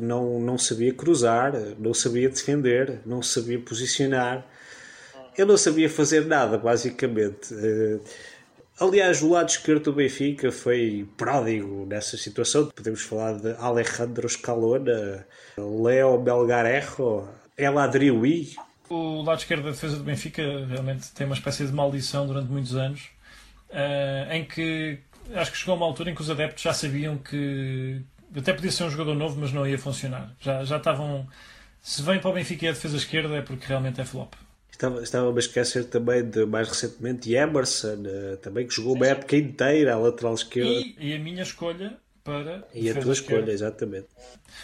não, 0.00 0.40
não 0.40 0.58
sabia 0.58 0.92
cruzar, 0.92 1.52
não 1.78 1.94
sabia 1.94 2.28
defender, 2.28 3.00
não 3.04 3.22
sabia 3.22 3.58
posicionar. 3.58 4.46
Eu 5.36 5.46
não 5.46 5.56
sabia 5.56 5.90
fazer 5.90 6.26
nada, 6.26 6.56
basicamente. 6.56 7.52
Eh, 7.52 7.98
aliás, 8.80 9.20
o 9.22 9.30
lado 9.30 9.48
esquerdo 9.48 9.84
do 9.84 9.92
Benfica 9.92 10.52
foi 10.52 11.08
pródigo 11.16 11.86
nessa 11.86 12.16
situação. 12.16 12.66
Podemos 12.66 13.02
falar 13.02 13.34
de 13.34 13.52
Alejandro 13.58 14.28
Scalona, 14.28 15.26
Leo 15.58 16.18
Belgarejo, 16.18 17.28
El 17.56 17.78
Adriui. 17.78 18.54
O 18.88 19.22
lado 19.22 19.38
esquerdo 19.38 19.64
da 19.64 19.70
defesa 19.70 19.96
do 19.96 20.04
Benfica 20.04 20.42
realmente 20.66 21.10
tem 21.12 21.26
uma 21.26 21.34
espécie 21.34 21.66
de 21.66 21.72
maldição 21.72 22.26
durante 22.26 22.50
muitos 22.50 22.76
anos, 22.76 23.08
eh, 23.70 24.28
em 24.30 24.44
que 24.44 25.00
acho 25.34 25.50
que 25.50 25.58
chegou 25.58 25.74
uma 25.74 25.86
altura 25.86 26.10
em 26.10 26.14
que 26.14 26.20
os 26.20 26.30
adeptos 26.30 26.62
já 26.62 26.72
sabiam 26.72 27.16
que, 27.16 28.00
até 28.36 28.52
podia 28.52 28.70
ser 28.70 28.84
um 28.84 28.90
jogador 28.90 29.14
novo, 29.14 29.40
mas 29.40 29.52
não 29.52 29.66
ia 29.66 29.78
funcionar. 29.78 30.34
Já, 30.40 30.64
já 30.64 30.76
estavam. 30.76 31.26
Se 31.80 32.02
vem 32.02 32.18
para 32.18 32.30
o 32.30 32.32
Benfica 32.32 32.64
e 32.64 32.68
é 32.68 32.70
a 32.70 32.74
defesa 32.74 32.96
esquerda 32.96 33.34
é 33.36 33.42
porque 33.42 33.66
realmente 33.66 34.00
é 34.00 34.04
flop. 34.04 34.34
Estava, 34.70 35.02
estava 35.02 35.32
a 35.32 35.38
esquecer 35.38 35.84
também 35.84 36.28
de 36.28 36.44
mais 36.44 36.68
recentemente 36.68 37.32
Emerson, 37.32 38.02
eh, 38.06 38.36
também 38.36 38.66
que 38.66 38.74
jogou 38.74 38.96
uma 38.96 39.06
época 39.06 39.36
inteira 39.36 39.94
à 39.94 39.98
lateral 39.98 40.34
esquerda. 40.34 40.68
E, 40.68 40.96
e 40.98 41.14
a 41.14 41.18
minha 41.18 41.42
escolha 41.44 41.96
para. 42.24 42.66
E 42.74 42.90
a 42.90 43.00
tua 43.00 43.12
escolha, 43.12 43.52
exatamente. 43.52 44.08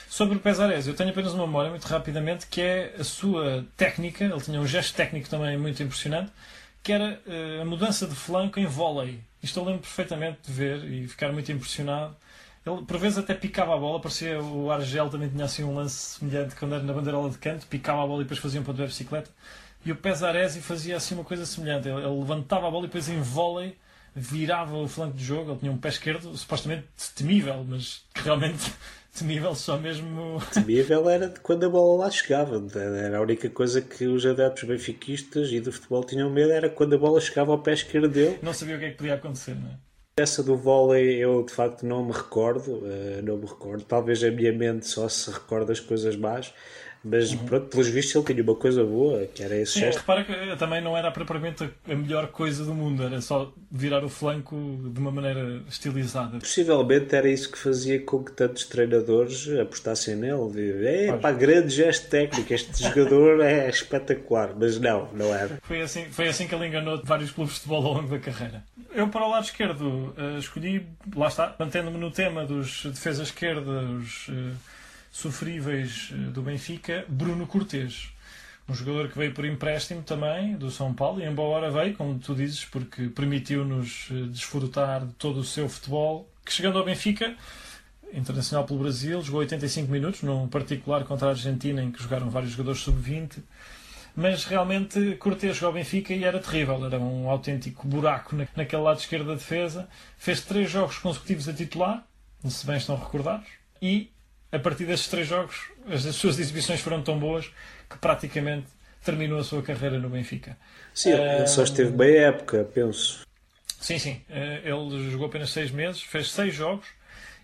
Sobre 0.08 0.36
o 0.36 0.40
Pesares, 0.40 0.86
eu 0.86 0.94
tenho 0.94 1.10
apenas 1.10 1.32
uma 1.34 1.46
memória 1.46 1.70
muito 1.70 1.84
rapidamente 1.84 2.46
que 2.46 2.60
é 2.60 2.94
a 2.98 3.04
sua 3.04 3.64
técnica. 3.76 4.24
Ele 4.24 4.40
tinha 4.40 4.60
um 4.60 4.66
gesto 4.66 4.96
técnico 4.96 5.28
também 5.28 5.56
muito 5.56 5.80
impressionante, 5.82 6.32
que 6.82 6.92
era 6.92 7.20
uh, 7.26 7.62
a 7.62 7.64
mudança 7.64 8.06
de 8.06 8.14
flanco 8.14 8.58
em 8.58 8.66
vôlei. 8.66 9.20
Isto 9.42 9.60
eu 9.60 9.64
lembro 9.64 9.82
perfeitamente 9.82 10.38
de 10.46 10.52
ver 10.52 10.84
e 10.84 11.06
ficar 11.06 11.32
muito 11.32 11.52
impressionado 11.52 12.16
ele 12.76 12.86
por 12.86 12.98
vezes 12.98 13.18
até 13.18 13.34
picava 13.34 13.74
a 13.74 13.78
bola, 13.78 14.00
parecia 14.00 14.40
o 14.40 14.70
Argel 14.70 15.08
também 15.08 15.28
tinha 15.28 15.44
assim 15.44 15.64
um 15.64 15.74
lance 15.74 16.18
semelhante 16.18 16.54
quando 16.56 16.74
era 16.74 16.84
na 16.84 16.92
bandeirola 16.92 17.30
de 17.30 17.38
canto, 17.38 17.66
picava 17.66 18.02
a 18.02 18.06
bola 18.06 18.20
e 18.20 18.24
depois 18.24 18.40
fazia 18.40 18.60
um 18.60 18.64
ponto 18.64 18.76
de 18.76 18.86
bicicleta. 18.86 19.30
E 19.84 19.92
o 19.92 19.96
Pesaresi 19.96 20.60
fazia 20.60 20.96
assim 20.96 21.14
uma 21.14 21.24
coisa 21.24 21.46
semelhante. 21.46 21.88
Ele, 21.88 21.98
ele 21.98 22.18
levantava 22.18 22.68
a 22.68 22.70
bola 22.70 22.84
e 22.84 22.86
depois 22.88 23.08
em 23.08 23.20
vôlei 23.20 23.76
virava 24.14 24.76
o 24.76 24.88
flanco 24.88 25.16
de 25.16 25.24
jogo. 25.24 25.52
Ele 25.52 25.60
tinha 25.60 25.72
um 25.72 25.78
pé 25.78 25.88
esquerdo 25.88 26.36
supostamente 26.36 26.86
temível, 27.14 27.64
mas 27.66 28.04
que 28.14 28.22
realmente 28.22 28.72
temível 29.16 29.54
só 29.54 29.78
mesmo. 29.78 30.40
Temível 30.52 31.08
era 31.08 31.32
quando 31.42 31.64
a 31.64 31.68
bola 31.68 32.04
lá 32.04 32.10
chegava. 32.10 32.62
Era 32.74 33.18
a 33.18 33.22
única 33.22 33.48
coisa 33.48 33.80
que 33.80 34.06
os 34.06 34.26
adeptos 34.26 34.64
benfiquistas 34.64 35.50
e 35.50 35.60
do 35.60 35.72
futebol 35.72 36.04
tinham 36.04 36.28
medo 36.28 36.52
era 36.52 36.68
quando 36.68 36.94
a 36.94 36.98
bola 36.98 37.20
chegava 37.20 37.52
ao 37.52 37.58
pé 37.58 37.72
esquerdo 37.72 38.08
dele. 38.08 38.38
Não 38.42 38.52
sabia 38.52 38.76
o 38.76 38.78
que 38.78 38.84
é 38.84 38.90
que 38.90 38.96
podia 38.96 39.14
acontecer, 39.14 39.54
não 39.54 39.70
é? 39.70 39.89
Essa 40.16 40.42
do 40.42 40.56
vôlei 40.56 41.16
eu 41.16 41.42
de 41.44 41.52
facto 41.52 41.86
não 41.86 42.04
me 42.04 42.12
recordo, 42.12 42.72
uh, 42.84 43.22
não 43.22 43.38
me 43.38 43.46
recordo. 43.46 43.84
Talvez 43.84 44.22
a 44.22 44.30
minha 44.30 44.52
mente 44.52 44.86
só 44.86 45.08
se 45.08 45.30
recorde 45.30 45.72
as 45.72 45.80
coisas 45.80 46.16
más, 46.16 46.52
mas 47.02 47.32
uhum. 47.32 47.38
pronto, 47.46 47.66
pelos 47.68 47.88
vistos 47.88 48.14
ele 48.14 48.24
tinha 48.24 48.42
uma 48.42 48.54
coisa 48.54 48.84
boa, 48.84 49.26
que 49.26 49.42
era 49.42 49.56
esse 49.56 49.72
Sim, 49.72 49.80
gesto. 49.80 49.98
Repara 50.00 50.24
que 50.24 50.56
também 50.56 50.82
não 50.82 50.96
era 50.96 51.10
propriamente 51.10 51.68
a 51.88 51.94
melhor 51.94 52.28
coisa 52.28 52.64
do 52.64 52.74
mundo, 52.74 53.02
era 53.02 53.20
só 53.20 53.52
virar 53.70 54.04
o 54.04 54.08
flanco 54.08 54.56
de 54.92 55.00
uma 55.00 55.10
maneira 55.10 55.62
estilizada. 55.68 56.38
Possivelmente 56.38 57.14
era 57.14 57.28
isso 57.28 57.50
que 57.50 57.58
fazia 57.58 58.00
com 58.00 58.22
que 58.22 58.32
tantos 58.32 58.64
treinadores 58.64 59.48
apostassem 59.58 60.14
nele. 60.16 60.86
É 60.86 61.12
pá, 61.12 61.32
grande 61.32 61.70
gesto 61.70 62.08
técnico, 62.08 62.52
este 62.52 62.82
jogador 62.82 63.40
é 63.40 63.68
espetacular, 63.68 64.54
mas 64.58 64.78
não, 64.78 65.08
não 65.12 65.34
era. 65.34 65.58
Foi 65.62 65.80
assim, 65.80 66.04
foi 66.10 66.28
assim 66.28 66.46
que 66.46 66.54
ele 66.54 66.66
enganou 66.66 67.00
vários 67.02 67.30
clubes 67.30 67.54
de 67.54 67.60
futebol 67.60 67.86
ao 67.86 67.94
longo 67.94 68.08
da 68.08 68.18
carreira. 68.18 68.62
Eu, 68.92 69.08
para 69.08 69.24
o 69.24 69.30
lado 69.30 69.44
esquerdo, 69.44 70.14
uh, 70.18 70.38
escolhi, 70.38 70.86
lá 71.14 71.28
está, 71.28 71.54
mantendo-me 71.58 71.96
no 71.96 72.10
tema 72.10 72.44
dos 72.44 72.84
defesas 72.84 73.28
esquerdas 73.28 74.26
uh, 74.28 74.56
sofríveis 75.10 76.10
uh, 76.10 76.30
do 76.30 76.42
Benfica, 76.42 77.04
Bruno 77.08 77.46
Cortes. 77.46 78.12
Um 78.68 78.74
jogador 78.74 79.08
que 79.08 79.18
veio 79.18 79.34
por 79.34 79.44
empréstimo 79.44 80.02
também, 80.02 80.56
do 80.56 80.70
São 80.70 80.94
Paulo, 80.94 81.20
e 81.20 81.24
embora 81.24 81.70
veio, 81.70 81.94
como 81.94 82.18
tu 82.18 82.34
dizes, 82.34 82.64
porque 82.64 83.08
permitiu-nos 83.08 84.08
desfrutar 84.30 85.04
de 85.04 85.12
todo 85.14 85.40
o 85.40 85.44
seu 85.44 85.68
futebol, 85.68 86.30
que 86.44 86.52
chegando 86.52 86.78
ao 86.78 86.84
Benfica, 86.84 87.34
internacional 88.12 88.64
pelo 88.64 88.78
Brasil, 88.78 89.20
jogou 89.22 89.40
85 89.40 89.90
minutos, 89.90 90.22
num 90.22 90.46
particular 90.46 91.02
contra 91.04 91.28
a 91.28 91.30
Argentina, 91.30 91.82
em 91.82 91.90
que 91.90 92.00
jogaram 92.00 92.30
vários 92.30 92.52
jogadores 92.52 92.80
sub-20 92.80 93.42
mas 94.14 94.44
realmente 94.44 95.16
Cortez 95.16 95.56
jogou 95.56 95.68
ao 95.68 95.74
Benfica 95.74 96.12
e 96.12 96.24
era 96.24 96.38
terrível, 96.38 96.84
era 96.84 96.98
um 96.98 97.30
autêntico 97.30 97.86
buraco 97.86 98.36
naquele 98.56 98.82
lado 98.82 98.98
esquerdo 98.98 99.28
da 99.28 99.34
defesa. 99.34 99.88
Fez 100.18 100.42
três 100.42 100.70
jogos 100.70 100.98
consecutivos 100.98 101.48
a 101.48 101.52
titular, 101.52 102.04
se 102.46 102.66
bem 102.66 102.76
estão 102.76 102.96
recordados, 102.96 103.46
e 103.80 104.10
a 104.52 104.58
partir 104.58 104.84
desses 104.84 105.08
três 105.08 105.26
jogos 105.26 105.70
as, 105.86 106.02
suas 106.14 106.38
exibições 106.38 106.80
foram 106.80 107.02
tão 107.02 107.18
boas 107.18 107.46
que 107.88 107.98
praticamente 107.98 108.66
terminou 109.04 109.38
a 109.38 109.44
sua 109.44 109.62
carreira 109.62 109.98
no 109.98 110.10
Benfica. 110.10 110.56
Sim, 110.94 111.12
ele 111.12 111.46
só 111.46 111.62
esteve 111.62 111.90
bem 111.90 112.18
a 112.18 112.28
época, 112.28 112.68
penso. 112.74 113.26
Sim, 113.80 113.98
sim. 113.98 114.20
Eh, 114.28 114.60
ele 114.64 115.10
jogou 115.10 115.26
apenas 115.26 115.50
seis 115.50 115.70
meses, 115.70 116.02
fez 116.02 116.30
seis 116.30 116.54
jogos 116.54 116.86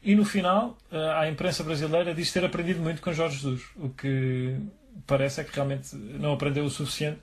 e 0.03 0.15
no 0.15 0.25
final 0.25 0.77
eh, 0.93 1.15
a 1.17 1.29
imprensa 1.29 1.65
brasileira 1.65 2.15
diz 2.15 2.31
ter 2.31 2.45
aprendido 2.45 2.81
muito 2.81 3.01
com 3.01 3.13
Jorge 3.13 3.37
Jesus, 3.37 3.63
o 3.77 3.89
que 3.89 4.55
parece 5.07 5.41
é 5.41 5.45
que 5.45 5.55
realmente 5.55 5.97
não 5.97 6.35
aprendeu 6.35 6.65
o 6.65 6.71
suficiente 6.71 7.21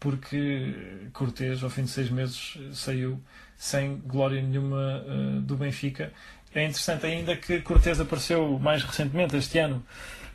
porque 0.00 0.74
Cortês, 1.12 1.62
ao 1.62 1.70
fim 1.70 1.82
de 1.82 1.90
seis 1.90 2.08
meses, 2.08 2.56
saiu 2.72 3.20
sem 3.56 3.96
glória 4.06 4.40
nenhuma 4.40 5.04
uh, 5.04 5.40
do 5.40 5.56
Benfica. 5.56 6.12
É 6.58 6.64
interessante 6.64 7.06
ainda 7.06 7.36
que 7.36 7.60
Cortês 7.60 8.00
apareceu 8.00 8.58
mais 8.58 8.82
recentemente, 8.82 9.36
este 9.36 9.58
ano, 9.58 9.84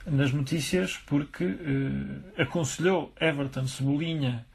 nas 0.05 0.31
notícias, 0.31 0.97
porque 1.05 1.43
uh, 1.43 2.41
aconselhou 2.41 3.13
Everton 3.19 3.67
Cebolinha 3.67 4.45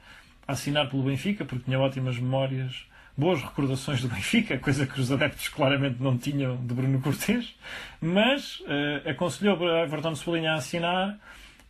a 0.47 0.53
assinar 0.53 0.89
pelo 0.89 1.03
Benfica, 1.03 1.45
porque 1.45 1.65
tinha 1.65 1.79
ótimas 1.79 2.19
memórias, 2.19 2.87
boas 3.17 3.43
recordações 3.43 4.01
do 4.01 4.09
Benfica, 4.09 4.57
coisa 4.59 4.87
que 4.87 4.99
os 4.99 5.13
adeptos 5.13 5.49
claramente 5.49 6.03
não 6.03 6.17
tinham 6.17 6.57
de 6.57 6.73
Bruno 6.73 7.01
Cortês, 7.01 7.55
mas 8.01 8.61
uh, 8.61 9.11
aconselhou 9.11 9.57
Everton 9.79 10.15
Cebolinha 10.15 10.53
a 10.53 10.57
assinar 10.57 11.19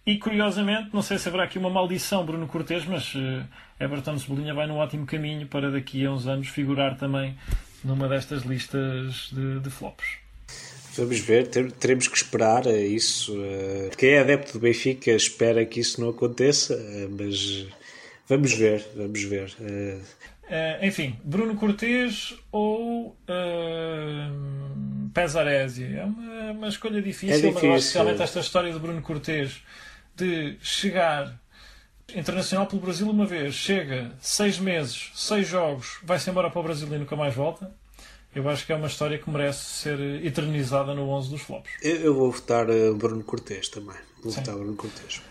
E 0.08 0.16
curiosamente, 0.16 0.88
não 0.94 1.02
sei 1.02 1.18
se 1.18 1.28
haverá 1.28 1.44
aqui 1.44 1.58
uma 1.58 1.68
maldição 1.68 2.24
Bruno 2.24 2.46
Cortes, 2.46 2.86
mas 2.86 3.14
uh, 3.14 3.44
Everton 3.78 4.16
Cebolinha 4.16 4.54
vai 4.54 4.66
num 4.66 4.76
ótimo 4.76 5.04
caminho 5.04 5.46
para 5.46 5.70
daqui 5.70 6.06
a 6.06 6.10
uns 6.10 6.26
anos 6.26 6.48
figurar 6.48 6.96
também 6.96 7.36
numa 7.84 8.08
destas 8.08 8.42
listas 8.42 9.30
de, 9.32 9.60
de 9.60 9.70
flops. 9.70 10.06
Vamos 10.96 11.20
ver, 11.20 11.46
teremos 11.46 12.08
que 12.08 12.16
esperar 12.16 12.66
isso. 12.66 13.36
Quem 13.96 14.10
é 14.10 14.18
adepto 14.18 14.54
do 14.54 14.58
Benfica 14.58 15.12
espera 15.12 15.64
que 15.64 15.78
isso 15.78 16.00
não 16.00 16.08
aconteça, 16.10 16.76
mas 17.16 17.66
vamos 18.28 18.52
ver, 18.52 18.84
vamos 18.96 19.22
ver. 19.22 19.54
Enfim, 20.82 21.16
Bruno 21.22 21.54
Cortes 21.54 22.34
ou 22.50 23.08
uh, 23.10 23.14
Pesaresi. 25.14 25.84
É 25.84 26.04
uma, 26.04 26.50
uma 26.52 26.68
escolha 26.68 27.00
difícil, 27.00 27.36
é 27.36 27.40
difícil, 27.40 27.68
mas 27.68 27.82
especialmente 27.82 28.22
esta 28.22 28.40
história 28.40 28.72
de 28.72 28.78
Bruno 28.80 29.00
Cortes 29.00 29.62
de 30.16 30.56
chegar 30.60 31.38
internacional 32.14 32.66
pelo 32.66 32.80
Brasil 32.80 33.08
uma 33.08 33.26
vez, 33.26 33.54
chega 33.54 34.12
seis 34.20 34.58
meses, 34.58 35.10
seis 35.14 35.46
jogos, 35.46 35.98
vai-se 36.02 36.28
embora 36.30 36.50
para 36.50 36.60
o 36.60 36.62
Brasil 36.62 36.88
e 36.88 36.98
nunca 36.98 37.16
mais 37.16 37.34
volta. 37.34 37.70
Eu 38.34 38.48
acho 38.48 38.66
que 38.66 38.72
é 38.72 38.76
uma 38.76 38.86
história 38.86 39.18
que 39.18 39.28
merece 39.30 39.64
ser 39.64 39.98
eternizada 40.24 40.94
no 40.94 41.08
11 41.08 41.30
dos 41.30 41.42
flops. 41.42 41.72
Eu, 41.82 41.96
eu 41.96 42.14
vou 42.14 42.30
votar 42.30 42.66
Bruno 42.94 43.24
Cortes 43.24 43.68
também. 43.68 43.96
Vou 44.22 44.30
Sim. 44.30 44.40
votar 44.40 44.54
Bruno 44.54 44.76
Cortes. 44.76 45.22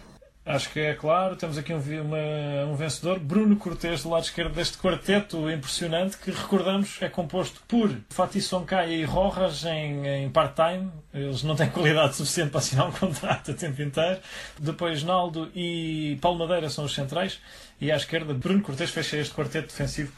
Acho 0.47 0.69
que 0.71 0.79
é 0.79 0.93
claro, 0.93 1.35
temos 1.35 1.57
aqui 1.57 1.73
um, 1.73 1.77
uma, 1.77 2.71
um 2.71 2.73
vencedor, 2.73 3.19
Bruno 3.19 3.57
Cortes, 3.57 4.03
do 4.03 4.09
lado 4.09 4.23
esquerdo 4.23 4.53
deste 4.53 4.77
quarteto 4.77 5.51
impressionante, 5.51 6.17
que 6.17 6.31
recordamos 6.31 7.01
é 7.01 7.09
composto 7.09 7.61
por 7.67 7.93
Fatih 8.09 8.39
Soncaia 8.39 8.95
e 8.95 9.03
Rojas 9.03 9.65
em, 9.65 10.07
em 10.07 10.29
part-time, 10.29 10.89
eles 11.13 11.43
não 11.43 11.53
têm 11.53 11.69
qualidade 11.69 12.15
suficiente 12.15 12.51
para 12.51 12.59
assinar 12.59 12.87
um 12.87 12.93
contrato 12.95 13.51
a 13.51 13.53
tempo 13.53 13.81
inteiro. 13.81 14.21
Depois 14.57 15.03
Naldo 15.03 15.51
e 15.53 16.17
Paulo 16.21 16.39
Madeira 16.39 16.69
são 16.69 16.85
os 16.85 16.95
centrais, 16.95 17.41
e 17.81 17.91
à 17.91 17.97
esquerda 17.97 18.33
Bruno 18.33 18.61
Cortes 18.61 18.89
fecha 18.89 19.17
este 19.17 19.35
quarteto 19.35 19.67
defensivo 19.67 20.13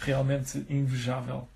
realmente 0.00 0.64
invejável. 0.70 1.48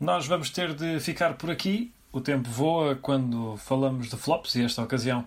Nós 0.00 0.26
vamos 0.26 0.48
ter 0.48 0.72
de 0.72 1.00
ficar 1.00 1.34
por 1.34 1.50
aqui. 1.50 1.92
O 2.10 2.22
tempo 2.22 2.48
voa 2.48 2.96
quando 2.96 3.58
falamos 3.58 4.08
de 4.08 4.16
flops, 4.16 4.54
e 4.54 4.64
esta 4.64 4.82
ocasião 4.82 5.26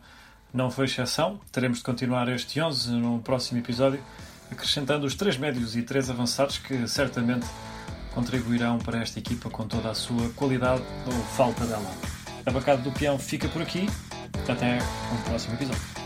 não 0.54 0.70
foi 0.70 0.86
exceção. 0.86 1.40
Teremos 1.52 1.80
de 1.80 1.84
continuar 1.84 2.28
este 2.30 2.62
11 2.62 2.92
no 2.92 3.20
próximo 3.20 3.60
episódio, 3.60 4.02
acrescentando 4.52 5.06
os 5.06 5.16
três 5.16 5.38
médios 5.38 5.76
e 5.76 5.82
três 5.82 6.10
avançados 6.10 6.58
que 6.58 6.88
certamente 6.88 7.46
contribuirão 8.14 8.78
para 8.78 9.00
esta 9.00 9.20
equipa 9.20 9.50
com 9.50 9.68
toda 9.68 9.90
a 9.90 9.96
sua 9.96 10.30
qualidade 10.36 10.84
ou 11.06 11.14
falta 11.36 11.66
dela. 11.66 11.92
A 12.46 12.52
bancada 12.52 12.82
do 12.82 12.92
peão 12.92 13.18
fica 13.18 13.48
por 13.48 13.62
aqui. 13.62 13.88
Até 14.48 14.80
um 15.14 15.22
próximo 15.24 15.54
episódio. 15.54 16.01